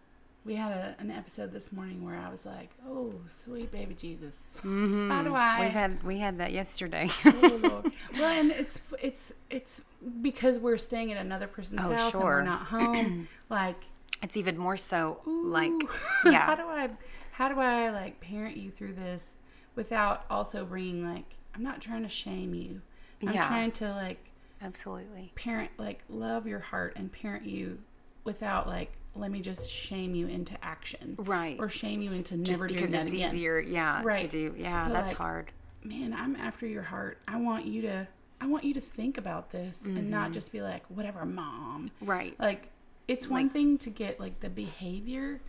We 0.44 0.57
had 0.57 0.72
a, 0.72 0.96
an 0.98 1.11
episode 1.12 1.52
this 1.52 1.70
morning 1.70 2.05
where 2.05 2.16
I 2.16 2.28
was 2.28 2.44
like, 2.44 2.70
"Oh, 2.88 3.14
sweet 3.28 3.70
baby 3.70 3.94
Jesus, 3.94 4.35
Mm-hmm. 4.59 5.09
how 5.11 5.22
do 5.22 5.35
I?" 5.35 5.61
We've 5.61 5.70
had 5.70 6.02
we 6.02 6.18
had 6.18 6.38
that 6.38 6.52
yesterday. 6.52 7.09
oh. 7.24 7.83
Well, 8.14 8.24
and 8.24 8.50
it's 8.50 8.81
it's 9.00 9.33
it's 9.50 9.81
because 10.20 10.59
we're 10.59 10.78
staying 10.78 11.12
at 11.12 11.18
another 11.18 11.46
person's 11.46 11.85
Oh, 11.85 11.92
house 11.92 12.12
and 12.14 12.24
we're 12.24 12.42
not 12.42 12.62
home. 12.66 13.28
like, 13.50 13.76
it's 14.22 14.37
even 14.37 14.59
more 14.59 14.76
so 14.76 15.20
like 15.26 15.70
yeah. 16.24 16.40
how 16.46 16.55
do 16.57 16.62
I 16.64 16.90
how 17.33 17.48
do 17.48 17.61
I 17.61 17.90
like 17.90 18.20
parent 18.20 18.57
you 18.57 18.70
through 18.72 18.94
this 18.94 19.37
without 19.76 20.24
also 20.28 20.64
bringing 20.64 21.07
like 21.09 21.24
I'm 21.55 21.62
not 21.62 21.81
trying 21.81 22.02
to 22.02 22.09
shame 22.09 22.52
you. 22.55 22.81
I'm 23.24 23.33
Yeah. 23.33 23.46
trying 23.46 23.70
to 23.72 23.90
like 23.92 24.18
absolutely 24.61 25.31
parent 25.37 25.70
like 25.78 26.00
love 26.09 26.46
your 26.48 26.59
heart 26.61 26.94
and 26.96 27.12
parent 27.12 27.44
you 27.46 27.78
without 28.24 28.66
like 28.66 28.92
let 29.14 29.31
me 29.31 29.40
just 29.40 29.70
shame 29.70 30.14
you 30.14 30.27
into 30.27 30.57
action 30.64 31.16
right. 31.18 31.57
or 31.59 31.68
shame 31.68 32.01
you 32.03 32.12
into 32.12 32.37
never 32.37 32.66
because 32.66 32.90
doing 32.90 32.92
that 32.92 33.01
again. 33.03 33.05
Because 33.11 33.12
it's 33.27 33.35
easier, 33.35 33.61
yeah, 33.61 34.01
to 34.01 34.07
Right. 34.07 34.31
do. 34.31 34.55
Yeah, 34.57 34.87
But, 34.88 34.92
that's 34.94 35.09
like, 35.09 35.16
hard. 35.18 35.53
man, 35.85 36.14
I'm 36.14 36.35
after 36.37 36.66
your 36.66 36.83
heart. 36.83 37.18
I 37.29 37.37
want 37.37 37.66
you 37.66 37.83
to 37.83 38.09
I 38.40 38.46
want 38.46 38.64
you 38.64 38.75
to 38.75 38.81
think 38.81 39.18
about 39.18 39.53
this 39.53 39.87
and 39.87 39.96
Mm-hmm. 39.98 40.11
not 40.11 40.33
just 40.33 40.51
be 40.51 40.62
like, 40.62 40.85
whatever, 40.88 41.25
mom. 41.25 41.90
Right. 42.01 42.35
Like 42.40 42.70
it's 43.07 43.29
one 43.29 43.51
thing 43.51 43.79
to 43.79 43.90
get 43.90 44.18
like 44.18 44.40
the 44.40 44.48
behavior, 44.51 45.40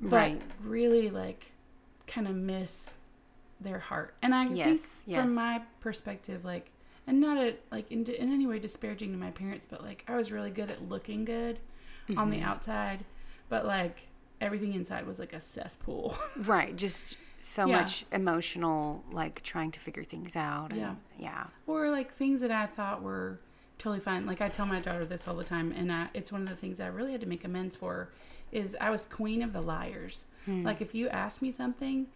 but 0.00 0.16
Right. 0.16 0.42
really 0.62 1.10
like 1.10 1.52
kind 2.06 2.26
of 2.26 2.34
miss 2.34 2.94
their 3.60 3.78
heart. 3.78 4.14
And 4.22 4.34
I 4.34 4.46
Yes, 4.48 4.66
think 4.80 4.86
yes. 5.06 5.20
from 5.22 5.34
my 5.34 5.62
perspective, 5.80 6.44
like, 6.44 6.70
and 7.06 7.20
not 7.20 7.36
a, 7.38 7.54
like 7.70 7.90
in, 7.92 8.04
in 8.06 8.32
any 8.32 8.46
way 8.46 8.58
disparaging 8.58 9.12
to 9.12 9.18
my 9.18 9.30
parents, 9.30 9.64
but 9.68 9.82
like 9.82 10.04
I 10.08 10.16
was 10.16 10.32
really 10.32 10.50
good 10.50 10.70
at 10.70 10.88
looking 10.88 11.24
good 11.24 11.58
on 12.16 12.30
the 12.30 12.36
Mm-hmm. 12.38 12.44
outside, 12.46 13.04
but 13.48 13.64
like 13.66 13.98
everything 14.40 14.74
inside 14.74 15.06
was 15.06 15.18
like 15.18 15.32
a 15.32 15.40
cesspool. 15.40 16.16
Right, 16.36 16.76
just 16.76 17.16
so 17.40 17.66
Yeah. 17.66 17.78
much 17.82 18.04
emotional, 18.12 19.04
like 19.12 19.42
trying 19.42 19.70
to 19.72 19.80
figure 19.80 20.04
things 20.04 20.36
out. 20.36 20.70
And, 20.70 20.80
Yeah. 20.80 20.94
yeah, 21.18 21.44
or 21.66 21.90
like 21.90 22.12
things 22.12 22.40
that 22.40 22.50
I 22.50 22.66
thought 22.66 23.02
were 23.02 23.38
totally 23.78 24.00
fine. 24.00 24.26
Like 24.26 24.40
I 24.40 24.48
tell 24.48 24.66
my 24.66 24.80
daughter 24.80 25.04
this 25.04 25.26
all 25.28 25.34
the 25.36 25.44
time, 25.44 25.72
and 25.72 25.90
I, 25.92 26.08
it's 26.14 26.30
one 26.32 26.42
of 26.42 26.48
the 26.48 26.56
things 26.56 26.80
I 26.80 26.86
really 26.86 27.12
had 27.12 27.20
to 27.22 27.26
make 27.26 27.44
amends 27.44 27.76
for. 27.76 28.10
Is 28.52 28.76
I 28.80 28.90
was 28.90 29.04
queen 29.06 29.42
of 29.42 29.52
the 29.52 29.60
liars. 29.60 30.26
Like 30.46 30.80
if 30.80 30.94
you 30.94 31.08
asked 31.08 31.40
me 31.42 31.50
something, 31.50 32.06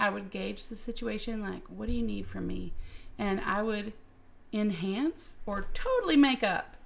I 0.00 0.08
would 0.08 0.30
gauge 0.30 0.66
the 0.68 0.76
situation. 0.76 1.42
Like, 1.42 1.64
what 1.68 1.88
do 1.88 1.94
you 1.94 2.02
need 2.02 2.26
from 2.26 2.46
me? 2.46 2.72
And 3.18 3.40
I 3.40 3.60
would 3.62 3.92
enhance 4.52 5.36
or 5.46 5.66
totally 5.74 6.16
make 6.16 6.42
up 6.42 6.76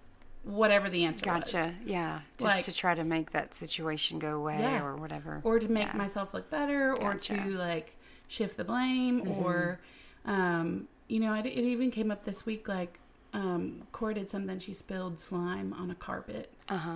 whatever 0.46 0.88
the 0.88 1.04
answer 1.04 1.24
was. 1.30 1.44
Gotcha. 1.44 1.74
Yeah, 1.84 2.20
just 2.38 2.56
Like- 2.56 2.64
to 2.66 2.72
try 2.72 2.94
to 2.94 3.04
make 3.04 3.32
that 3.32 3.54
situation 3.54 4.18
go 4.18 4.36
away 4.36 4.58
Yeah. 4.60 4.82
or 4.84 4.96
whatever. 4.96 5.40
or 5.44 5.58
to 5.58 5.68
make 5.68 5.88
Yeah. 5.88 5.96
myself 5.96 6.32
look 6.32 6.48
better 6.50 6.92
or 6.92 7.12
Gotcha. 7.14 7.34
Mm-hmm. 7.34 7.50
to 7.52 7.58
like 7.58 7.96
shift 8.28 8.56
the 8.56 8.64
blame 8.64 9.26
or 9.28 9.80
um, 10.24 10.88
you 11.08 11.20
know 11.20 11.34
it, 11.34 11.46
it 11.46 11.58
even 11.58 11.90
came 11.90 12.10
up 12.10 12.24
this 12.24 12.44
week 12.46 12.66
like 12.68 12.98
um, 13.32 13.82
Cora 13.92 14.14
did 14.14 14.28
something 14.30 14.58
she 14.58 14.72
spilled 14.72 15.20
slime 15.20 15.72
on 15.72 15.90
a 15.90 15.94
carpet 15.94 16.52
Uh 16.68 16.76
huh. 16.78 16.94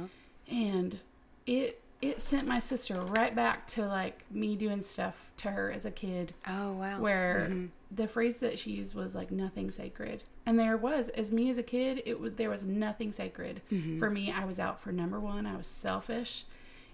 and 0.48 0.98
it 1.46 1.80
it 2.00 2.20
sent 2.20 2.48
my 2.48 2.58
sister 2.58 3.00
right 3.00 3.34
back 3.34 3.66
to 3.66 3.86
like 3.86 4.24
me 4.30 4.56
doing 4.56 4.80
stuff 4.82 5.28
to 5.36 5.50
her 5.50 5.70
as 5.70 5.84
a 5.84 5.90
kid 5.90 6.32
Oh 6.46 6.72
wow. 6.72 6.98
where 7.00 7.48
Mhm. 7.50 7.68
the 7.90 8.08
phrase 8.08 8.36
that 8.40 8.58
she 8.58 8.70
used 8.70 8.94
was 8.94 9.14
like 9.14 9.30
nothing 9.30 9.70
sacred 9.70 10.22
and 10.46 10.58
there 10.58 10.76
was 10.76 11.08
as 11.10 11.30
me 11.30 11.50
as 11.50 11.58
a 11.58 11.62
kid 11.62 12.02
it 12.06 12.18
was 12.20 12.32
there 12.34 12.50
was 12.50 12.64
nothing 12.64 13.12
sacred 13.12 13.60
Mm-hmm. 13.70 13.98
for 13.98 14.10
me 14.10 14.30
i 14.32 14.44
was 14.44 14.58
out 14.58 14.80
for 14.80 14.90
number 14.92 15.18
one 15.20 15.46
i 15.46 15.56
was 15.56 15.66
selfish 15.66 16.44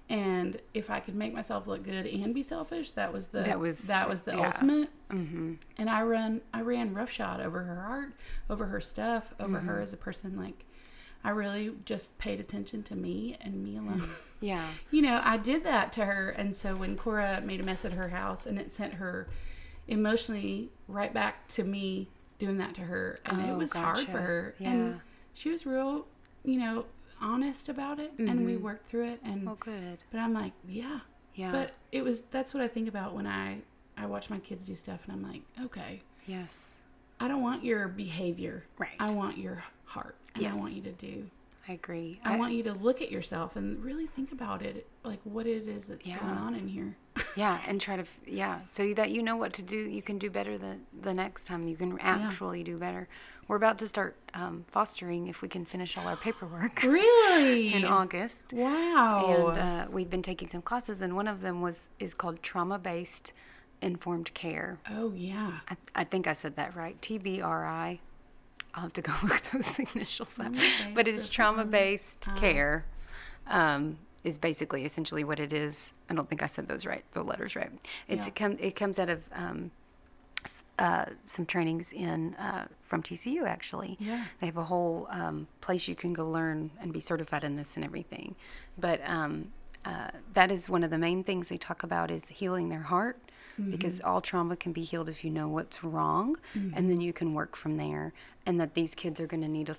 and 0.08 0.60
if 0.74 0.90
i 0.90 1.00
could 1.00 1.14
make 1.14 1.32
myself 1.34 1.66
look 1.66 1.82
good 1.82 2.06
and 2.06 2.34
be 2.34 2.42
selfish 2.42 2.90
that 2.92 3.12
was 3.12 3.26
the 3.28 3.42
That 3.42 3.58
was- 3.60 3.78
that 3.80 4.08
was 4.08 4.22
the 4.22 4.32
yeah. 4.36 4.46
ultimate 4.46 4.88
Mm-hmm. 5.10 5.54
and 5.78 5.88
i 5.90 6.02
run 6.02 6.40
i 6.52 6.60
ran 6.60 6.92
roughshod 6.94 7.40
over 7.40 7.62
her 7.62 7.78
art 7.88 8.12
over 8.50 8.66
her 8.66 8.80
stuff 8.80 9.34
over 9.40 9.58
Mm-hmm. 9.58 9.68
her 9.68 9.80
as 9.80 9.92
a 9.92 9.96
person 9.96 10.36
like 10.36 10.64
i 11.24 11.30
really 11.30 11.72
just 11.84 12.16
paid 12.18 12.40
attention 12.40 12.82
to 12.84 12.94
me 12.96 13.36
and 13.40 13.62
me 13.62 13.76
alone 13.76 14.08
Yeah. 14.38 14.66
you 14.90 15.00
know, 15.00 15.22
I 15.24 15.38
did 15.38 15.64
that 15.64 15.92
to 15.94 16.04
her. 16.04 16.28
And 16.28 16.54
so 16.54 16.76
when 16.76 16.94
Cora 16.94 17.40
made 17.40 17.58
a 17.58 17.62
mess 17.62 17.86
at 17.86 17.94
her 17.94 18.10
house 18.10 18.44
and 18.44 18.58
it 18.58 18.70
sent 18.70 18.92
her 18.94 19.28
emotionally 19.88 20.70
right 20.88 21.12
back 21.12 21.48
to 21.48 21.64
me 21.64 22.08
doing 22.38 22.58
that 22.58 22.74
to 22.74 22.82
her. 22.82 23.18
And 23.24 23.40
it 23.40 23.50
Oh, 23.50 23.56
was 23.56 23.72
hard 23.72 24.06
for 24.06 24.20
her. 24.20 24.54
Yeah. 24.58 24.70
And 24.70 25.00
she 25.34 25.50
was 25.50 25.66
real, 25.66 26.06
you 26.44 26.58
know, 26.58 26.84
honest 27.20 27.68
about 27.68 27.98
it. 27.98 28.12
And 28.18 28.44
we 28.44 28.54
mm-hmm. 28.54 28.64
worked 28.64 28.88
through 28.88 29.08
it. 29.08 29.20
And, 29.24 29.44
Well, 29.46 29.56
good. 29.58 29.98
but 30.10 30.18
I'm 30.18 30.32
like, 30.34 30.52
yeah. 30.68 31.00
Yeah. 31.34 31.52
But 31.52 31.72
it 31.92 32.02
was, 32.02 32.22
that's 32.30 32.54
what 32.54 32.62
I 32.62 32.68
think 32.68 32.88
about 32.88 33.14
when 33.14 33.26
I, 33.26 33.58
I 33.96 34.06
watch 34.06 34.30
my 34.30 34.38
kids 34.38 34.64
do 34.64 34.74
stuff 34.74 35.00
and 35.06 35.12
I'm 35.12 35.30
like, 35.30 35.42
okay, 35.64 36.00
yes, 36.26 36.70
I 37.20 37.28
don't 37.28 37.42
want 37.42 37.64
your 37.64 37.88
behavior. 37.88 38.64
Right. 38.78 38.96
I 38.98 39.10
want 39.10 39.38
your 39.38 39.62
heart. 39.84 40.16
And 40.34 40.42
Yes. 40.42 40.54
I 40.54 40.58
want 40.58 40.74
you 40.74 40.82
to 40.82 40.92
do 40.92 41.30
I 41.68 41.72
agree. 41.72 42.20
I 42.24 42.36
want 42.36 42.52
you 42.52 42.62
to 42.64 42.74
look 42.74 43.02
at 43.02 43.10
yourself 43.10 43.56
and 43.56 43.82
really 43.82 44.06
think 44.06 44.30
about 44.30 44.62
it, 44.62 44.86
like 45.04 45.18
what 45.24 45.46
it 45.46 45.66
is 45.66 45.86
that's 45.86 46.06
Yeah. 46.06 46.18
going 46.20 46.36
on 46.36 46.54
in 46.54 46.68
here. 46.68 46.96
Yeah, 47.36 47.60
and 47.66 47.80
try 47.80 47.96
to 47.96 48.02
f- 48.02 48.08
yeah, 48.26 48.60
so 48.68 48.92
that 48.94 49.10
you 49.10 49.22
know 49.22 49.36
what 49.36 49.52
to 49.54 49.62
do. 49.62 49.76
You 49.76 50.02
can 50.02 50.18
do 50.18 50.30
better 50.30 50.56
the 50.58 50.76
the 51.02 51.12
next 51.14 51.44
time. 51.46 51.68
You 51.68 51.76
can 51.76 51.98
actually 52.00 52.62
do 52.64 52.76
better. 52.78 53.08
We're 53.48 53.56
about 53.56 53.78
to 53.78 53.86
start 53.86 54.16
um, 54.34 54.64
fostering 54.72 55.28
if 55.28 55.40
we 55.42 55.48
can 55.48 55.64
finish 55.64 55.96
all 55.96 56.08
our 56.08 56.16
paperwork 56.16 56.82
Really? 56.82 57.72
in 57.74 57.84
August. 57.84 58.40
wow. 58.52 59.52
and 59.52 59.58
uh, 59.58 59.86
we've 59.90 60.10
been 60.10 60.22
taking 60.22 60.48
some 60.48 60.62
classes 60.62 61.00
and 61.00 61.14
one 61.14 61.28
of 61.28 61.42
them 61.42 61.60
was 61.62 61.88
is 62.00 62.12
called 62.12 62.42
trauma 62.42 62.76
based 62.78 63.32
informed 63.80 64.32
care 64.34 64.78
oh 64.90 65.12
yeah. 65.14 65.58
I, 65.68 65.76
I 65.94 66.04
think 66.04 66.26
i 66.26 66.32
said 66.32 66.56
that 66.56 66.74
right 66.74 67.00
tbri 67.00 67.40
i'll 68.74 68.82
have 68.82 68.92
to 68.94 69.02
go 69.02 69.12
look 69.22 69.42
those 69.52 69.78
initials 69.78 70.28
up 70.30 70.54
Trauma-based 70.54 70.94
but 70.94 71.06
it's 71.06 71.28
trauma 71.28 71.64
based 71.64 72.26
uh, 72.26 72.34
care 72.36 72.84
um, 73.46 73.98
is 74.26 74.36
basically 74.38 74.84
essentially 74.84 75.24
what 75.24 75.38
it 75.40 75.52
is 75.52 75.90
i 76.10 76.14
don't 76.14 76.28
think 76.28 76.42
i 76.42 76.46
said 76.46 76.66
those 76.68 76.84
right 76.84 77.04
the 77.12 77.22
letters 77.22 77.54
right 77.56 77.70
it's 78.08 78.24
Yeah. 78.24 78.28
it, 78.28 78.34
come, 78.36 78.56
it 78.60 78.74
comes 78.76 78.98
out 78.98 79.08
of 79.08 79.20
um, 79.32 79.70
uh, 80.78 81.06
some 81.24 81.46
trainings 81.46 81.92
in 81.92 82.34
uh, 82.34 82.66
from 82.84 83.02
TCU 83.02 83.44
actually. 83.46 83.96
Yeah. 83.98 84.26
They 84.40 84.46
have 84.46 84.58
a 84.58 84.64
whole 84.64 85.08
um, 85.10 85.48
place 85.60 85.88
you 85.88 85.96
can 85.96 86.12
go 86.12 86.28
learn 86.30 86.70
and 86.80 86.92
be 86.92 87.00
certified 87.00 87.42
in 87.42 87.56
this 87.56 87.74
and 87.76 87.84
everything. 87.84 88.36
But 88.78 89.00
um, 89.08 89.52
uh, 89.84 90.10
that 90.34 90.52
is 90.52 90.68
one 90.68 90.84
of 90.84 90.90
the 90.90 90.98
main 90.98 91.24
things 91.24 91.48
they 91.48 91.56
talk 91.56 91.82
about 91.82 92.10
is 92.12 92.28
healing 92.28 92.68
their 92.68 92.82
heart 92.82 93.18
because 93.70 94.00
all 94.02 94.20
trauma 94.20 94.54
can 94.54 94.72
be 94.72 94.82
healed 94.82 95.08
if 95.08 95.24
you 95.24 95.30
know 95.30 95.48
what's 95.48 95.82
wrong 95.82 96.36
and 96.54 96.90
then 96.90 97.00
you 97.00 97.12
can 97.12 97.32
work 97.32 97.56
from 97.56 97.78
there. 97.78 98.12
And 98.44 98.60
that 98.60 98.74
these 98.74 98.94
kids 98.94 99.18
are 99.18 99.26
going 99.26 99.40
to 99.42 99.48
need 99.48 99.68
a 99.70 99.76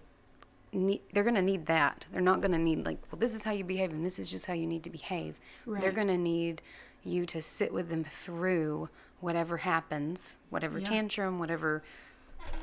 need, 0.78 1.02
they're 1.14 1.24
going 1.24 1.36
to 1.36 1.42
need 1.42 1.66
that. 1.68 2.06
They're 2.12 2.22
not 2.22 2.42
going 2.42 2.52
to 2.52 2.58
need 2.58 2.86
like, 2.86 2.98
well, 3.12 3.20
this 3.20 3.34
is 3.34 3.44
how 3.44 3.52
you 3.52 3.64
behave 3.64 3.92
and 3.92 4.06
this 4.06 4.20
is 4.20 4.30
just 4.30 4.46
how 4.46 4.54
you 4.54 4.68
need 4.68 4.84
to 4.84 4.90
behave. 4.90 5.36
They're 5.66 5.92
going 5.92 6.08
to 6.08 6.18
need 6.18 6.62
you 7.04 7.26
to 7.28 7.42
sit 7.42 7.72
with 7.74 7.90
them 7.90 8.06
through 8.24 8.90
whatever 9.20 9.58
happens, 9.58 10.38
whatever 10.50 10.80
Yeah. 10.80 10.86
tantrum, 10.90 11.40
whatever, 11.40 11.84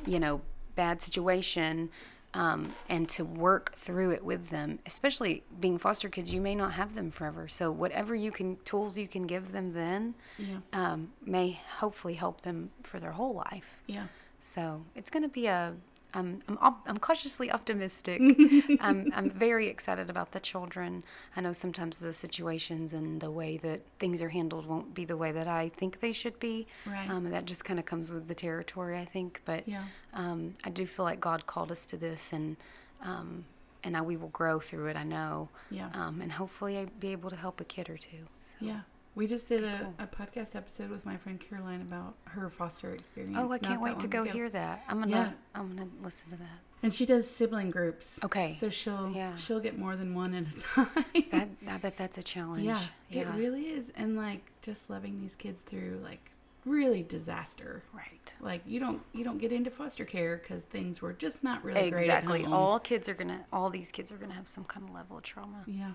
you 0.05 0.19
know, 0.19 0.41
bad 0.75 1.01
situation, 1.01 1.89
um, 2.33 2.75
and 2.89 3.07
to 3.09 3.23
work 3.23 3.75
through 3.77 4.11
it 4.11 4.23
with 4.23 4.49
them. 4.49 4.79
Especially 4.85 5.43
being 5.59 5.77
foster 5.77 6.09
kids, 6.09 6.33
you 6.33 6.41
may 6.41 6.53
not 6.53 6.73
have 6.73 6.93
them 6.95 7.09
forever. 7.11 7.47
So 7.47 7.71
whatever 7.71 8.13
you 8.13 8.31
can, 8.31 8.57
tools 8.65 8.97
you 8.97 9.07
can 9.07 9.25
give 9.25 9.51
them 9.53 9.71
then, 9.73 10.15
Yeah. 10.37 10.57
um, 10.73 11.13
may 11.25 11.59
hopefully 11.77 12.15
help 12.15 12.41
them 12.41 12.71
for 12.83 12.99
their 12.99 13.13
whole 13.13 13.33
life. 13.33 13.77
Yeah. 13.87 14.07
So 14.41 14.83
it's 14.95 15.09
going 15.09 15.23
to 15.23 15.29
be 15.29 15.47
a. 15.47 15.73
I'm 16.15 16.41
I'm 16.47 16.57
op- 16.61 16.83
I'm 16.87 16.97
cautiously 16.97 17.51
optimistic. 17.51 18.21
I'm 18.79 19.11
I'm 19.13 19.29
very 19.29 19.67
excited 19.67 20.09
about 20.09 20.31
the 20.31 20.39
children. 20.39 21.03
I 21.35 21.41
know 21.41 21.51
sometimes 21.51 21.97
the 21.97 22.13
situations 22.13 22.93
and 22.93 23.21
the 23.21 23.29
way 23.29 23.57
that 23.57 23.81
things 23.99 24.21
are 24.21 24.29
handled 24.29 24.65
won't 24.65 24.93
be 24.95 25.05
the 25.05 25.17
way 25.17 25.31
that 25.33 25.47
I 25.47 25.69
think 25.69 25.99
they 25.99 26.13
should 26.13 26.39
be. 26.39 26.65
Right. 26.85 27.09
Um, 27.09 27.29
that 27.31 27.45
just 27.45 27.65
kind 27.65 27.79
of 27.79 27.85
comes 27.85 28.11
with 28.11 28.27
the 28.27 28.35
territory, 28.35 28.97
I 28.97 29.05
think. 29.05 29.41
But 29.45 29.67
Yeah. 29.67 29.83
um, 30.13 30.55
I 30.63 30.69
do 30.69 30.87
feel 30.87 31.05
like 31.05 31.19
God 31.19 31.45
called 31.45 31.71
us 31.71 31.85
to 31.87 31.97
this, 31.97 32.31
and 32.31 32.55
um, 33.01 33.45
and 33.83 33.95
I, 33.97 34.01
we 34.01 34.17
will 34.17 34.29
grow 34.29 34.59
through 34.59 34.87
it. 34.87 34.95
I 34.95 35.03
know. 35.03 35.49
Yeah. 35.69 35.89
Um, 35.93 36.21
and 36.21 36.31
hopefully, 36.31 36.77
I 36.79 36.85
be 36.99 37.09
able 37.11 37.29
to 37.29 37.35
help 37.35 37.59
a 37.61 37.65
kid 37.65 37.89
or 37.89 37.97
two. 37.97 38.23
So. 38.59 38.65
Yeah. 38.65 38.79
We 39.15 39.27
just 39.27 39.47
did 39.47 39.63
a, 39.63 39.79
Cool. 39.79 39.93
a 39.99 40.07
podcast 40.07 40.55
episode 40.55 40.89
with 40.89 41.05
my 41.05 41.15
friend 41.15 41.39
Caroline 41.39 41.81
about 41.81 42.15
her 42.25 42.49
foster 42.49 42.93
experience. 42.93 43.37
Oh, 43.39 43.49
I 43.51 43.57
can't 43.59 43.81
wait 43.81 43.99
to 44.01 44.07
go 44.07 44.23
ago. 44.23 44.31
hear 44.31 44.49
that. 44.49 44.83
I'm 44.89 44.99
gonna 44.99 45.11
Yeah. 45.11 45.31
I'm 45.59 45.73
gonna 45.75 45.89
listen 46.03 46.31
to 46.31 46.37
that. 46.37 46.59
And 46.83 46.93
she 46.93 47.05
does 47.05 47.29
sibling 47.29 47.71
groups. 47.71 48.19
Okay. 48.25 48.51
So 48.51 48.69
she'll 48.69 49.11
Yeah. 49.15 49.35
she'll 49.37 49.61
get 49.61 49.77
more 49.79 49.95
than 49.95 50.13
one 50.13 50.33
at 50.33 50.43
a 50.47 50.59
time. 50.59 51.25
That 51.31 51.47
I 51.67 51.77
bet 51.77 51.95
that's 51.97 52.17
a 52.17 52.23
challenge. 52.23 52.65
yeah, 52.65 52.81
it 53.09 53.25
really 53.35 53.69
is. 53.69 53.89
And 53.95 54.17
like 54.17 54.51
just 54.61 54.89
loving 54.89 55.21
these 55.21 55.35
kids 55.37 55.61
through 55.61 56.01
like 56.03 56.31
really 56.65 57.01
disaster. 57.03 57.83
right. 57.93 58.33
Like 58.41 58.63
you 58.65 58.81
don't 58.81 59.01
you 59.13 59.23
don't 59.23 59.37
get 59.37 59.53
into 59.53 59.71
foster 59.71 60.03
care 60.03 60.37
because 60.43 60.65
things 60.65 61.01
were 61.01 61.13
just 61.13 61.41
not 61.41 61.63
really 61.63 61.89
great 61.89 62.03
Exactly. 62.03 62.43
All 62.43 62.79
kids 62.81 63.07
are 63.07 63.13
gonna. 63.13 63.45
All 63.53 63.69
these 63.69 63.91
kids 63.91 64.11
are 64.11 64.17
gonna 64.17 64.33
have 64.33 64.49
some 64.49 64.65
kind 64.65 64.85
of 64.89 64.93
level 64.93 65.15
of 65.17 65.23
trauma. 65.23 65.63
Yeah. 65.67 65.91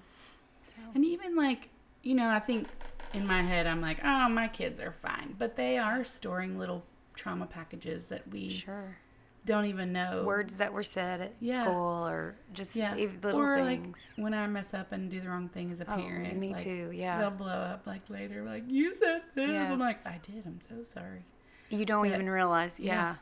So. 0.75 0.83
And 0.95 1.05
even 1.05 1.37
like, 1.37 1.69
you 2.03 2.15
know, 2.15 2.31
I 2.31 2.41
think 2.41 2.67
in 3.13 3.27
my 3.27 3.43
head, 3.43 3.67
I'm 3.67 3.81
like, 3.81 3.99
oh, 4.05 4.29
my 4.29 4.49
kids 4.49 4.81
are 4.81 4.93
fine. 4.93 5.35
But 5.39 5.57
they 5.57 5.79
are 5.79 6.05
storing 6.05 6.59
little 6.59 6.85
trauma 7.15 7.47
packages 7.47 8.07
that 8.07 8.29
we 8.29 8.51
Sure. 8.51 8.97
don't 9.45 9.65
even 9.67 9.93
know. 9.93 10.23
Words 10.25 10.57
that 10.59 10.73
were 10.73 10.83
said 10.83 11.21
at 11.21 11.33
Yeah. 11.41 11.63
school, 11.65 12.07
or 12.09 12.37
just 12.53 12.77
Yeah. 12.77 12.95
little 12.95 13.41
or 13.41 13.57
things. 13.57 14.07
like 14.17 14.23
when 14.23 14.35
I 14.35 14.47
mess 14.47 14.75
up 14.75 14.93
and 14.93 15.11
do 15.11 15.21
the 15.21 15.29
wrong 15.29 15.49
thing 15.49 15.71
as 15.73 15.81
a 15.81 15.91
Oh, 15.93 15.97
parent. 15.97 16.37
me 16.37 16.53
like, 16.53 16.63
too. 16.63 16.91
Yeah. 16.95 17.19
They'll 17.19 17.31
blow 17.31 17.49
up 17.49 17.87
like 17.87 18.09
later, 18.09 18.43
like, 18.45 18.65
you 18.69 18.95
said 18.95 19.23
this. 19.35 19.71
I'm 19.71 19.79
like, 19.79 20.07
I 20.07 20.19
did. 20.23 20.47
I'm 20.47 20.61
so 20.69 20.85
sorry. 20.85 21.25
You 21.69 21.85
don't 21.85 22.07
Yeah. 22.09 22.15
even 22.15 22.29
realize. 22.29 22.79
Yeah. 22.79 22.93
Yeah. 22.95 23.17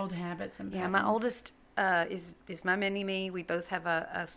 Old 0.00 0.12
habits 0.12 0.60
and 0.60 0.72
Yeah. 0.72 0.86
My 0.88 1.04
oldest 1.04 1.52
uh, 1.76 2.04
is 2.10 2.34
is 2.46 2.64
my 2.64 2.76
mini 2.76 3.02
me. 3.04 3.30
We 3.30 3.42
both 3.42 3.68
have 3.68 3.86
a, 3.86 4.08
a 4.12 4.28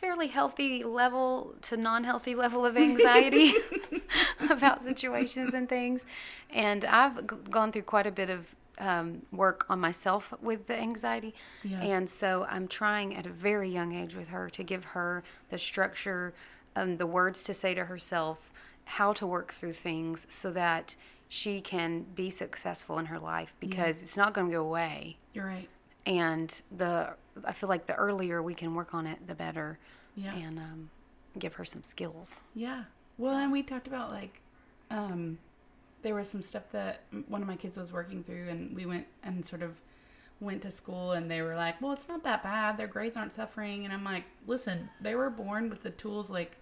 fairly 0.00 0.28
healthy 0.28 0.82
level 0.84 1.54
to 1.62 1.76
non-healthy 1.76 2.34
level 2.34 2.64
of 2.64 2.76
anxiety 2.76 3.52
about 4.50 4.82
situations 4.82 5.52
and 5.54 5.68
things, 5.68 6.02
and 6.50 6.84
I've 6.84 7.26
g- 7.28 7.36
gone 7.50 7.70
through 7.72 7.82
quite 7.82 8.06
a 8.06 8.10
bit 8.10 8.30
of 8.30 8.46
um, 8.78 9.22
work 9.30 9.66
on 9.68 9.78
myself 9.78 10.32
with 10.40 10.66
the 10.66 10.76
anxiety, 10.78 11.34
Yeah. 11.62 11.82
and 11.82 12.08
so 12.08 12.46
I'm 12.48 12.66
trying 12.66 13.14
at 13.14 13.26
a 13.26 13.30
very 13.30 13.68
young 13.68 13.94
age 13.94 14.14
with 14.14 14.28
her 14.28 14.48
to 14.50 14.62
give 14.62 14.84
her 14.86 15.22
the 15.50 15.58
structure, 15.58 16.32
and 16.74 16.98
the 16.98 17.06
words 17.06 17.44
to 17.44 17.52
say 17.54 17.74
to 17.74 17.84
herself, 17.84 18.50
how 18.84 19.12
to 19.12 19.26
work 19.26 19.52
through 19.52 19.74
things 19.74 20.26
so 20.30 20.50
that 20.52 20.94
she 21.28 21.60
can 21.60 22.04
be 22.14 22.28
successful 22.30 22.98
in 22.98 23.06
her 23.06 23.18
life 23.18 23.54
because 23.60 24.02
it's 24.02 24.16
not 24.16 24.34
going 24.34 24.48
to 24.48 24.52
go 24.52 24.62
away 24.64 25.16
You're 25.32 25.46
right. 25.46 25.68
and 26.06 26.60
the 26.76 27.10
I 27.44 27.52
feel 27.52 27.68
like 27.68 27.86
the 27.86 27.94
earlier 27.94 28.42
we 28.42 28.54
can 28.54 28.74
work 28.74 28.94
on 28.94 29.06
it, 29.06 29.26
the 29.26 29.34
better, 29.34 29.78
Yeah. 30.16 30.34
and 30.34 30.58
um, 30.58 30.90
give 31.38 31.54
her 31.54 31.64
some 31.64 31.82
skills. 31.82 32.40
Yeah. 32.54 32.84
Well, 33.18 33.34
and 33.36 33.52
we 33.52 33.62
talked 33.62 33.86
about 33.86 34.10
like, 34.10 34.40
um, 34.90 35.38
there 36.02 36.14
was 36.14 36.28
some 36.28 36.42
stuff 36.42 36.70
that 36.72 37.02
one 37.28 37.42
of 37.42 37.48
my 37.48 37.56
kids 37.56 37.76
was 37.76 37.92
working 37.92 38.24
through, 38.24 38.48
and 38.48 38.74
we 38.74 38.86
went 38.86 39.06
and 39.22 39.44
sort 39.44 39.62
of 39.62 39.80
went 40.40 40.62
to 40.62 40.70
school, 40.70 41.12
and 41.12 41.30
they 41.30 41.42
were 41.42 41.54
like, 41.54 41.80
"Well, 41.82 41.92
it's 41.92 42.08
not 42.08 42.22
that 42.24 42.42
bad. 42.42 42.78
Their 42.78 42.86
grades 42.86 43.16
aren't 43.16 43.34
suffering." 43.34 43.84
And 43.84 43.92
I'm 43.92 44.04
like, 44.04 44.24
"Listen, 44.46 44.88
they 45.00 45.14
were 45.14 45.28
born 45.28 45.68
with 45.68 45.82
the 45.82 45.90
tools. 45.90 46.30
Like, 46.30 46.56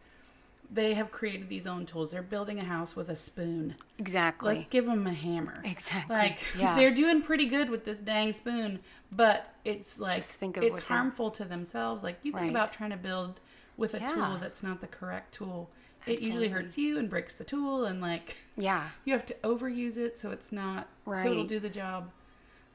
they 0.70 0.94
have 0.94 1.10
created 1.10 1.48
these 1.48 1.66
own 1.66 1.86
tools. 1.86 2.10
They're 2.10 2.22
building 2.22 2.58
a 2.58 2.64
house 2.64 2.94
with 2.94 3.08
a 3.08 3.16
spoon. 3.16 3.74
Exactly. 3.98 4.54
Let's 4.54 4.66
give 4.68 4.84
them 4.86 5.06
a 5.06 5.12
hammer. 5.14 5.62
exactly. 5.64 6.14
Like, 6.14 6.38
yeah. 6.58 6.76
they're 6.76 6.94
doing 6.94 7.22
pretty 7.22 7.46
good 7.46 7.70
with 7.70 7.84
this 7.84 7.98
dang 7.98 8.32
spoon, 8.34 8.80
but 9.10 9.52
it's 9.64 9.98
like 9.98 10.16
Just 10.16 10.32
think 10.32 10.56
of 10.58 10.62
it's 10.64 10.78
they're- 10.80 10.88
harmful 10.88 11.30
to 11.32 11.44
themselves. 11.44 12.02
Like, 12.04 12.18
you 12.22 12.32
think 12.32 12.42
Right. 12.42 12.50
about 12.50 12.72
trying 12.72 12.90
to 12.90 12.96
build 12.98 13.40
with 13.78 13.94
a 13.94 14.00
Yeah. 14.00 14.06
tool 14.08 14.38
that's 14.40 14.62
not 14.62 14.80
the 14.80 14.86
correct 14.88 15.34
tool. 15.34 15.70
It 16.06 16.20
usually 16.20 16.48
hurts 16.48 16.78
you 16.78 16.98
and 16.98 17.10
breaks 17.10 17.34
the 17.34 17.44
tool, 17.44 17.84
and 17.84 18.00
like 18.00 18.36
yeah. 18.56 18.88
you 19.04 19.12
have 19.12 19.26
to 19.26 19.34
overuse 19.44 19.96
it 19.98 20.18
so 20.18 20.30
it's 20.30 20.50
not 20.52 20.88
right. 21.04 21.22
so 21.22 21.30
it'll 21.30 21.44
do 21.44 21.60
the 21.60 21.68
job. 21.68 22.10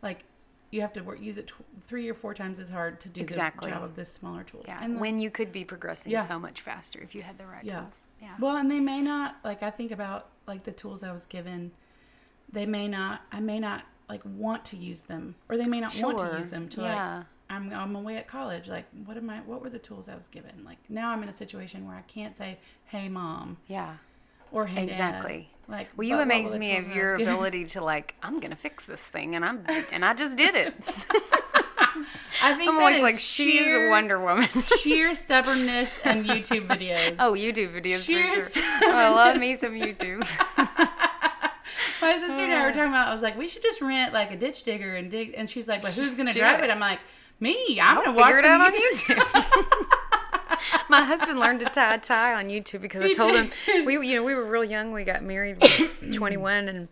Like 0.04 0.24
you 0.74 0.82
have 0.82 0.94
to 0.94 1.02
work, 1.02 1.22
use 1.22 1.38
it 1.38 1.48
tw- 1.48 1.64
three 1.86 2.10
or 2.10 2.14
four 2.14 2.34
times 2.34 2.60
as 2.60 2.70
hard 2.70 3.00
to 3.02 3.10
do 3.10 3.22
Exactly. 3.22 3.70
the 3.70 3.76
job 3.76 3.84
of 3.84 3.96
this 3.96 4.12
smaller 4.12 4.44
tool. 4.44 4.64
Yeah. 4.68 4.80
and 4.82 5.00
when 5.00 5.20
you 5.20 5.30
could 5.30 5.52
be 5.52 5.64
progressing 5.64 6.12
Yeah. 6.12 6.28
so 6.28 6.40
much 6.40 6.62
faster 6.62 7.00
if 7.02 7.14
you 7.14 7.22
had 7.22 7.38
the 7.38 7.46
right 7.46 7.64
Yeah. 7.64 7.82
tools. 7.82 8.08
Yeah. 8.22 8.36
Well, 8.40 8.58
and 8.58 8.70
they 8.72 8.80
may 8.80 9.02
not 9.02 9.36
like 9.44 9.62
I 9.64 9.70
think 9.70 9.92
about 9.92 10.30
like 10.48 10.64
the 10.64 10.72
tools 10.72 11.04
I 11.04 11.12
was 11.12 11.26
given. 11.26 11.72
They 12.52 12.66
may 12.66 12.88
not. 12.88 13.22
I 13.32 13.40
may 13.40 13.60
not 13.60 13.84
like 14.10 14.22
want 14.26 14.66
to 14.66 14.78
use 14.78 15.02
them, 15.02 15.36
or 15.50 15.58
they 15.58 15.66
may 15.68 15.80
not 15.80 15.96
want 16.02 16.18
to 16.20 16.38
use 16.38 16.50
them. 16.50 16.68
To 16.70 16.82
like, 16.82 16.92
Yeah. 16.92 17.24
I'm 17.50 17.72
I'm 17.74 17.96
away 17.96 18.18
at 18.18 18.28
college. 18.28 18.68
Like, 18.68 18.86
what 19.06 19.16
am 19.18 19.30
I? 19.30 19.40
What 19.42 19.62
were 19.62 19.70
the 19.70 19.80
tools 19.80 20.08
I 20.10 20.16
was 20.16 20.28
given? 20.28 20.64
Like 20.66 20.80
now 20.90 21.12
I'm 21.12 21.22
in 21.24 21.30
a 21.30 21.34
situation 21.34 21.86
where 21.88 21.96
I 21.96 22.02
can't 22.04 22.36
say, 22.36 22.60
"Hey, 22.86 23.10
mom," 23.10 23.58
yeah. 23.68 23.98
or 24.52 24.66
"Hey, 24.68 24.88
Dad." 24.88 25.22
Like, 25.68 25.90
Well, 25.96 26.08
you 26.08 26.20
amaze 26.20 26.54
me 26.54 26.78
of 26.78 26.88
your 26.88 27.16
ability 27.16 27.66
to 27.68 27.82
like, 27.84 28.16
I'm 28.22 28.40
gonna 28.40 28.56
fix 28.56 28.86
this 28.86 29.02
thing, 29.02 29.36
and 29.36 29.46
I'm 29.46 29.66
and 29.92 30.04
I 30.04 30.14
just 30.14 30.36
did 30.36 30.56
it. 30.56 30.74
I 32.42 32.56
think 32.56 32.70
I'm 32.70 32.76
that 32.78 32.82
always 32.82 32.98
is 32.98 33.02
like, 33.02 33.20
she 33.20 33.60
is 33.60 33.78
a 33.78 33.90
Wonder 33.90 34.20
Woman. 34.20 34.50
sheer 34.82 35.14
stubbornness 35.16 35.94
and 36.04 36.26
YouTube 36.26 36.68
videos. 36.68 37.18
oh, 37.20 37.34
YouTube 37.34 37.74
videos 37.80 38.04
Sheer 38.04 38.38
for 38.38 38.52
sure. 38.52 38.64
Oh, 38.84 38.92
I 38.92 39.10
love 39.10 39.38
me 39.38 39.56
some 39.56 39.74
YouTube. 39.74 40.28
My 42.02 42.18
sister 42.18 42.44
and 42.44 42.54
I 42.54 42.64
were 42.64 42.70
uh. 42.70 42.74
talking 42.74 42.90
about. 42.90 43.08
I 43.08 43.14
was 43.14 43.22
like, 43.22 43.38
we 43.38 43.48
should 43.48 43.62
just 43.62 43.82
rent 43.82 44.14
like 44.14 44.32
a 44.32 44.36
ditch 44.36 44.64
digger 44.64 44.96
and 44.96 45.10
dig. 45.10 45.34
And 45.38 45.50
she's 45.50 45.68
like, 45.68 45.82
but 45.82 45.92
who's 45.94 46.16
gonna 46.16 46.34
drive 46.34 46.60
it. 46.62 46.66
it? 46.66 46.72
I'm 46.72 46.80
like, 46.80 47.00
me. 47.40 47.80
I'm 47.82 47.98
I'll 47.98 48.06
gonna 48.06 48.18
watch 48.18 48.36
it 48.36 48.46
out 48.46 48.62
on 48.62 48.72
YouTube. 48.74 50.10
My 50.90 51.04
husband 51.04 51.40
learned 51.40 51.60
to 51.62 51.66
tie 51.68 51.96
a 51.96 52.00
tie 52.00 52.34
on 52.34 52.46
YouTube 52.48 52.82
because 52.82 53.02
I 53.04 53.12
told 53.14 53.34
him 53.36 53.52
we 53.86 53.94
you 54.08 54.16
know 54.16 54.24
we 54.24 54.34
were 54.36 54.46
real 54.46 54.64
young. 54.64 54.92
We 54.92 55.04
got 55.04 55.24
married 55.24 55.62
21 56.14 56.68
and 56.70 56.88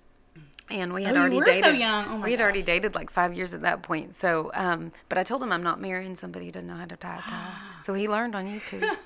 and 0.69 0.93
we 0.93 1.03
had 1.03 1.17
Oh, 1.17 1.22
already 1.22 1.38
so 1.39 1.43
dated. 1.43 1.80
young. 1.80 2.05
Oh 2.07 2.22
we 2.24 2.32
had 2.32 2.39
already 2.41 2.61
dated 2.61 2.95
like 2.95 3.11
five 3.11 3.34
years 3.34 3.53
at 3.53 3.61
that 3.63 3.84
point. 3.84 4.17
So, 4.19 4.51
um, 4.53 4.91
but 5.09 5.17
I 5.17 5.24
told 5.24 5.43
him 5.43 5.51
I'm 5.51 5.63
not 5.63 5.82
marrying 5.82 6.15
somebody 6.15 6.45
who 6.45 6.51
doesn't 6.53 6.67
know 6.67 6.76
how 6.78 6.86
to 6.86 6.95
tie 6.95 7.17
a 7.17 7.22
tie. 7.22 7.53
so 7.84 7.93
he 7.93 8.07
learned 8.07 8.36
on 8.36 8.45
YouTube. 8.47 8.88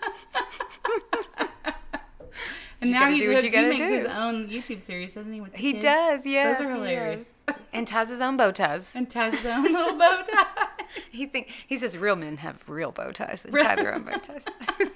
And 2.81 2.89
You 2.89 2.95
now 2.99 3.09
he's 3.09 3.21
what 3.27 3.41
hooked. 3.43 3.55
he 3.55 3.61
makes 3.61 3.89
his 3.89 4.05
own 4.05 4.47
YouTube 4.49 4.83
series, 4.83 5.13
doesn't 5.13 5.31
he? 5.31 5.41
He 5.55 5.71
kids? 5.73 5.83
does. 5.85 6.25
Yes, 6.25 6.57
Those 6.59 6.67
are 6.67 6.73
hilarious. 6.73 7.27
and 7.73 7.87
ties 7.87 8.09
his 8.09 8.19
own 8.21 8.35
bow 8.37 8.51
ties. 8.51 8.91
And 8.95 9.09
ties 9.09 9.33
his 9.35 9.45
own 9.45 9.63
little 9.63 9.97
bow 9.97 10.23
tie. 10.29 10.67
He 11.11 11.25
think 11.25 11.49
he 11.67 11.77
says 11.77 11.97
real 11.97 12.15
men 12.15 12.37
have 12.37 12.63
real 12.67 12.91
bow 12.91 13.11
ties 13.11 13.45
and 13.45 13.53
tie 13.57 13.75
their 13.75 13.95
own 13.95 14.03
bow 14.03 14.17
ties. 14.17 14.43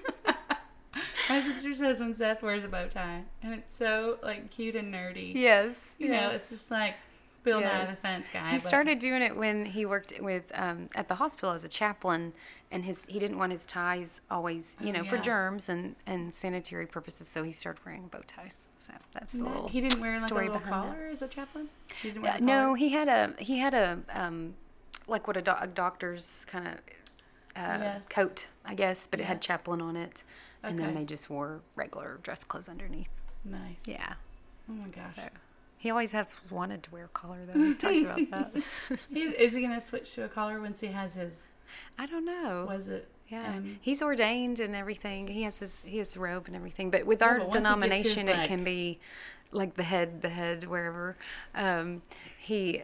My 1.29 1.41
sister 1.41 1.75
says 1.75 1.99
when 1.99 2.13
Seth 2.15 2.41
wears 2.41 2.63
a 2.63 2.67
bow 2.67 2.87
tie, 2.87 3.23
and 3.43 3.53
it's 3.53 3.73
so 3.73 4.17
like 4.23 4.49
cute 4.49 4.75
and 4.75 4.93
nerdy. 4.93 5.33
yes, 5.35 5.75
You 5.99 6.09
know, 6.09 6.29
it's 6.31 6.49
just 6.49 6.71
like 6.71 6.95
Bill 7.43 7.61
Nye 7.61 7.85
the 7.85 7.95
Science 7.95 8.27
Guy. 8.31 8.51
He 8.51 8.57
but- 8.57 8.67
started 8.67 8.99
doing 8.99 9.21
it 9.21 9.35
when 9.35 9.65
he 9.65 9.85
worked 9.85 10.13
with 10.19 10.43
um, 10.53 10.89
at 10.95 11.07
the 11.07 11.15
hospital 11.15 11.51
as 11.51 11.63
a 11.63 11.67
chaplain, 11.67 12.33
and 12.71 12.83
his 12.85 13.05
he 13.07 13.19
didn't 13.19 13.37
want 13.37 13.51
his 13.51 13.65
ties 13.65 14.21
always, 14.29 14.75
you 14.81 14.89
Oh, 14.89 14.91
know, 14.97 15.03
for 15.03 15.17
germs 15.17 15.69
and 15.69 15.95
and 16.05 16.33
sanitary 16.35 16.85
purposes. 16.85 17.27
So 17.27 17.43
he 17.43 17.51
started 17.51 17.83
wearing 17.85 18.07
bow 18.07 18.21
ties. 18.27 18.65
So 18.77 18.93
that's 19.13 19.31
the 19.33 19.37
No, 19.39 19.45
little. 19.45 19.67
he 19.69 19.81
didn't 19.81 19.99
wear 20.01 20.15
like 20.15 20.23
a 20.23 20.27
story 20.27 20.45
little 20.47 20.59
behind 20.61 20.83
that. 20.83 20.95
collar 20.95 21.07
as 21.11 21.21
a 21.21 21.27
chaplain. 21.27 21.69
He 22.01 22.09
didn't 22.09 22.23
wear 22.23 22.33
Yeah, 22.33 22.39
no, 22.45 22.73
he 22.75 22.89
had 22.89 23.07
a 23.07 23.33
he 23.41 23.59
had 23.59 23.73
a 23.73 23.99
um, 24.13 24.55
like 25.07 25.27
what 25.27 25.37
a, 25.37 25.41
do- 25.41 25.53
a 25.59 25.67
doctor's 25.67 26.45
kind 26.47 26.67
of 26.67 26.73
uh, 27.55 27.77
Yes. 27.81 28.07
coat, 28.09 28.45
I 28.65 28.73
guess, 28.75 29.07
but 29.09 29.19
it 29.19 29.25
had 29.25 29.41
chaplain 29.41 29.81
on 29.81 29.95
it, 29.97 30.23
and 30.63 30.77
then 30.79 30.93
they 30.95 31.03
just 31.03 31.29
wore 31.29 31.61
regular 31.75 32.19
dress 32.23 32.43
clothes 32.43 32.69
underneath. 32.69 33.09
Nice. 33.43 33.81
Yeah. 33.85 34.13
Oh 34.69 34.73
my 34.73 34.87
gosh. 34.89 35.15
So 35.15 35.23
he 35.79 35.89
always 35.89 36.11
have 36.11 36.27
wanted 36.51 36.83
to 36.83 36.91
wear 36.91 37.05
a 37.05 37.07
collar 37.09 37.39
though. 37.47 37.59
He's 37.59 37.77
talked 37.77 38.01
about 38.01 38.29
that. 38.31 38.53
He, 39.13 39.21
is 39.23 39.53
he 39.55 39.61
gonna 39.61 39.81
switch 39.81 40.13
to 40.15 40.25
a 40.25 40.29
collar 40.29 40.61
once 40.61 40.79
he 40.81 40.87
has 40.87 41.15
his? 41.15 41.51
I 41.97 42.05
don't 42.05 42.25
know. 42.25 42.65
Was 42.69 42.87
it? 42.89 43.07
Yeah, 43.29 43.55
Um, 43.57 43.77
he's 43.81 44.01
ordained 44.01 44.59
and 44.59 44.75
everything. 44.75 45.27
He 45.27 45.43
has 45.43 45.57
his 45.59 45.79
he 45.83 45.97
has 45.99 46.15
robe 46.17 46.45
and 46.47 46.55
everything. 46.55 46.89
But 46.91 47.05
with 47.05 47.21
Yeah, 47.21 47.27
our 47.27 47.33
but 47.39 47.45
gets 47.45 47.55
his, 47.55 47.63
denomination, 47.63 48.27
it 48.29 48.47
can 48.47 48.63
be 48.63 48.99
like 49.51 49.75
the 49.75 49.83
head, 49.83 50.21
the 50.21 50.29
head, 50.29 50.67
wherever. 50.67 51.15
Um, 51.55 52.01
he 52.39 52.81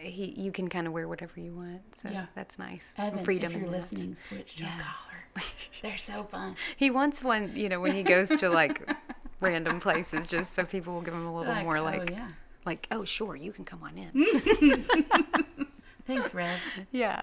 he, 0.00 0.26
you 0.36 0.52
can 0.52 0.68
kind 0.68 0.86
of 0.86 0.92
wear 0.92 1.08
whatever 1.08 1.40
you 1.40 1.52
want. 1.54 1.82
So 2.02 2.08
Yeah. 2.10 2.26
that's 2.34 2.56
nice. 2.58 2.92
Evan, 2.98 3.24
Freedom 3.24 3.52
if 3.52 3.58
you're 3.60 3.70
listening, 3.70 4.14
switch 4.14 4.54
to 4.56 4.64
Yes. 4.64 4.72
a 4.80 4.82
collar. 4.84 5.48
They're 5.82 5.96
so 5.98 6.24
fun. 6.24 6.56
He 6.76 6.90
wants 6.90 7.22
one, 7.22 7.52
you 7.56 7.68
know, 7.68 7.80
when 7.80 7.94
he 7.94 8.02
goes 8.04 8.28
to 8.28 8.48
like 8.48 8.88
random 9.40 9.80
places, 9.80 10.26
just 10.26 10.54
so 10.54 10.64
people 10.64 10.94
will 10.94 11.02
give 11.02 11.14
him 11.14 11.26
a 11.26 11.34
little 11.36 11.52
Like, 11.52 11.64
more 11.64 11.78
oh, 11.78 11.84
like, 11.84 12.10
yeah. 12.10 12.28
like, 12.64 12.86
oh 12.90 13.04
sure, 13.04 13.36
you 13.36 13.52
can 13.52 13.64
come 13.64 13.82
on 13.82 13.96
in. 13.98 14.84
Thanks, 16.06 16.32
Rev. 16.34 16.58
yeah. 16.92 17.22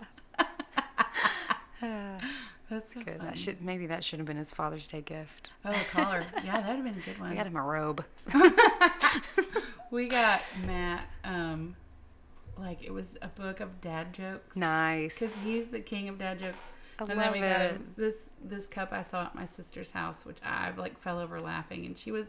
That's 2.70 2.92
so 2.94 3.02
Good. 3.02 3.18
fun. 3.18 3.26
That 3.28 3.38
should 3.38 3.62
maybe 3.62 3.86
that 3.88 4.04
should 4.04 4.18
have 4.20 4.26
been 4.28 4.38
his 4.38 4.52
Father's 4.52 4.88
Day 4.88 5.02
gift. 5.02 5.52
Oh, 5.64 5.70
a 5.72 5.84
collar. 5.92 6.26
Yeah, 6.44 6.62
that'd 6.62 6.78
have 6.78 6.84
been 6.84 6.98
a 7.00 7.06
good 7.06 7.20
one. 7.20 7.32
I 7.32 7.36
got 7.36 7.46
him 7.46 7.56
a 7.56 7.62
robe. 7.62 8.04
We 9.92 10.08
got 10.08 10.42
Matt. 10.66 11.06
Um, 11.24 11.76
like 12.58 12.84
it 12.84 12.92
was 12.92 13.18
a 13.22 13.28
book 13.28 13.60
of 13.60 13.82
dad 13.82 14.14
jokes. 14.14 14.56
Nice. 14.56 15.14
Because 15.14 15.36
he's 15.44 15.68
the 15.68 15.80
king 15.80 16.10
of 16.10 16.18
dad 16.18 16.40
jokes. 16.40 16.58
I 17.00 17.04
and 17.04 17.20
then 17.20 17.32
we 17.32 17.40
got 17.40 17.98
this 17.98 18.30
this 18.44 18.66
cup 18.66 18.94
I 18.94 19.02
saw 19.02 19.26
at 19.26 19.36
my 19.36 19.46
sister's 19.46 19.92
house, 19.92 20.26
which 20.26 20.38
I 20.44 20.72
like 20.78 21.00
fell 21.02 21.20
over 21.20 21.42
laughing, 21.42 21.86
and 21.86 21.98
she 21.98 22.12
was 22.12 22.28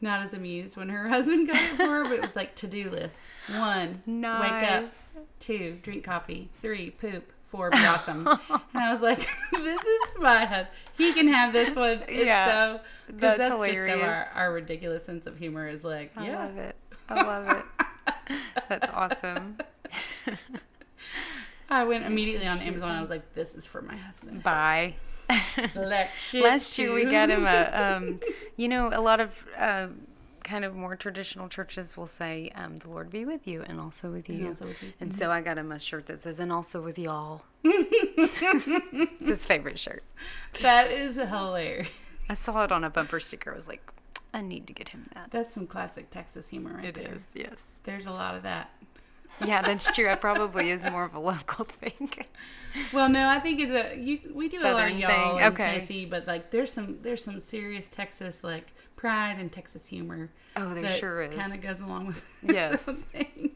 not 0.00 0.22
as 0.22 0.34
amused 0.34 0.76
when 0.76 0.90
her 0.90 1.08
husband 1.10 1.46
got 1.46 1.56
it 1.56 1.76
for 1.76 1.86
her. 1.86 2.04
But 2.04 2.12
it 2.12 2.22
was 2.22 2.36
like 2.36 2.54
to 2.56 2.66
do 2.66 2.90
list: 2.90 3.18
one, 3.50 4.02
wake 4.06 4.62
up; 4.70 4.92
two, 5.40 5.78
drink 5.82 6.04
coffee; 6.04 6.50
three, 6.60 6.90
poop; 6.90 7.32
four, 7.50 7.70
blossom. 7.70 8.26
and 8.50 8.60
I 8.74 8.92
was 8.92 9.00
like, 9.00 9.26
"This 9.52 9.82
is 9.82 10.14
my 10.20 10.44
husband. 10.44 10.68
He 10.98 11.12
can 11.14 11.28
have 11.28 11.52
this 11.52 11.74
one." 11.74 12.02
It's 12.06 12.26
Yeah, 12.26 12.50
so 12.50 12.80
because 13.06 13.20
that's 13.20 13.38
that's, 13.38 13.60
just 13.60 13.72
hilarious. 13.74 14.02
how 14.02 14.08
our, 14.08 14.28
our 14.34 14.52
ridiculous 14.52 15.04
sense 15.04 15.26
of 15.26 15.38
humor 15.38 15.66
is 15.66 15.82
like. 15.82 16.12
yeah, 16.16 16.22
I 16.22 16.26
yeah, 16.26 16.38
love 16.44 16.58
it. 16.58 16.76
I 17.08 17.22
love 17.22 17.64
it. 18.28 18.36
That's 18.68 18.90
awesome. 18.92 19.56
I 21.68 21.84
went 21.84 22.04
immediately 22.04 22.46
on 22.46 22.60
Amazon. 22.60 22.90
I 22.90 23.00
was 23.00 23.10
like, 23.10 23.34
"This 23.34 23.54
is 23.54 23.66
for 23.66 23.82
my 23.82 23.96
husband." 23.96 24.42
Bye. 24.42 24.94
Selection. 25.72 26.40
Last 26.42 26.76
year 26.78 26.92
we 26.92 27.04
got 27.04 27.30
him 27.30 27.46
a, 27.46 27.96
um, 27.96 28.20
you 28.56 28.68
know, 28.68 28.90
a 28.92 29.00
lot 29.00 29.20
of 29.20 29.30
uh, 29.58 29.88
kind 30.42 30.64
of 30.64 30.74
more 30.74 30.96
traditional 30.96 31.48
churches 31.48 31.96
will 31.96 32.06
say, 32.06 32.52
um, 32.54 32.78
"The 32.78 32.88
Lord 32.88 33.10
be 33.10 33.24
with 33.24 33.46
you," 33.46 33.62
and 33.66 33.80
also 33.80 34.10
with 34.10 34.28
you. 34.28 34.36
And 34.36 34.48
also 34.48 34.66
with 34.66 34.82
you. 34.82 34.88
Mm-hmm. 34.88 35.04
And 35.04 35.16
so 35.16 35.30
I 35.30 35.40
got 35.40 35.56
him 35.58 35.72
a 35.72 35.78
shirt 35.78 36.06
that 36.06 36.22
says, 36.22 36.38
"And 36.38 36.52
also 36.52 36.80
with 36.82 36.98
y'all." 36.98 37.42
it's 37.64 39.26
his 39.26 39.44
favorite 39.46 39.78
shirt. 39.78 40.04
That 40.60 40.90
is 40.90 41.16
hilarious. 41.16 41.88
I 42.28 42.34
saw 42.34 42.64
it 42.64 42.72
on 42.72 42.84
a 42.84 42.90
bumper 42.90 43.20
sticker. 43.20 43.52
I 43.52 43.56
was 43.56 43.68
like, 43.68 43.90
I 44.32 44.40
need 44.40 44.66
to 44.66 44.72
get 44.72 44.88
him 44.90 45.08
that. 45.14 45.30
That's 45.30 45.52
some 45.52 45.66
classic 45.66 46.10
Texas 46.10 46.48
humor 46.48 46.74
right 46.74 46.86
It 46.86 46.94
there. 46.94 47.14
is, 47.14 47.22
yes. 47.34 47.56
There's 47.84 48.06
a 48.06 48.10
lot 48.10 48.34
of 48.34 48.42
that. 48.42 48.70
Yeah, 49.44 49.62
that's 49.62 49.90
true. 49.92 50.10
It 50.10 50.20
probably 50.20 50.70
is 50.70 50.82
more 50.84 51.04
of 51.04 51.14
a 51.14 51.18
local 51.20 51.64
thing. 51.80 52.10
Well, 52.92 53.08
no, 53.08 53.28
I 53.28 53.38
think 53.40 53.60
it's 53.60 53.70
a 53.72 53.96
you. 53.98 54.18
We 54.34 54.48
do 54.48 54.60
a 54.62 54.72
lot 54.72 54.90
of 54.90 54.98
y'all 54.98 55.08
thing. 55.34 55.38
in 55.38 55.52
Okay. 55.52 55.64
Tennessee, 55.64 56.04
but 56.06 56.26
like 56.26 56.50
there's 56.50 56.72
some 56.72 56.98
there's 57.00 57.22
some 57.22 57.40
serious 57.40 57.86
Texas 57.86 58.42
like 58.44 58.72
pride 58.96 59.36
and 59.38 59.50
Texas 59.52 59.86
humor. 59.86 60.30
Oh, 60.56 60.72
there 60.74 60.82
that 60.82 60.98
sure 60.98 61.22
is. 61.22 61.34
Kind 61.34 61.52
of 61.52 61.60
goes 61.60 61.80
along 61.80 62.06
with 62.08 62.22
Yes. 62.42 62.82
something. 62.84 63.50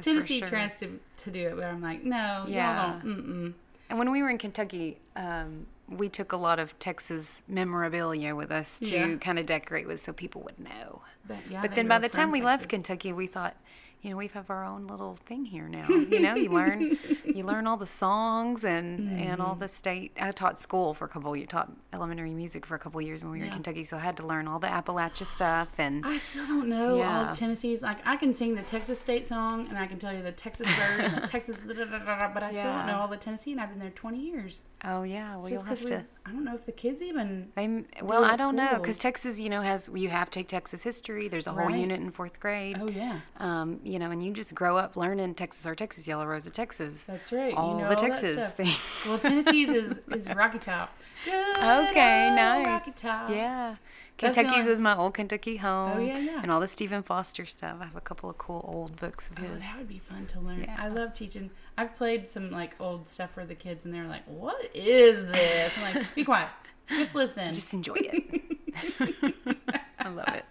Tennessee 0.00 0.40
sure. 0.40 0.48
tries 0.48 0.78
to 0.80 0.98
to 1.24 1.30
do 1.30 1.48
it, 1.48 1.56
but 1.56 1.64
I'm 1.64 1.80
like, 1.82 2.02
no, 2.04 2.44
Yeah. 2.48 2.92
y'all 2.92 3.00
don't. 3.00 3.04
Mm-mm. 3.26 3.52
And 3.90 3.98
when 3.98 4.10
we 4.10 4.22
were 4.22 4.30
in 4.30 4.38
Kentucky, 4.38 4.98
um, 5.16 5.66
we 5.88 6.08
took 6.08 6.32
a 6.32 6.36
lot 6.36 6.58
of 6.58 6.78
Texas 6.78 7.42
memorabilia 7.48 8.34
with 8.34 8.50
us 8.50 8.78
to 8.80 8.86
Yeah. 8.90 9.16
kind 9.16 9.38
of 9.38 9.44
decorate 9.46 9.86
with 9.86 10.02
so 10.02 10.12
people 10.12 10.40
would 10.42 10.58
know. 10.58 11.02
But 11.26 11.38
yeah, 11.50 11.60
but 11.62 11.74
then 11.74 11.88
by 11.88 11.98
the 11.98 12.08
time 12.08 12.28
from 12.28 12.32
we 12.32 12.42
left 12.42 12.68
Kentucky, 12.68 13.12
we 13.12 13.26
thought, 13.26 13.54
you 14.02 14.10
know, 14.10 14.16
we 14.16 14.26
have 14.28 14.50
our 14.50 14.64
own 14.64 14.88
little 14.88 15.16
thing 15.26 15.44
here 15.44 15.68
now. 15.68 15.86
You 15.88 16.18
know, 16.20 16.34
you 16.34 16.50
learn 16.50 16.98
you 17.36 17.44
learn 17.44 17.66
all 17.66 17.76
the 17.76 17.86
songs 17.86 18.64
and 18.64 19.10
and 19.20 19.40
all 19.40 19.50
Mm-hmm. 19.52 19.60
the 19.60 19.68
state. 19.68 20.12
I 20.20 20.30
taught 20.32 20.58
school 20.58 20.94
for 20.94 21.04
a 21.04 21.08
couple. 21.08 21.36
You 21.36 21.46
taught 21.46 21.70
elementary 21.92 22.30
music 22.30 22.64
for 22.66 22.74
a 22.74 22.78
couple 22.78 23.00
years 23.00 23.22
when 23.22 23.32
we 23.32 23.38
were 23.40 23.44
Yeah. 23.44 23.50
in 23.50 23.54
Kentucky, 23.62 23.84
so 23.84 23.96
I 23.96 24.00
had 24.00 24.16
to 24.18 24.26
learn 24.26 24.48
all 24.48 24.58
the 24.58 24.66
Appalachia 24.68 25.26
stuff 25.26 25.68
and 25.78 26.04
I 26.06 26.18
still 26.18 26.46
don't 26.46 26.68
know 26.68 26.92
all 26.92 26.98
Yeah. 26.98 27.30
of 27.32 27.38
Tennessee's. 27.38 27.82
Like 27.82 27.98
I 28.06 28.16
can 28.16 28.32
sing 28.34 28.54
the 28.54 28.62
Texas 28.62 28.98
state 29.00 29.26
song, 29.28 29.68
and 29.68 29.78
I 29.78 29.86
can 29.86 29.98
tell 29.98 30.12
you 30.12 30.22
the 30.22 30.32
Texas 30.32 30.66
bird 30.76 31.00
and 31.00 31.22
the 31.22 31.26
Texas, 31.34 31.56
da, 31.66 31.74
da, 31.74 31.84
da, 31.84 32.28
but 32.32 32.42
I 32.42 32.50
still 32.50 32.62
don't 32.64 32.86
know 32.86 32.98
all 33.00 33.08
the 33.08 33.16
Tennessee, 33.16 33.52
and 33.52 33.60
I've 33.60 33.70
been 33.70 33.78
there 33.78 33.90
20 33.90 34.18
years. 34.18 34.62
oh 34.84 35.02
yeah, 35.04 35.36
well 35.36 35.48
you'll 35.48 35.62
have 35.62 35.78
'cause 35.78 35.88
to. 35.88 35.96
we- 35.96 36.04
I 36.24 36.30
don't 36.30 36.44
know 36.44 36.54
if 36.54 36.66
the 36.66 36.72
kids 36.72 37.02
even. 37.02 37.50
They, 37.56 37.84
well, 38.00 38.24
I 38.24 38.36
don't 38.36 38.54
know 38.54 38.76
because 38.78 38.96
Texas, 38.96 39.40
you 39.40 39.50
know, 39.50 39.60
has 39.60 39.90
you 39.92 40.08
have 40.08 40.30
to 40.30 40.38
take 40.38 40.46
Texas 40.48 40.82
history. 40.82 41.26
There's 41.28 41.48
a 41.48 41.52
whole 41.52 41.70
unit 41.70 42.00
in 42.00 42.10
fourth 42.12 42.38
grade. 42.38 42.78
Oh 42.80 42.88
yeah, 42.88 43.20
Um, 43.38 43.80
you 43.82 43.98
know, 43.98 44.10
and 44.12 44.22
you 44.22 44.32
just 44.32 44.54
grow 44.54 44.76
up 44.76 44.96
learning 44.96 45.34
Texas 45.34 45.66
or 45.66 45.74
Texas 45.74 46.06
Yellow 46.06 46.24
Rose 46.26 46.46
of 46.46 46.52
Texas. 46.52 47.04
that's 47.04 47.21
right. 47.30 47.54
all 47.54 47.76
you 47.76 47.82
know 47.84 47.88
the 47.90 47.94
Texas 47.96 48.52
things. 48.54 48.76
Well, 49.06 49.18
Tennessee's 49.18 49.68
is 49.68 50.00
is 50.12 50.28
Rocky 50.34 50.58
Top. 50.58 50.96
Good 51.24 51.56
Okay, 51.58 52.30
nice. 52.34 52.66
Rocky 52.66 52.90
Top. 52.92 53.30
Yeah. 53.30 53.76
That's 54.18 54.36
the 54.36 54.42
Kentucky 54.44 54.68
was 54.68 54.80
my 54.80 54.96
old 54.96 55.14
Kentucky 55.14 55.56
home. 55.56 55.92
Oh, 55.96 56.00
yeah, 56.00 56.18
yeah. 56.18 56.40
And 56.42 56.50
all 56.52 56.60
the 56.60 56.68
Stephen 56.68 57.02
Foster 57.02 57.44
stuff. 57.44 57.78
I 57.80 57.84
have 57.86 57.96
a 57.96 58.00
couple 58.00 58.30
of 58.30 58.38
cool 58.38 58.64
old 58.68 58.96
books 58.96 59.28
of 59.28 59.38
Oh, 59.42 59.48
his. 59.48 59.60
that 59.60 59.76
would 59.78 59.88
be 59.88 59.98
fun 59.98 60.26
to 60.26 60.40
learn. 60.40 60.60
Yeah. 60.62 60.76
I 60.78 60.88
love 60.88 61.12
teaching. 61.14 61.50
I've 61.76 61.96
played 61.96 62.28
some 62.28 62.50
like 62.50 62.74
old 62.80 63.08
stuff 63.08 63.30
for 63.34 63.44
the 63.44 63.54
kids, 63.56 63.84
and 63.84 63.92
they're 63.92 64.06
like, 64.06 64.22
"What 64.26 64.70
is 64.74 65.24
this?" 65.24 65.72
I'm 65.76 65.94
like, 65.94 66.14
"Be 66.14 66.22
quiet, 66.24 66.48
just 66.88 67.14
listen." 67.16 67.52
Just 67.54 67.72
enjoy 67.74 67.96
it. 67.98 68.42
I 69.98 70.08
love 70.08 70.28
it. 70.28 70.44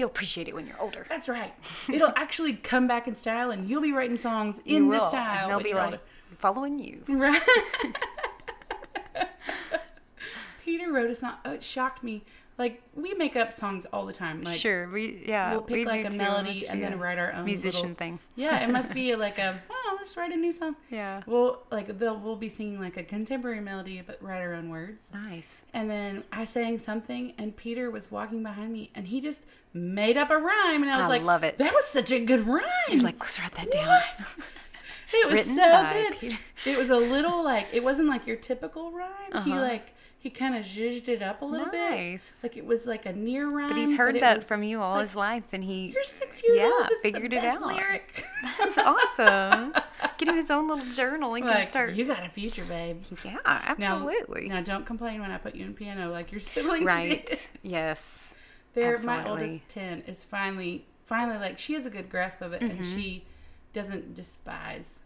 You'll 0.00 0.08
appreciate 0.08 0.48
it 0.48 0.54
when 0.54 0.66
you're 0.66 0.80
older. 0.80 1.04
That's 1.10 1.28
right. 1.28 1.52
It'll 1.92 2.14
actually 2.16 2.54
come 2.54 2.88
back 2.88 3.06
in 3.06 3.14
style, 3.14 3.50
and 3.50 3.68
you'll 3.68 3.82
be 3.82 3.92
writing 3.92 4.16
songs 4.16 4.58
You 4.64 4.78
in 4.78 4.86
will, 4.86 4.96
the 4.98 5.02
and 5.04 5.10
style. 5.10 5.48
they'll 5.48 5.60
be 5.60 5.74
like 5.74 6.00
following 6.38 6.78
you. 6.78 7.04
right. 7.06 7.42
Peter 10.64 10.90
wrote 10.90 11.10
a 11.10 11.14
song. 11.14 11.34
Oh, 11.44 11.52
it 11.52 11.62
shocked 11.62 12.02
me. 12.02 12.24
Like 12.58 12.82
we 12.94 13.14
make 13.14 13.36
up 13.36 13.52
songs 13.52 13.86
all 13.92 14.04
the 14.04 14.12
time. 14.12 14.42
Like 14.42 14.60
sure, 14.60 14.88
we 14.90 15.22
yeah. 15.26 15.52
we'll 15.52 15.62
pick 15.62 15.76
we 15.78 15.84
like 15.86 16.04
a 16.04 16.10
too. 16.10 16.18
melody 16.18 16.66
and 16.68 16.82
then 16.82 16.98
write 16.98 17.18
our 17.18 17.32
own 17.32 17.46
musician 17.46 17.80
little- 17.80 17.96
thing. 17.96 18.18
Yeah, 18.36 18.62
it 18.62 18.68
must 18.70 18.92
be 18.92 19.16
like 19.26 19.38
a 19.38 19.60
oh, 19.70 19.96
let's 19.98 20.14
write 20.16 20.30
a 20.32 20.36
new 20.36 20.52
song. 20.52 20.76
Yeah. 20.90 21.22
Well, 21.26 21.62
like 21.70 21.98
they'll 21.98 22.18
we'll 22.18 22.36
be 22.36 22.50
singing 22.50 22.78
like 22.78 22.96
a 22.98 23.02
contemporary 23.02 23.60
melody, 23.60 24.02
but 24.06 24.22
write 24.22 24.40
our 24.42 24.52
own 24.52 24.68
words. 24.68 25.06
Nice. 25.12 25.46
And 25.72 25.88
then 25.90 26.24
I 26.32 26.44
sang 26.44 26.78
something, 26.78 27.32
and 27.38 27.56
Peter 27.56 27.90
was 27.90 28.10
walking 28.10 28.42
behind 28.42 28.72
me, 28.72 28.90
and 28.94 29.06
he 29.06 29.20
just 29.22 29.40
made 29.72 30.18
up 30.18 30.30
a 30.30 30.36
rhyme, 30.36 30.82
and 30.82 30.90
I 30.90 30.96
was 30.96 31.04
I 31.04 31.08
like, 31.08 31.22
love 31.22 31.42
it. 31.44 31.56
That 31.58 31.72
was 31.72 31.86
such 31.86 32.10
a 32.12 32.18
good 32.20 32.46
rhyme." 32.46 32.64
You're 32.90 33.00
like, 33.00 33.20
let's 33.20 33.38
write 33.38 33.54
that 33.54 33.70
down. 33.72 34.00
It 35.12 35.26
was 35.26 35.34
Written 35.38 35.54
so 35.56 35.88
good. 35.92 36.18
Peter. 36.20 36.38
It 36.66 36.78
was 36.78 36.90
a 36.90 36.96
little 36.96 37.42
like 37.42 37.66
it 37.72 37.82
wasn't 37.82 38.08
like 38.08 38.28
your 38.28 38.36
typical 38.36 38.92
rhyme. 38.92 39.44
He 39.44 39.50
Uh-huh. 39.52 39.60
like 39.60 39.92
he 40.22 40.28
kind 40.28 40.54
of 40.54 40.64
zhuzhed 40.66 41.08
it 41.08 41.22
up 41.22 41.40
a 41.40 41.44
little 41.46 41.70
bit. 41.70 42.20
Like 42.42 42.54
it 42.56 42.66
was 42.66 42.86
like 42.86 43.06
a 43.06 43.12
near 43.12 43.48
rhyme. 43.48 43.68
But 43.68 43.78
he's 43.78 43.96
heard 43.96 44.16
it 44.16 44.20
that 44.20 44.36
was- 44.36 44.44
from 44.44 44.62
you 44.62 44.80
all 44.80 44.92
like, 44.96 45.06
his 45.08 45.16
life, 45.16 45.44
and 45.52 45.64
he 45.64 45.86
You're 45.94 46.04
six 46.04 46.42
years 46.46 46.58
Yeah, 46.58 46.64
old. 46.78 46.88
This 46.90 47.00
figured 47.02 47.32
it 47.32 47.42
out. 47.42 47.62
lyric. 47.66 48.26
That's 48.58 48.78
awesome. 48.78 49.72
Get 50.18 50.28
him 50.28 50.36
his 50.36 50.50
own 50.50 50.68
little 50.68 50.84
journal. 50.92 51.32
He 51.34 51.40
can 51.40 51.50
like 51.50 51.68
start. 51.70 51.94
you 51.94 52.04
got 52.04 52.24
a 52.24 52.28
future, 52.28 52.64
babe. 52.66 53.02
yeah, 53.24 53.38
absolutely. 53.44 54.48
Now, 54.48 54.60
don't 54.60 54.84
complain 54.84 55.20
when 55.22 55.30
I 55.30 55.38
put 55.38 55.54
you 55.54 55.64
in 55.64 55.72
piano 55.74 56.10
like 56.12 56.30
your 56.32 56.40
siblings 56.52 56.84
right. 56.84 57.26
did. 57.26 57.40
Yes. 57.62 58.02
There, 58.74 58.98
my 58.98 59.26
oldest 59.28 59.62
ten 59.68 60.02
is 60.06 60.22
finally, 60.22 60.84
finally 61.06 61.38
like 61.38 61.58
she 61.58 61.72
has 61.74 61.86
a 61.86 61.90
good 61.90 62.08
grasp 62.10 62.40
of 62.42 62.52
it, 62.52 62.60
and 62.62 62.72
Mm-hmm. 62.80 62.94
she 62.94 63.24
doesn't 63.72 64.14
despise 64.14 65.00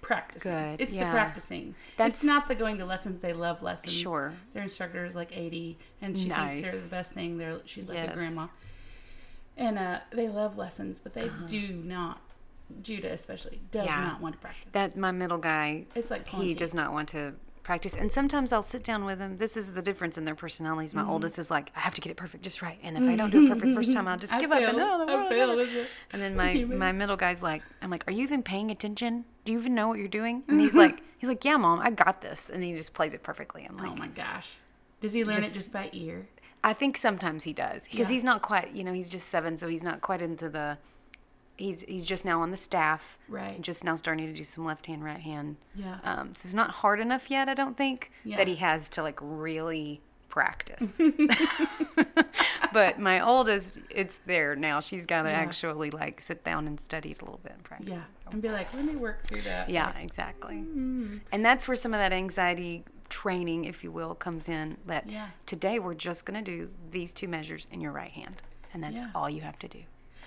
practicing. 0.00 0.52
Good, 0.52 0.80
It's 0.80 0.92
the 0.92 0.98
practicing. 1.00 1.74
That's- 1.96 2.18
it's 2.18 2.24
not 2.24 2.48
the 2.48 2.54
going 2.54 2.78
to 2.78 2.84
lessons. 2.84 3.18
They 3.18 3.32
love 3.32 3.62
lessons. 3.62 3.92
Sure. 3.92 4.32
Their 4.54 4.62
instructor 4.64 5.04
is 5.04 5.14
like 5.14 5.36
eighty, 5.36 5.78
and 6.00 6.16
she 6.16 6.28
Nice. 6.28 6.54
thinks 6.54 6.70
they're 6.70 6.80
the 6.80 6.88
best 6.88 7.12
thing. 7.12 7.38
They're 7.38 7.60
she's 7.64 7.88
like 7.88 7.98
Yes. 7.98 8.10
a 8.12 8.14
grandma, 8.14 8.48
and 9.56 9.78
uh, 9.78 10.00
they 10.12 10.28
love 10.28 10.56
lessons, 10.56 10.98
but 10.98 11.14
they 11.14 11.28
Uh-huh. 11.28 11.46
do 11.46 11.68
not. 11.72 12.20
Judah 12.82 13.12
especially 13.12 13.60
does 13.70 13.86
Yeah. 13.86 13.98
not 14.00 14.20
want 14.20 14.34
to 14.34 14.38
practice. 14.40 14.68
That 14.72 14.96
my 14.96 15.10
middle 15.12 15.38
guy. 15.38 15.84
it's 15.94 16.10
like 16.10 16.26
He 16.28 16.54
does 16.54 16.72
not 16.72 16.92
want 16.92 17.08
to 17.10 17.34
practice, 17.62 17.94
and 17.94 18.10
sometimes 18.10 18.50
I'll 18.52 18.62
sit 18.62 18.82
down 18.82 19.04
with 19.04 19.20
him. 19.20 19.36
This 19.38 19.56
is 19.56 19.72
the 19.74 19.82
difference 19.82 20.16
in 20.18 20.24
their 20.24 20.34
personalities. 20.34 20.92
Mm-hmm. 20.94 21.06
My 21.06 21.12
oldest 21.12 21.38
is 21.38 21.50
like, 21.50 21.70
I 21.76 21.80
have 21.80 21.94
to 21.94 22.00
get 22.00 22.10
it 22.10 22.16
perfect 22.16 22.42
just 22.42 22.60
right, 22.62 22.78
and 22.82 22.96
if 22.96 23.02
I 23.04 23.14
don't 23.14 23.30
do 23.30 23.44
it 23.44 23.48
perfect 23.48 23.66
the 23.68 23.74
first 23.74 23.92
time, 23.92 24.08
I'll 24.08 24.16
just 24.18 24.32
I 24.38 24.40
give 24.40 24.50
up. 24.50 24.58
And 24.58 24.66
failed. 24.76 24.78
no, 24.78 25.06
the 25.06 25.12
world 25.14 25.28
failed, 25.28 25.58
is- 25.60 25.68
is 25.68 25.74
it? 25.74 25.88
And 26.12 26.22
then 26.22 26.34
my 26.34 26.54
my 26.64 26.92
middle 26.92 27.16
guy's 27.16 27.42
like, 27.42 27.62
I'm 27.82 27.90
like, 27.90 28.04
are 28.08 28.12
you 28.12 28.22
even 28.24 28.42
paying 28.42 28.70
attention? 28.70 29.26
Do 29.44 29.52
you 29.52 29.58
even 29.58 29.74
know 29.74 29.88
what 29.88 29.98
you're 29.98 30.08
doing? 30.08 30.42
And 30.48 30.60
he's 30.60 30.74
like, 30.74 31.00
he's 31.18 31.28
like, 31.28 31.44
yeah, 31.44 31.56
mom, 31.56 31.80
I 31.80 31.90
got 31.90 32.20
this, 32.22 32.48
and 32.52 32.62
he 32.62 32.74
just 32.74 32.92
plays 32.94 33.12
it 33.12 33.22
perfectly. 33.22 33.66
I'm 33.68 33.76
like, 33.76 33.88
oh 33.90 33.96
my 33.96 34.06
gosh, 34.08 34.46
does 35.00 35.12
he 35.12 35.24
learn 35.24 35.38
it 35.38 35.42
Just- 35.52 35.54
just 35.54 35.72
by 35.72 35.90
ear? 35.92 36.28
I 36.64 36.74
think 36.74 36.96
sometimes 36.96 37.42
he 37.42 37.52
does 37.52 37.82
because 37.82 37.98
Yeah. 37.98 38.06
he's 38.08 38.22
not 38.22 38.40
quite, 38.40 38.70
you 38.72 38.84
know, 38.84 38.92
he's 38.92 39.08
just 39.10 39.28
seven, 39.28 39.58
so 39.58 39.66
he's 39.66 39.82
not 39.82 40.00
quite 40.00 40.22
into 40.22 40.48
the. 40.48 40.78
he's 41.56 41.80
he's 41.88 42.04
just 42.04 42.24
now 42.24 42.40
on 42.40 42.52
the 42.52 42.56
staff. 42.56 43.18
Right. 43.28 43.60
Just 43.60 43.82
now 43.82 43.96
starting 43.96 44.26
to 44.28 44.32
do 44.32 44.44
some 44.44 44.64
left 44.64 44.86
hand, 44.86 45.02
right 45.04 45.18
hand. 45.20 45.56
Yeah. 45.74 45.98
Um, 46.04 46.36
so 46.36 46.46
it's 46.46 46.54
not 46.54 46.70
hard 46.70 47.00
enough 47.00 47.30
yet, 47.32 47.48
I 47.48 47.54
don't 47.54 47.76
think, 47.76 48.12
Yeah. 48.24 48.36
that 48.36 48.46
he 48.46 48.54
has 48.56 48.88
to 48.90 49.02
like 49.02 49.18
really 49.20 50.00
practice. 50.32 50.90
but 52.72 52.98
my 52.98 53.20
oldest, 53.20 53.78
it's 53.90 54.18
there 54.26 54.56
now. 54.56 54.80
She's 54.80 55.06
got 55.06 55.22
to 55.22 55.28
Yeah. 55.30 55.36
actually 55.40 55.90
like 55.90 56.22
sit 56.22 56.42
down 56.42 56.66
and 56.66 56.80
study 56.80 57.10
it 57.10 57.20
a 57.20 57.24
little 57.24 57.40
bit 57.42 57.52
and 57.52 57.62
practice. 57.62 57.90
Yeah. 57.90 58.02
And 58.32 58.40
be 58.40 58.48
like, 58.48 58.72
let 58.74 58.84
me 58.84 58.96
work 58.96 59.24
through 59.26 59.42
that. 59.42 59.68
Yeah, 59.68 59.86
Like, 59.94 60.04
exactly. 60.04 60.54
mm, 60.56 61.20
And 61.30 61.44
that's 61.44 61.68
where 61.68 61.76
some 61.76 61.92
of 61.92 61.98
that 61.98 62.12
anxiety 62.12 62.82
training, 63.10 63.66
if 63.66 63.84
you 63.84 63.92
will, 63.92 64.14
comes 64.14 64.48
in. 64.48 64.78
That 64.86 65.08
Yeah. 65.08 65.28
today 65.44 65.78
we're 65.78 65.94
just 65.94 66.24
going 66.24 66.42
to 66.42 66.50
do 66.50 66.70
these 66.90 67.12
two 67.12 67.28
measures 67.28 67.66
in 67.70 67.80
your 67.82 67.92
right 67.92 68.10
hand, 68.10 68.40
and 68.72 68.82
that's 68.82 68.96
Yeah. 68.96 69.10
all 69.14 69.28
you 69.28 69.42
have 69.42 69.58
to 69.60 69.68
do. 69.68 69.82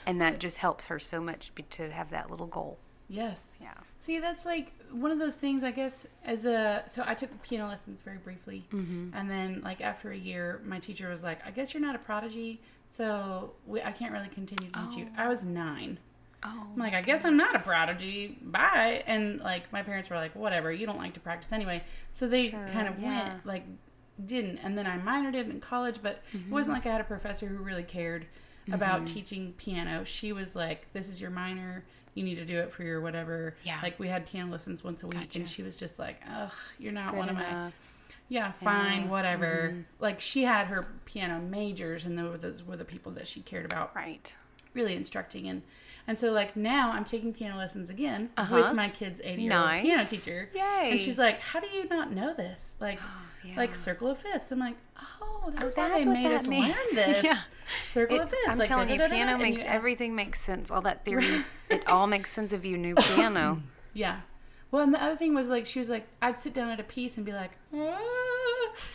And 0.05 0.21
that 0.21 0.39
just 0.39 0.57
helps 0.57 0.85
her 0.85 0.99
so 0.99 1.19
much 1.19 1.53
be, 1.55 1.63
to 1.63 1.91
have 1.91 2.11
that 2.11 2.29
little 2.29 2.45
goal. 2.47 2.77
yes. 3.09 3.57
Yeah. 3.59 3.73
See, 4.05 4.19
that's 4.19 4.45
like 4.45 4.71
one 4.91 5.09
of 5.09 5.17
those 5.17 5.35
things, 5.35 5.63
I 5.63 5.71
guess, 5.71 6.05
as 6.23 6.45
a. 6.45 6.83
So 6.87 7.03
I 7.07 7.15
took 7.15 7.41
piano 7.41 7.67
lessons 7.67 8.01
very 8.01 8.17
briefly. 8.17 8.63
Mm-hmm. 8.71 9.15
And 9.15 9.31
then, 9.31 9.61
like, 9.63 9.81
after 9.81 10.11
a 10.11 10.17
year, 10.17 10.61
my 10.63 10.77
teacher 10.79 11.09
was 11.09 11.23
like, 11.23 11.39
I 11.43 11.49
guess 11.49 11.73
you're 11.73 11.81
not 11.81 11.95
a 11.95 11.99
prodigy, 11.99 12.61
so 12.87 13.53
we, 13.65 13.81
I 13.81 13.91
can't 13.91 14.13
really 14.13 14.29
continue 14.29 14.71
to 14.71 14.87
teach 14.89 14.99
you. 14.99 15.07
I 15.17 15.27
was 15.27 15.43
nine. 15.43 15.97
Oh. 16.43 16.67
I'm 16.73 16.77
like, 16.77 16.93
I 16.93 17.01
guess 17.01 17.25
I'm 17.25 17.35
not 17.35 17.55
a 17.55 17.59
prodigy. 17.59 18.37
Bye. 18.43 19.03
And 19.07 19.39
like, 19.39 19.73
my 19.73 19.81
parents 19.81 20.11
were 20.11 20.17
like, 20.17 20.35
whatever, 20.35 20.71
you 20.71 20.85
don't 20.85 20.99
like 20.99 21.15
to 21.15 21.19
practice 21.19 21.51
anyway. 21.51 21.83
So 22.11 22.27
they 22.27 22.51
Sure, 22.51 22.67
kind 22.71 22.87
of 22.87 22.99
yeah. 22.99 23.29
went, 23.29 23.45
like, 23.47 23.63
didn't. 24.23 24.59
And 24.59 24.77
then 24.77 24.85
I 24.85 24.99
minored 24.99 25.33
in 25.33 25.49
in 25.49 25.59
college, 25.59 25.97
but 26.03 26.21
it 26.31 26.51
wasn't 26.51 26.75
like 26.75 26.85
I 26.85 26.91
had 26.91 27.01
a 27.01 27.05
professor 27.05 27.47
who 27.47 27.57
really 27.57 27.83
cared 27.83 28.27
about 28.71 29.07
teaching 29.07 29.53
piano. 29.57 30.03
She 30.05 30.31
was 30.31 30.55
like, 30.55 30.85
this 30.93 31.09
is 31.09 31.19
your 31.19 31.31
minor. 31.31 31.83
You 32.15 32.23
need 32.23 32.35
to 32.35 32.45
do 32.45 32.59
it 32.59 32.71
for 32.71 32.83
your 32.83 33.01
whatever. 33.01 33.55
Yeah. 33.63 33.79
Like, 33.83 33.99
we 33.99 34.07
had 34.07 34.25
piano 34.25 34.51
lessons 34.51 34.83
once 34.83 35.03
a 35.03 35.07
week, 35.07 35.35
and 35.35 35.47
she 35.49 35.61
was 35.61 35.75
just 35.75 35.99
like, 35.99 36.21
ugh, 36.33 36.51
you're 36.79 36.91
not 36.93 37.11
Good 37.11 37.17
one 37.19 37.29
of 37.29 37.35
my. 37.35 37.71
Yeah, 38.29 38.53
fine, 38.53 39.03
Yeah, 39.03 39.07
whatever. 39.09 39.71
mhm. 39.75 39.83
Like, 39.99 40.19
she 40.21 40.43
had 40.45 40.67
her 40.67 40.87
piano 41.05 41.39
majors, 41.39 42.05
and 42.05 42.17
those 42.17 42.63
were 42.63 42.77
the 42.77 42.85
people 42.85 43.11
that 43.11 43.27
she 43.27 43.41
cared 43.41 43.65
about 43.65 43.95
Right. 43.95 44.33
really 44.73 44.95
instructing 44.95 45.47
and 45.47 45.61
and 46.07 46.17
so 46.19 46.31
like 46.31 46.55
now 46.55 46.91
I'm 46.91 47.03
taking 47.05 47.33
piano 47.33 47.57
lessons 47.57 47.89
again 47.89 48.29
Uh-huh. 48.37 48.55
with 48.55 48.73
my 48.73 48.89
kid's 48.89 49.19
80 49.23 49.41
year 49.41 49.53
old 49.53 49.61
Nice. 49.65 49.83
piano 49.83 50.05
teacher. 50.05 50.49
Yay. 50.53 50.89
And 50.91 51.01
she's 51.01 51.17
like, 51.17 51.39
"How 51.41 51.59
do 51.59 51.67
you 51.67 51.87
not 51.87 52.11
know 52.11 52.33
this? 52.33 52.75
Like, 52.79 52.99
yeah. 53.45 53.55
like 53.57 53.75
circle 53.75 54.09
of 54.09 54.19
fifths." 54.19 54.51
I'm 54.51 54.59
like, 54.59 54.75
"Oh, 55.21 55.51
that's 55.55 55.73
Oh, 55.77 55.81
why 55.81 55.89
that's 55.89 56.05
they 56.05 56.11
made 56.11 56.31
us 56.31 56.47
means. 56.47 56.67
learn 56.67 56.75
this. 56.95 57.23
Yeah. 57.23 57.41
Circle 57.89 58.17
It- 58.17 58.21
of 58.23 58.29
fifths." 58.29 58.47
I'm 58.47 58.57
like, 58.57 58.67
telling 58.67 58.89
you, 58.89 58.97
piano 58.97 59.37
makes 59.37 59.59
you- 59.61 59.65
everything 59.67 60.15
makes 60.15 60.41
sense. 60.41 60.69
All 60.71 60.81
that 60.81 61.03
theory, 61.05 61.43
it 61.69 61.87
all 61.87 62.07
makes 62.07 62.31
sense 62.31 62.53
if 62.53 62.63
you 62.65 62.77
knew 62.77 62.95
piano. 63.15 63.61
Yeah. 63.93 64.21
Well, 64.71 64.83
and 64.83 64.93
the 64.93 65.01
other 65.01 65.15
thing 65.15 65.33
was 65.33 65.47
like 65.47 65.65
she 65.65 65.79
was 65.79 65.87
like 65.89 66.05
I'd 66.21 66.37
sit 66.39 66.53
down 66.53 66.69
at 66.69 66.79
a 66.79 66.83
piece 66.83 67.17
and 67.17 67.25
be 67.25 67.31
like, 67.33 67.51
ah, 67.73 67.97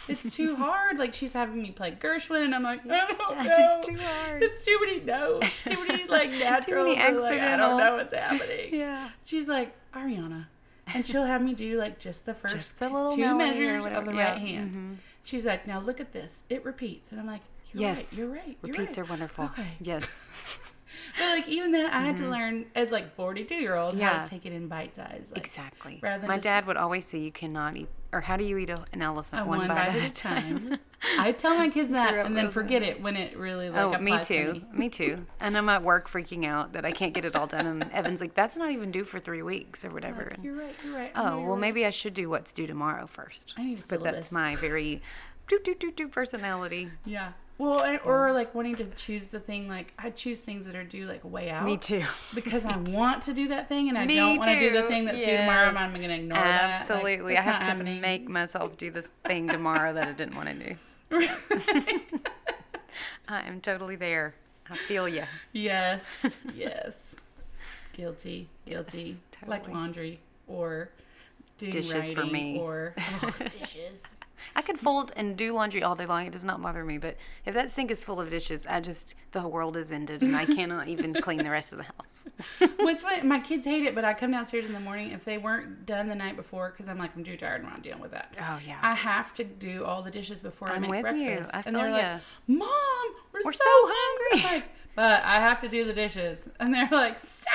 "It's 0.09 0.35
too 0.35 0.57
hard." 0.64 0.99
Like 0.99 1.14
she's 1.14 1.33
having 1.33 1.61
me 1.62 1.70
play 1.70 1.93
Gershwin, 1.93 2.45
and 2.45 2.55
I'm 2.55 2.62
like, 2.62 2.81
"I 2.89 3.07
don't 3.12 3.39
It's 3.47 3.49
know. 3.59 3.78
just 3.78 3.89
too 3.89 3.99
hard. 3.99 4.43
It's 4.43 4.64
too 4.64 4.78
many 4.81 5.01
notes. 5.01 5.47
Too 5.68 5.87
many 5.87 6.05
like 6.09 6.31
natural. 6.31 6.85
too 6.87 6.97
many 6.97 7.18
like, 7.18 7.41
I 7.41 7.57
don't 7.57 7.78
know 7.78 7.97
what's 7.97 8.14
happening." 8.14 8.68
Yeah. 8.74 9.11
She's 9.24 9.49
like 9.49 9.74
Ariana, 9.95 10.47
and 10.87 11.07
she'll 11.07 11.24
have 11.24 11.43
me 11.43 11.55
do 11.55 11.78
like 11.78 11.99
just 11.99 12.26
the 12.26 12.35
first 12.35 12.55
Just 12.57 12.78
the 12.78 12.89
two- 12.89 12.95
little 12.95 13.12
two 13.12 13.35
measures 13.37 13.85
of 13.87 14.05
the 14.05 14.12
Yeah. 14.12 14.31
right 14.33 14.39
hand. 14.41 14.70
Mhm. 14.74 14.97
She's 15.22 15.45
like, 15.47 15.66
now 15.66 15.81
look 15.81 16.01
at 16.01 16.12
this. 16.12 16.43
It 16.49 16.64
repeats, 16.64 17.11
and 17.12 17.20
I'm 17.20 17.26
like, 17.26 17.43
you're 17.72 17.83
Yes. 17.83 17.97
right. 17.99 18.07
You're 18.12 18.28
right. 18.28 18.59
You're 18.62 18.72
Repeats 18.76 18.99
right. 18.99 19.07
are 19.07 19.11
wonderful. 19.11 19.45
Okay. 19.47 19.66
Yes. 19.81 20.07
But 21.19 21.25
like 21.31 21.49
even 21.49 21.73
that, 21.73 21.93
I 21.93 22.01
had 22.03 22.17
to 22.19 22.29
learn 22.29 22.67
as 22.75 22.91
like 22.91 23.15
42 23.15 23.55
year 23.55 23.77
old 23.77 23.95
how 23.95 24.01
Mm-hmm. 24.01 24.17
Yeah. 24.19 24.25
to 24.25 24.31
take 24.31 24.47
it 24.47 24.53
in 24.53 24.69
bite 24.69 24.95
size. 24.95 25.31
Like, 25.35 25.45
Exactly. 25.47 26.01
rather 26.03 26.21
than 26.21 26.29
My 26.29 26.37
just- 26.37 26.45
dad 26.45 26.67
would 26.67 26.77
always 26.77 27.05
say 27.05 27.19
you 27.19 27.33
cannot 27.33 27.77
eat, 27.77 27.89
or 28.13 28.21
how 28.23 28.37
do 28.37 28.45
you 28.45 28.57
eat 28.59 28.71
a, 28.71 28.85
an 28.93 29.03
elephant? 29.03 29.43
a 29.43 29.45
one, 29.45 29.67
bite, 29.69 29.77
at 29.89 29.97
a 29.97 30.11
time. 30.11 30.79
I 31.19 31.33
tell 31.33 31.57
my 31.57 31.69
kids 31.69 31.91
that 31.93 32.15
and 32.27 32.37
then 32.37 32.51
forget 32.51 32.83
it 32.83 33.01
when 33.03 33.17
it 33.17 33.37
really 33.39 33.71
like 33.71 33.81
oh, 33.81 33.99
me 33.99 34.13
applies 34.13 34.27
to 34.29 34.45
too. 34.45 34.53
me. 34.55 34.65
Me. 34.73 34.89
too. 34.89 35.27
And 35.41 35.57
I'm 35.57 35.69
at 35.69 35.83
work 35.83 36.09
freaking 36.11 36.45
out 36.47 36.73
that 36.75 36.85
I 36.85 36.93
can't 36.93 37.15
get 37.15 37.25
it 37.25 37.35
all 37.37 37.47
done. 37.47 37.67
And 37.67 37.85
Evan's 37.93 38.21
like, 38.21 38.35
"That's 38.35 38.57
not 38.57 38.71
even 38.71 38.91
due 38.91 39.05
for 39.05 39.19
three 39.21 39.43
weeks 39.43 39.85
or 39.85 39.91
whatever." 39.91 40.29
Like, 40.31 40.45
you're 40.45 40.55
right. 40.57 40.75
You're 40.85 40.95
right. 40.97 41.13
Oh, 41.15 41.31
you're 41.39 41.41
well, 41.41 41.51
right. 41.53 41.61
maybe 41.61 41.87
I 41.87 41.91
should 41.91 42.15
do 42.15 42.29
what's 42.29 42.53
due 42.53 42.67
tomorrow 42.67 43.07
first. 43.07 43.55
I 43.57 43.65
need 43.65 43.79
a 43.79 43.83
But 43.89 44.03
that's 44.03 44.31
my 44.33 44.57
very 44.57 45.01
do 45.49 45.59
do 45.65 45.75
do 45.75 45.91
do 45.91 46.07
personality. 46.09 46.91
Yeah. 47.05 47.33
Well, 47.61 47.83
and, 47.83 48.01
or 48.07 48.33
like 48.33 48.55
wanting 48.55 48.77
to 48.77 48.87
choose 48.87 49.27
the 49.27 49.39
thing 49.39 49.69
like 49.69 49.93
I 49.99 50.09
choose 50.09 50.41
things 50.41 50.65
that 50.65 50.75
are 50.75 50.83
due 50.83 51.07
like 51.07 51.23
way 51.23 51.51
out. 51.51 51.67
Me 51.67 51.77
too. 51.77 52.05
Because 52.35 52.65
I 52.65 52.79
want 52.79 53.23
to 53.25 53.35
do 53.35 53.49
that 53.49 53.69
thing 53.69 53.91
and 53.91 53.99
I 53.99 54.07
Me 54.07 54.17
don't 54.17 54.39
want 54.39 54.49
to 54.49 54.59
do 54.59 54.71
the 54.71 54.85
thing 54.85 55.05
that's 55.05 55.19
due 55.19 55.27
tomorrow. 55.37 55.67
Yes. 55.67 55.77
I'm 55.77 55.93
going 55.95 56.09
to 56.09 56.15
ignore 56.15 56.39
that. 56.39 56.71
Like, 56.71 56.81
Absolutely. 56.81 57.37
I 57.37 57.43
have 57.43 57.61
to 57.61 57.67
happening. 57.67 58.01
make 58.01 58.27
myself 58.27 58.79
do 58.79 58.91
this 58.91 59.09
thing 59.27 59.47
tomorrow 59.47 59.93
that 59.93 60.09
I 60.09 60.13
didn't 60.13 60.37
want 60.37 60.49
to 60.49 60.55
do. 60.55 60.77
I 63.29 63.43
am 63.43 63.61
totally 63.61 63.97
there. 63.97 64.35
I 64.71 64.77
feel 64.77 65.07
you. 65.07 65.25
yes. 65.53 66.03
Yes. 66.55 67.15
Guilty. 67.93 68.49
Guilty. 68.65 69.19
Like 69.47 69.65
Totally. 69.65 69.79
laundry 69.79 70.21
or 70.49 70.89
doing 71.59 71.73
Dishes 71.73 71.93
writing 71.93 72.17
for 72.17 72.25
me. 72.25 72.59
or 72.59 72.95
oh, 73.23 73.35
dishes. 73.51 74.03
I 74.61 74.63
could 74.63 74.79
fold 74.79 75.11
and 75.17 75.39
do 75.39 75.55
laundry 75.55 75.83
all 75.83 75.95
day 75.97 76.05
long. 76.05 76.27
It 76.27 76.35
does 76.35 76.45
not 76.45 76.61
bother 76.61 76.85
me. 76.85 76.99
But 76.99 77.17
if 77.47 77.55
that 77.55 77.71
sink 77.71 77.91
is 77.91 78.05
full 78.05 78.21
of 78.21 78.29
dishes, 78.29 78.67
I 78.69 78.81
just, 78.81 79.15
the 79.33 79.41
whole 79.41 79.51
world 79.51 79.75
is 79.75 79.91
ended 79.91 80.21
and 80.21 80.37
I 80.37 80.45
cannot 80.45 80.87
even 80.87 81.15
clean 81.15 81.39
the 81.39 81.49
rest 81.49 81.73
of 81.73 81.79
the 81.79 81.85
house. 81.85 82.71
What's 82.77 83.03
funny, 83.03 83.23
my 83.27 83.41
kids 83.41 83.65
hate 83.65 83.85
it, 83.85 83.95
but 83.95 84.05
I 84.05 84.13
come 84.13 84.33
downstairs 84.33 84.67
in 84.67 84.75
the 84.75 84.81
morning 84.81 85.13
if 85.13 85.25
they 85.25 85.39
weren't 85.39 85.87
done 85.87 86.09
the 86.11 86.15
night 86.15 86.37
before 86.37 86.75
because 86.77 86.91
I'm 86.91 86.99
like 86.99 87.17
I'm 87.17 87.25
too 87.25 87.39
tired. 87.39 87.63
I'm 87.65 87.71
not 87.71 87.83
dealing 87.83 88.03
with 88.03 88.11
that. 88.11 88.35
Oh, 88.39 88.59
yeah. 88.67 88.79
I 88.83 88.93
have 88.93 89.33
to 89.37 89.45
do 89.45 89.87
all 89.87 90.03
the 90.03 90.11
dishes 90.11 90.41
before 90.41 90.69
I 90.69 90.73
I'm 90.75 90.83
make 90.83 90.91
with 90.91 91.07
you. 91.17 91.25
breakfast. 91.25 91.55
I 91.55 91.63
and 91.65 91.75
they're 91.75 91.85
feel 91.87 91.93
like, 91.95 92.21
"Mom, 92.47 92.69
we're, 93.33 93.41
We're 93.47 93.53
so, 93.55 93.65
so 93.65 93.65
hungry." 93.71 94.41
hungry. 94.41 94.57
Like, 94.59 94.65
but 94.95 95.23
I 95.25 95.41
have 95.41 95.63
to 95.63 95.69
do 95.71 95.87
the 95.87 95.95
dishes, 95.95 96.47
and 96.59 96.75
they're 96.75 96.89
like, 96.93 97.19
"Stop! 97.19 97.55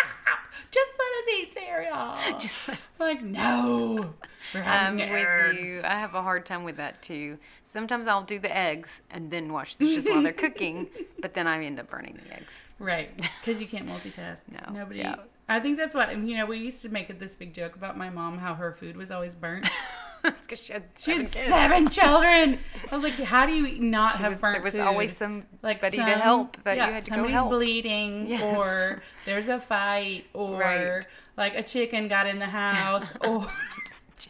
Just 0.75 0.91
let 0.99 1.11
us 1.21 1.33
eat 1.39 1.53
cereal." 1.53 2.39
Just 2.39 2.69
like, 2.99 3.23
no, 3.23 4.13
I'm 4.53 4.97
with 4.97 5.55
you. 5.57 5.81
I 5.83 5.97
have 5.99 6.15
a 6.15 6.21
hard 6.21 6.45
time 6.45 6.65
with 6.65 6.75
that 6.75 7.01
too. 7.01 7.37
Sometimes 7.63 8.07
I'll 8.07 8.23
do 8.23 8.39
the 8.39 8.55
eggs 8.55 8.89
and 9.09 9.31
then 9.31 9.53
wash 9.53 9.77
the 9.77 9.85
dishes 9.85 10.05
while 10.05 10.21
they're 10.21 10.33
cooking, 10.33 10.87
but 11.21 11.33
then 11.33 11.47
I 11.47 11.63
end 11.63 11.79
up 11.79 11.89
burning 11.89 12.19
the 12.23 12.35
eggs. 12.35 12.53
Right, 12.77 13.09
because 13.39 13.61
you 13.61 13.67
can't 13.67 13.87
multitask. 13.87 14.39
No, 14.51 14.73
nobody. 14.73 14.99
yeah. 14.99 15.15
I 15.47 15.59
think 15.61 15.77
that's 15.77 15.93
why 15.93 16.11
you 16.11 16.35
know 16.35 16.45
we 16.45 16.57
used 16.57 16.81
to 16.81 16.89
make 16.89 17.17
this 17.19 17.35
big 17.35 17.53
joke 17.53 17.75
about 17.75 17.97
my 17.97 18.09
mom 18.09 18.39
how 18.39 18.55
her 18.55 18.73
food 18.73 18.97
was 18.97 19.11
always 19.11 19.33
burnt. 19.33 19.67
it's 20.37 20.41
because 20.47 20.59
she 20.61 20.73
had 20.73 20.83
She 20.97 21.11
had 21.17 21.27
seven 21.27 21.41
kids. 21.43 21.47
seven 21.47 21.89
children. 21.89 22.59
I 22.91 22.95
was 22.95 23.03
like, 23.03 23.17
how 23.19 23.45
do 23.45 23.53
you 23.53 23.79
not 23.79 24.13
She 24.13 24.23
have 24.23 24.31
was- 24.33 24.41
burnt 24.41 24.55
there 24.55 24.63
was 24.63 24.73
food? 24.73 24.81
always 24.81 25.15
somebody 25.17 25.47
like 25.61 25.81
to 25.81 25.91
some- 25.91 26.05
help 26.05 26.57
that 26.63 26.77
yeah, 26.77 26.87
you 26.87 26.93
had 26.93 27.03
to 27.03 27.09
go 27.09 27.15
somebody's 27.15 27.33
help. 27.35 27.49
bleeding, 27.49 28.27
Yes. 28.27 28.41
or 28.41 29.01
there's 29.25 29.47
a 29.49 29.59
fight, 29.59 30.25
or 30.33 30.57
Right. 30.59 31.05
like 31.37 31.55
a 31.55 31.63
chicken 31.63 32.07
got 32.07 32.27
in 32.27 32.39
the 32.39 32.45
house, 32.47 33.11
or 33.21 33.47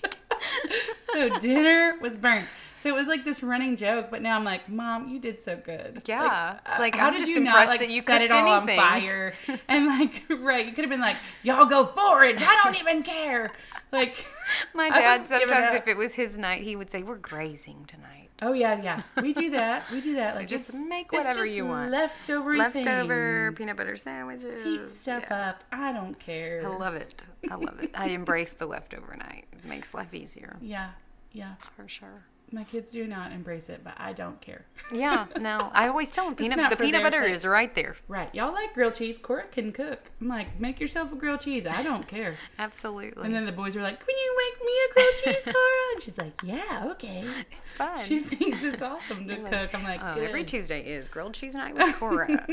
so 1.13 1.39
dinner 1.39 1.97
was 2.01 2.15
burnt. 2.15 2.47
So 2.85 2.89
it 2.89 2.93
was 2.95 3.07
like 3.07 3.25
this 3.25 3.41
running 3.41 3.77
joke, 3.77 4.09
but 4.11 4.21
now 4.21 4.35
I'm 4.37 4.43
like, 4.43 4.69
Mom, 4.69 5.07
you 5.09 5.17
did 5.17 5.41
so 5.41 5.55
good. 5.57 6.03
Yeah. 6.05 6.59
uh, 6.63 6.75
Like, 6.77 6.93
how 6.93 7.07
I'm 7.07 7.13
did 7.13 7.27
you 7.27 7.39
not 7.39 7.65
like 7.65 7.79
that 7.79 7.89
you 7.89 8.03
set 8.03 8.21
it 8.21 8.29
all 8.29 8.47
on 8.47 8.67
fire? 8.67 9.33
And 9.67 9.87
like, 9.87 10.21
right, 10.29 10.63
you 10.67 10.71
could 10.71 10.83
have 10.83 10.91
been 10.91 11.01
like, 11.01 11.15
y'all 11.41 11.65
go 11.65 11.87
forage. 11.87 12.43
I 12.43 12.61
don't 12.63 12.75
even 12.79 13.01
care. 13.01 13.51
Like, 13.91 14.23
My 14.75 14.89
dad 14.91 15.27
give 15.27 15.41
it 15.41 15.49
sometimes, 15.49 15.77
if 15.77 15.87
it 15.87 15.97
was 15.97 16.13
his 16.13 16.37
night, 16.37 16.61
he 16.61 16.75
would 16.75 16.91
say, 16.91 17.01
"We're 17.01 17.15
grazing 17.15 17.85
tonight." 17.87 18.29
Oh 18.43 18.53
yeah, 18.53 18.79
yeah. 18.83 19.01
We 19.19 19.33
do 19.33 19.49
that. 19.49 19.89
We 19.91 19.99
do 19.99 20.13
that. 20.17 20.35
Like 20.35 20.47
just 20.47 20.71
make 20.75 21.11
whatever 21.11 21.45
just 21.45 21.55
you 21.55 21.65
want. 21.65 21.89
Leftover 21.89 22.55
Leftover 22.55 23.47
things. 23.47 23.57
peanut 23.57 23.77
butter 23.77 23.97
sandwiches. 23.97 24.63
Heat 24.63 24.87
stuff 24.89 25.23
Yeah. 25.27 25.49
up. 25.49 25.63
I 25.71 25.91
don't 25.91 26.19
care. 26.19 26.61
I 26.63 26.69
love 26.77 26.93
it. 26.93 27.23
I 27.49 27.55
love 27.55 27.79
it. 27.79 27.89
I 27.95 28.09
embrace 28.09 28.53
the 28.53 28.67
leftover 28.67 29.15
night. 29.15 29.45
It 29.53 29.65
makes 29.65 29.93
life 29.95 30.13
easier 30.13 30.57
Yeah, 30.61 30.89
yeah. 31.31 31.55
for 31.75 31.87
sure. 31.87 32.25
My 32.51 32.63
kids 32.63 32.91
do 32.91 33.05
not 33.07 33.31
embrace 33.31 33.69
it, 33.69 33.81
but 33.83 33.93
I 33.97 34.13
don't 34.13 34.39
care. 34.39 34.65
Yeah, 34.93 35.25
no. 35.41 35.71
I 35.73 35.87
always 35.87 36.09
tell 36.11 36.25
them 36.25 36.35
peanut 36.35 36.69
the 36.69 36.75
peanut 36.77 37.01
butter 37.01 37.23
sake. 37.23 37.33
is 37.35 37.43
right 37.45 37.73
there. 37.73 37.95
Right. 38.07 38.33
Y'all 38.35 38.53
like 38.53 38.73
grilled 38.75 38.93
cheese. 38.93 39.17
Cora 39.21 39.45
can 39.51 39.71
cook. 39.71 40.11
I'm 40.21 40.27
like, 40.27 40.59
make 40.59 40.79
yourself 40.79 41.11
a 41.11 41.15
grilled 41.15 41.41
cheese. 41.41 41.65
I 41.65 41.81
don't 41.81 42.07
care. 42.07 42.37
Absolutely. 42.59 43.23
And 43.25 43.33
then 43.33 43.45
the 43.47 43.51
boys 43.51 43.75
are 43.75 43.81
like, 43.81 43.99
Can 43.99 44.15
you 44.15 44.37
make 44.37 44.65
me 44.65 44.73
a 44.73 44.93
grilled 44.93 45.15
cheese, 45.37 45.43
Cora? 45.53 45.93
And 45.93 46.03
she's 46.03 46.17
like, 46.19 46.39
Yeah, 46.43 46.87
okay. 46.91 47.25
it's 47.63 47.71
fun. 47.73 48.05
She 48.05 48.19
thinks 48.19 48.61
it's 48.63 48.81
awesome 48.81 49.27
to 49.27 49.37
Like, 49.41 49.51
cook. 49.51 49.73
I'm 49.75 49.83
like, 49.83 50.01
oh, 50.03 50.21
every 50.21 50.43
Tuesday 50.43 50.81
is 50.81 51.07
grilled 51.07 51.33
cheese 51.33 51.55
night 51.55 51.75
with 51.75 51.95
Cora. 51.95 52.45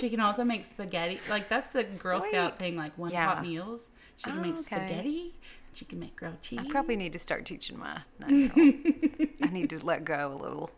she 0.00 0.10
can 0.10 0.20
also 0.20 0.42
make 0.44 0.64
spaghetti. 0.64 1.20
Like 1.30 1.48
that's 1.48 1.70
the 1.70 1.84
Girl 1.84 2.20
Scout 2.20 2.58
thing. 2.58 2.76
Like 2.76 2.96
one 2.98 3.10
Yeah. 3.12 3.26
pot 3.26 3.42
meals. 3.42 3.88
She 4.16 4.24
can 4.24 4.38
Oh, 4.38 4.42
make 4.42 4.58
okay. 4.58 5.32
She 5.76 5.84
can 5.84 5.98
make 6.00 6.16
grilled 6.16 6.40
cheese. 6.40 6.58
I 6.62 6.68
probably 6.68 6.96
need 6.96 7.12
to 7.12 7.18
start 7.18 7.44
teaching 7.44 7.78
my. 7.78 8.00
I 8.26 9.48
need 9.52 9.68
to 9.70 9.84
let 9.84 10.04
go 10.06 10.32
a 10.34 10.42
little. 10.42 10.70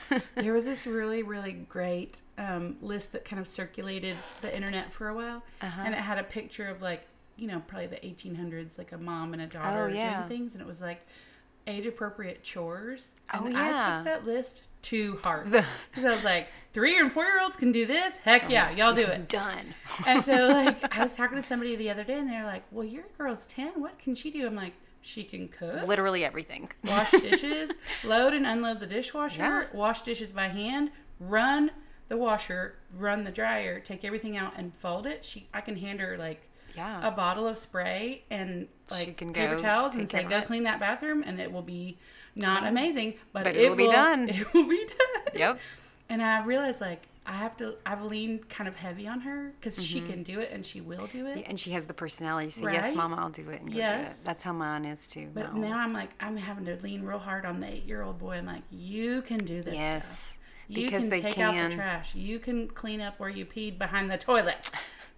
there 0.36 0.54
was 0.54 0.64
this 0.64 0.86
really, 0.86 1.22
really 1.22 1.52
great 1.52 2.22
um, 2.38 2.76
list 2.80 3.12
that 3.12 3.24
kind 3.26 3.38
of 3.38 3.46
circulated 3.46 4.16
the 4.40 4.54
internet 4.54 4.92
for 4.92 5.08
a 5.08 5.14
while, 5.14 5.42
Uh-huh. 5.60 5.82
and 5.84 5.94
it 5.94 5.98
had 6.00 6.18
a 6.18 6.22
picture 6.22 6.68
of 6.68 6.80
like 6.80 7.02
you 7.36 7.46
know 7.46 7.62
probably 7.66 7.86
the 7.88 7.96
1800s, 7.96 8.78
like 8.78 8.92
a 8.92 8.98
mom 8.98 9.34
and 9.34 9.42
a 9.42 9.46
daughter 9.46 9.84
Oh, 9.84 9.86
yeah. 9.94 10.16
doing 10.26 10.28
things, 10.38 10.54
and 10.54 10.62
it 10.62 10.66
was 10.66 10.80
like 10.80 11.06
age 11.66 11.86
appropriate 11.86 12.42
chores. 12.42 13.12
Oh, 13.34 13.44
and 13.46 13.56
I 13.56 13.72
took 13.96 14.04
that 14.04 14.26
list 14.26 14.62
to 14.82 15.18
heart 15.24 15.50
The- 15.50 15.64
because 15.90 16.04
I 16.04 16.12
was 16.12 16.22
like, 16.22 16.48
three 16.72 16.98
and 16.98 17.10
four 17.10 17.24
year 17.24 17.40
olds 17.42 17.56
can 17.56 17.72
do 17.72 17.86
this. 17.86 18.16
Heck 18.18 18.44
oh, 18.46 18.48
yeah, 18.48 18.70
y'all 18.70 18.94
do 18.94 19.00
it. 19.02 19.28
Done. 19.28 19.74
And 20.06 20.24
so 20.24 20.48
like 20.48 20.96
I 20.96 21.02
was 21.02 21.16
talking 21.16 21.40
to 21.40 21.46
somebody 21.46 21.74
the 21.76 21.90
other 21.90 22.04
day, 22.04 22.18
and 22.18 22.28
they're 22.30 22.44
like, 22.46 22.62
"Well, 22.70 22.84
your 22.84 23.04
girl's 23.18 23.46
ten. 23.46 23.80
What 23.80 23.98
can 23.98 24.14
she 24.14 24.30
do?" 24.30 24.46
I'm 24.46 24.54
like, 24.54 24.74
"She 25.02 25.24
can 25.24 25.48
cook." 25.48 25.86
Literally 25.86 26.24
everything. 26.24 26.70
wash 26.84 27.10
dishes, 27.22 27.72
load 28.04 28.32
and 28.32 28.46
unload 28.46 28.80
the 28.80 28.86
dishwasher, 28.86 29.42
Yeah. 29.42 29.64
wash 29.76 30.02
dishes 30.02 30.30
by 30.30 30.48
hand, 30.48 30.90
run 31.18 31.70
the 32.08 32.16
washer, 32.16 32.76
run 32.96 33.24
the 33.24 33.32
dryer, 33.32 33.80
take 33.80 34.04
everything 34.04 34.36
out 34.36 34.52
and 34.56 34.72
fold 34.76 35.06
it. 35.06 35.24
She 35.24 35.48
I 35.52 35.60
can 35.60 35.76
hand 35.78 35.98
her 36.00 36.16
like 36.16 36.48
Yeah. 36.76 37.06
a 37.06 37.10
bottle 37.10 37.46
of 37.48 37.58
spray 37.58 38.22
and 38.30 38.68
like 38.90 39.16
can 39.16 39.32
paper 39.32 39.58
towels 39.58 39.94
and 39.94 40.08
say 40.08 40.22
go 40.24 40.38
it." 40.38 40.46
clean 40.46 40.64
that 40.64 40.78
bathroom 40.80 41.22
and 41.26 41.40
it 41.40 41.50
will 41.52 41.62
be 41.62 41.98
not 42.34 42.66
amazing, 42.66 43.14
but, 43.32 43.44
But 43.44 43.56
it 43.56 43.62
it'll 43.62 43.76
be 43.76 43.86
done. 43.90 44.28
It 44.28 44.52
will 44.52 44.68
be 44.68 44.84
done. 44.86 45.22
Yep. 45.34 45.58
And 46.08 46.22
I 46.22 46.44
realized 46.44 46.80
like 46.80 47.02
I 47.28 47.32
have 47.32 47.56
to 47.56 47.74
I've 47.84 48.02
leaned 48.02 48.48
kind 48.48 48.68
of 48.68 48.76
heavy 48.76 49.08
on 49.08 49.20
her 49.22 49.52
because 49.58 49.82
she 49.82 49.98
Mm-hmm. 50.00 50.10
can 50.10 50.22
do 50.22 50.38
it 50.40 50.50
and 50.52 50.64
she 50.64 50.80
will 50.80 51.08
do 51.12 51.26
it. 51.26 51.38
Yeah, 51.38 51.44
and 51.48 51.58
she 51.58 51.70
has 51.70 51.86
the 51.86 51.94
personality. 51.94 52.50
So 52.50 52.68
yes, 52.68 52.94
Mama, 52.94 53.16
I'll 53.16 53.30
do 53.30 53.48
it. 53.50 53.62
And 53.62 53.72
Yes. 53.72 54.20
it. 54.20 54.24
That's 54.26 54.42
how 54.44 54.52
mine 54.52 54.84
is 54.84 55.06
too. 55.08 55.28
But 55.34 55.54
now 55.56 55.78
I'm 55.78 55.92
like, 55.92 56.10
I'm 56.20 56.36
having 56.36 56.66
to 56.66 56.76
lean 56.82 57.02
real 57.02 57.18
hard 57.18 57.44
on 57.46 57.58
the 57.60 57.66
eight 57.66 57.84
year 57.86 58.02
old 58.02 58.18
boy. 58.20 58.34
I'm 58.36 58.46
like, 58.46 58.62
you 58.70 59.22
can 59.22 59.38
do 59.38 59.62
this 59.62 59.74
Yes, 59.74 60.06
stuff. 60.06 60.38
You 60.68 60.84
because 60.84 61.00
can 61.02 61.08
they 61.10 61.20
take 61.22 61.38
out 61.38 61.54
can. 61.54 61.70
the 61.70 61.76
trash. 61.76 62.14
You 62.14 62.38
can 62.38 62.68
clean 62.68 63.00
up 63.00 63.18
where 63.18 63.30
you 63.30 63.44
peed 63.46 63.78
behind 63.78 64.08
the 64.10 64.18
toilet. 64.18 64.70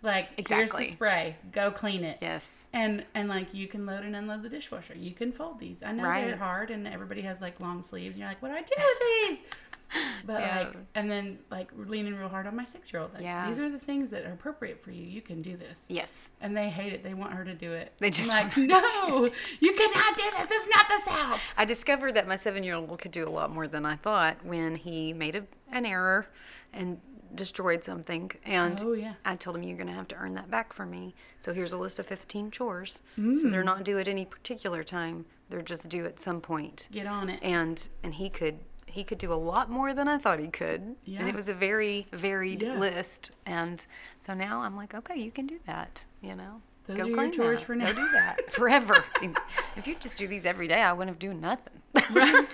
Like, 0.03 0.49
here's 0.49 0.71
the 0.71 0.91
spray. 0.91 1.37
Go 1.53 1.71
clean 1.71 2.05
it. 2.05 2.19
Yes. 2.23 2.47
And 2.73 3.05
and 3.15 3.29
like 3.29 3.53
you 3.55 3.67
can 3.67 3.85
load 3.87 4.05
and 4.05 4.15
unload 4.15 4.43
the 4.43 4.49
dishwasher. 4.49 4.95
You 4.97 5.13
can 5.13 5.33
fold 5.33 5.59
these. 5.59 5.83
I 5.83 5.93
know 5.93 6.05
Right. 6.05 6.27
they're 6.27 6.37
hard, 6.37 6.71
and 6.71 6.87
everybody 6.87 7.23
has 7.23 7.41
like 7.41 7.59
long 7.61 7.83
sleeves. 7.83 8.13
And 8.13 8.19
you're 8.21 8.29
like, 8.29 8.41
what 8.43 8.49
do 8.51 8.55
I 8.55 8.63
do 8.63 8.75
with 8.79 9.39
these? 9.39 9.47
But 10.27 10.43
Yeah. 10.43 10.59
like, 10.59 10.77
and 10.95 11.11
then 11.11 11.39
like 11.51 11.71
leaning 11.75 12.15
real 12.15 12.29
hard 12.29 12.47
on 12.47 12.55
my 12.55 12.65
six 12.67 12.93
year 12.93 13.01
old. 13.01 13.15
Like, 13.15 13.23
Yeah. 13.23 13.49
these 13.49 13.59
are 13.59 13.71
the 13.71 13.79
things 13.79 14.11
that 14.11 14.27
are 14.27 14.33
appropriate 14.35 14.79
for 14.79 14.91
you. 14.91 15.03
You 15.03 15.23
can 15.23 15.41
do 15.41 15.57
this. 15.57 15.87
Yes. 15.89 16.13
And 16.43 16.55
they 16.55 16.69
hate 16.69 16.93
it. 16.93 17.03
They 17.03 17.15
want 17.15 17.33
her 17.33 17.43
to 17.43 17.55
do 17.55 17.73
it. 17.73 17.95
They 17.99 18.11
just 18.11 18.31
I'm 18.31 18.49
like, 18.49 18.57
no, 18.59 19.31
you 19.61 19.73
cannot 19.73 20.15
do 20.17 20.25
this. 20.37 20.51
It's 20.51 20.69
not 20.77 20.89
the 20.91 21.11
South. 21.11 21.41
I 21.57 21.65
discovered 21.65 22.13
that 22.17 22.29
my 22.29 22.37
seven-year-old 22.37 22.99
could 23.01 23.13
do 23.13 23.27
a 23.27 23.31
lot 23.31 23.51
more 23.51 23.67
than 23.67 23.87
I 23.87 23.97
thought 23.97 24.45
when 24.45 24.75
he 24.77 25.15
made 25.15 25.35
a, 25.37 25.45
an 25.73 25.87
error 25.87 26.27
and 26.75 27.01
destroyed 27.35 27.85
something. 27.85 28.31
And 28.45 28.81
Oh, 28.85 28.93
yeah. 28.93 29.14
I 29.24 29.37
told 29.37 29.57
him 29.57 29.62
you're 29.62 29.76
going 29.76 29.87
to 29.89 29.93
have 29.93 30.09
to 30.09 30.16
earn 30.16 30.35
that 30.35 30.51
back 30.51 30.72
for 30.72 30.87
me. 30.87 31.14
So 31.41 31.53
here's 31.53 31.72
a 31.72 31.79
list 31.79 31.99
of 31.99 32.07
15 32.07 32.51
chores. 32.51 33.03
So 33.16 33.22
Mm. 33.22 33.51
they're 33.53 33.62
not 33.64 33.85
due 33.85 33.99
at 33.99 34.09
any 34.09 34.24
particular 34.24 34.83
time. 34.85 35.24
They're 35.51 35.62
just 35.62 35.89
due 35.89 36.05
at 36.07 36.20
some 36.20 36.41
point. 36.41 36.89
Get 36.93 37.07
on 37.07 37.29
it. 37.31 37.41
And 37.43 37.89
and 38.03 38.14
he 38.14 38.29
could 38.31 38.59
he 38.87 39.05
could 39.05 39.18
do 39.18 39.33
a 39.33 39.35
lot 39.35 39.70
more 39.70 39.93
than 39.95 40.09
I 40.09 40.16
thought 40.18 40.39
he 40.39 40.49
could. 40.49 40.97
Yeah. 41.05 41.20
And 41.20 41.29
it 41.29 41.35
was 41.35 41.47
a 41.49 41.55
very 41.55 42.07
varied 42.12 42.62
Yeah. 42.62 42.74
list. 42.79 43.31
And 43.47 43.85
so 44.26 44.33
now 44.35 44.62
I'm 44.62 44.74
like, 44.76 44.95
okay, 44.95 45.16
you 45.16 45.31
can 45.31 45.47
do 45.47 45.59
that. 45.66 46.05
You 46.22 46.35
know. 46.35 46.62
Those 46.87 46.97
Go 46.97 47.03
are 47.05 47.24
your 47.24 47.31
chores 47.31 47.59
that. 47.61 47.66
for 47.66 47.76
Go 47.76 47.93
do 47.93 48.09
that 48.12 48.51
forever. 48.53 49.05
if 49.76 49.87
you 49.87 49.95
just 50.01 50.16
do 50.16 50.26
these 50.26 50.47
every 50.47 50.66
day, 50.68 50.81
I 50.81 50.93
wouldn't 50.95 51.11
have 51.11 51.18
doing 51.18 51.39
nothing. 51.41 51.83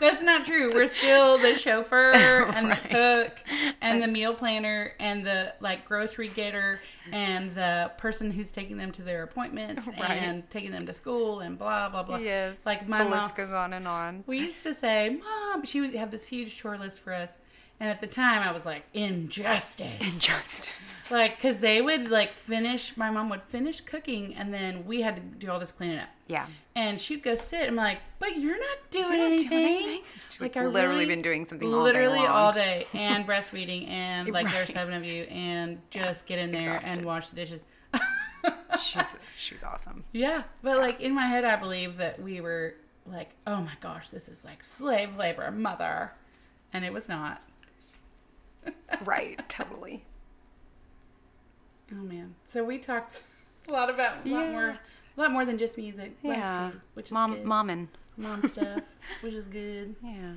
That's 0.00 0.22
not 0.22 0.44
true. 0.44 0.72
We're 0.74 0.88
still 0.88 1.38
the 1.38 1.56
chauffeur 1.56 2.12
and 2.54 2.68
Right. 2.68 2.82
the 2.82 2.88
cook 2.88 3.38
and 3.80 4.02
the 4.02 4.06
meal 4.08 4.34
planner 4.34 4.92
and 4.98 5.24
the 5.24 5.54
like 5.60 5.84
grocery 5.86 6.28
getter 6.28 6.80
and 7.12 7.54
the 7.54 7.92
person 7.98 8.30
who's 8.30 8.50
taking 8.50 8.76
them 8.76 8.92
to 8.92 9.02
their 9.02 9.22
appointments 9.22 9.86
Right. 9.98 10.10
and 10.10 10.48
taking 10.50 10.70
them 10.72 10.86
to 10.86 10.92
school 10.92 11.40
and 11.40 11.58
blah 11.58 11.88
blah 11.88 12.02
blah. 12.02 12.18
yes. 12.18 12.56
Like 12.64 12.88
my 12.88 13.04
the 13.04 13.10
mom, 13.10 13.22
list 13.24 13.36
goes 13.36 13.50
on 13.50 13.72
and 13.72 13.86
on. 13.88 14.24
we 14.26 14.38
used 14.38 14.62
to 14.62 14.74
say, 14.74 15.18
"Mom," 15.22 15.64
she 15.64 15.80
would 15.80 15.94
have 15.94 16.10
this 16.10 16.26
huge 16.26 16.56
chore 16.56 16.78
list 16.78 17.00
for 17.00 17.12
us, 17.12 17.38
and 17.80 17.90
at 17.90 18.00
the 18.00 18.06
time 18.06 18.42
I 18.46 18.52
was 18.52 18.64
like, 18.64 18.84
"Injustice." 18.94 20.00
Injustice. 20.00 20.68
like 21.10 21.36
because 21.36 21.58
they 21.58 21.82
would 21.82 22.08
like 22.10 22.32
finish 22.32 22.96
my 22.96 23.10
mom 23.10 23.28
would 23.28 23.42
finish 23.42 23.80
cooking 23.82 24.34
and 24.34 24.52
then 24.54 24.84
we 24.86 25.02
had 25.02 25.16
to 25.16 25.22
do 25.22 25.50
all 25.50 25.58
this 25.60 25.70
cleaning 25.70 25.98
up 25.98 26.08
Yeah. 26.28 26.46
and 26.74 26.98
she'd 26.98 27.22
go 27.22 27.34
sit 27.34 27.68
i'm 27.68 27.76
like 27.76 27.98
but 28.18 28.38
you're 28.38 28.58
not 28.58 28.78
doing 28.90 29.04
You're 29.10 29.18
not 29.18 29.26
anything, 29.26 29.48
doing 29.50 29.64
anything. 29.82 30.02
She's 30.30 30.40
like 30.40 30.56
like 30.56 30.64
literally 30.66 31.00
really- 31.00 31.06
been 31.14 31.20
doing 31.20 31.44
something 31.44 31.68
all 31.68 31.80
day 31.80 31.92
literally 31.92 32.18
long. 32.20 32.26
all 32.28 32.52
day 32.54 32.86
and 32.94 33.26
breastfeeding 33.26 33.86
and 33.88 34.30
like 34.30 34.46
there's 34.46 34.68
Right. 34.70 34.74
seven 34.78 34.94
of 34.94 35.04
you 35.04 35.24
and 35.24 35.78
just 35.90 36.24
get 36.24 36.38
in 36.38 36.52
there 36.52 36.76
Exhausted. 36.76 36.96
and 36.98 37.04
wash 37.06 37.28
the 37.28 37.36
dishes 37.36 37.64
She's 38.82 39.02
she's 39.38 39.62
awesome. 39.62 40.04
yeah 40.12 40.44
but 40.62 40.78
like 40.78 41.00
in 41.02 41.14
my 41.14 41.26
head 41.26 41.44
i 41.44 41.56
believe 41.56 41.98
that 41.98 42.20
we 42.20 42.40
were 42.40 42.74
like 43.06 43.30
oh 43.46 43.60
my 43.60 43.74
gosh 43.80 44.08
this 44.08 44.26
is 44.28 44.42
like 44.42 44.64
slave 44.64 45.16
labor 45.16 45.50
mother 45.50 46.12
and 46.72 46.82
it 46.84 46.92
was 46.94 47.08
not 47.10 47.42
Right. 49.04 49.38
Totally. 49.48 50.04
oh 51.92 51.96
man 51.96 52.34
so 52.44 52.64
we 52.64 52.78
talked 52.78 53.22
a 53.68 53.72
lot 53.72 53.90
about 53.90 54.24
a 54.26 54.28
lot 54.28 54.44
Yeah. 54.46 54.50
more 54.50 54.68
a 55.16 55.20
lot 55.20 55.30
more 55.32 55.44
than 55.44 55.58
just 55.58 55.76
music 55.76 56.16
Yeah. 56.22 56.70
too, 56.72 56.80
which 56.94 57.06
is 57.06 57.12
Mom, 57.12 57.34
good. 57.34 57.44
mommin. 57.44 57.88
mom 58.16 58.48
stuff, 58.48 58.80
which 59.20 59.34
is 59.34 59.46
good. 59.48 59.94
Yeah. 60.02 60.32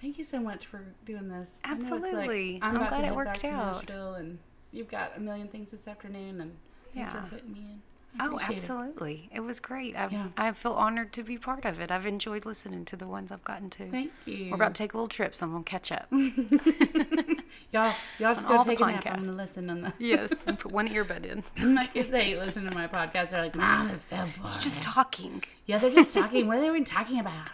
Thank 0.00 0.18
you 0.18 0.24
so 0.24 0.38
much 0.38 0.66
for 0.66 0.80
doing 1.06 1.28
this. 1.28 1.60
I 1.64 1.68
know 1.74 1.74
Absolutely. 1.76 2.58
I'm, 2.62 2.70
I'm 2.70 2.76
about 2.76 2.88
glad 2.90 3.00
to 3.02 3.06
it 3.08 3.14
worked 3.14 3.30
back 3.32 3.38
to 3.40 3.48
out. 3.48 3.74
Nashville, 3.76 4.14
and 4.14 4.38
you've 4.72 4.88
got 4.88 5.12
a 5.16 5.20
million 5.20 5.48
things 5.48 5.70
this 5.70 5.86
afternoon, 5.88 6.40
and 6.42 6.56
thanks 6.94 7.12
Yeah. 7.12 7.22
for 7.24 7.28
fitting 7.36 7.52
me 7.52 7.60
in. 7.60 7.82
Oh, 8.20 8.26
appreciate 8.36 8.50
it. 8.50 8.60
absolutely. 8.62 9.28
It. 9.34 9.40
was 9.40 9.60
great. 9.60 9.96
I 9.96 10.08
Yeah. 10.08 10.28
I 10.36 10.52
feel 10.52 10.72
honored 10.72 11.12
to 11.14 11.22
be 11.22 11.36
part 11.38 11.64
of 11.64 11.80
it. 11.80 11.90
I've 11.90 12.06
enjoyed 12.06 12.46
listening 12.46 12.84
to 12.86 12.96
the 12.96 13.06
ones 13.06 13.32
I've 13.32 13.44
gotten 13.44 13.70
to. 13.70 13.90
Thank 13.90 14.12
you. 14.24 14.50
We're 14.50 14.54
about 14.56 14.74
to 14.74 14.78
take 14.82 14.92
a 14.94 14.96
little 14.96 15.08
trip, 15.08 15.34
so 15.34 15.46
I'm 15.46 15.52
gonna 15.52 15.64
catch 15.64 15.90
up. 15.90 16.06
y'all. 16.12 17.92
Y'all 18.18 18.34
just 18.34 18.46
go 18.46 18.62
take 18.64 18.80
a 18.80 18.86
nap. 18.86 19.06
I'm 19.06 19.24
gonna 19.24 19.32
listen 19.36 19.68
on 19.70 19.80
the. 19.82 19.92
yes. 19.98 20.30
Put 20.46 20.66
one 20.70 20.88
earbud 20.88 21.24
in. 21.24 21.74
My 21.74 21.86
kids 21.86 22.12
hate 22.12 22.38
listening 22.38 22.68
to 22.68 22.74
my 22.74 22.86
podcast. 22.86 23.30
They're 23.30 23.42
like, 23.42 23.54
"Mom, 23.54 23.90
it's 23.90 24.04
so 24.04 24.16
boring." 24.16 24.32
It's 24.42 24.58
just 24.58 24.80
talking. 24.82 25.42
yeah, 25.66 25.78
they're 25.78 25.90
just 25.90 26.14
talking. 26.14 26.46
what 26.46 26.58
are 26.58 26.60
they 26.60 26.68
even 26.68 26.84
talking 26.84 27.18
about? 27.20 27.48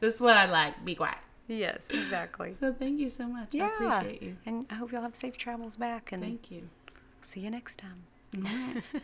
this 0.00 0.14
is 0.16 0.20
what 0.20 0.36
I 0.36 0.46
like. 0.46 0.84
Be 0.84 0.94
quiet. 0.94 1.18
Yes, 1.46 1.80
exactly. 1.88 2.52
So 2.60 2.74
thank 2.74 3.00
you 3.00 3.08
so 3.08 3.26
much. 3.26 3.48
Yeah. 3.52 3.70
I 3.80 4.00
appreciate 4.00 4.22
you. 4.22 4.36
And 4.44 4.66
I 4.68 4.74
hope 4.74 4.92
y'all 4.92 5.00
have 5.00 5.16
safe 5.16 5.38
travels 5.38 5.76
back 5.76 6.12
and 6.12 6.22
Thank 6.22 6.50
you. 6.50 6.68
see 7.22 7.40
you 7.40 7.48
next 7.50 7.78
time. 7.78 8.02
All 8.36 8.42
right. 8.42 8.82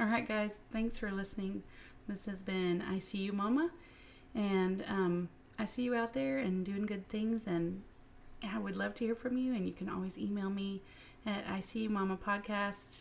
All 0.00 0.06
right, 0.06 0.26
guys. 0.26 0.52
Thanks 0.72 0.98
for 0.98 1.10
listening. 1.10 1.62
This 2.08 2.24
has 2.26 2.42
been 2.42 2.82
I 2.82 2.98
See 2.98 3.18
You 3.18 3.32
Mama. 3.32 3.70
And 4.34 4.84
um, 4.88 5.28
I 5.58 5.66
see 5.66 5.82
you 5.82 5.94
out 5.94 6.14
there 6.14 6.38
and 6.38 6.64
doing 6.64 6.86
good 6.86 7.08
things. 7.08 7.46
And 7.46 7.82
I 8.42 8.58
would 8.58 8.76
love 8.76 8.94
to 8.94 9.04
hear 9.04 9.14
from 9.14 9.36
you. 9.36 9.54
And 9.54 9.66
you 9.66 9.72
can 9.72 9.88
always 9.88 10.16
email 10.16 10.50
me 10.50 10.82
at 11.26 11.44
I 11.48 11.60
See 11.60 11.80
You 11.80 11.90
Mama 11.90 12.16
Podcast 12.16 13.00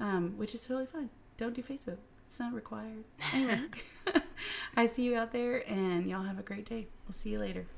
um, 0.00 0.34
which 0.36 0.56
is 0.56 0.68
really 0.68 0.86
fine. 0.86 1.08
Don't 1.36 1.54
do 1.54 1.62
Facebook. 1.62 1.98
It's 2.26 2.40
not 2.40 2.52
required. 2.52 3.04
Anyway, 3.32 3.60
I 4.76 4.88
see 4.88 5.04
you 5.04 5.14
out 5.14 5.30
there, 5.30 5.58
and 5.70 6.10
y'all 6.10 6.24
have 6.24 6.40
a 6.40 6.42
great 6.42 6.68
day. 6.68 6.88
We'll 7.06 7.14
see 7.14 7.30
you 7.30 7.38
later. 7.38 7.68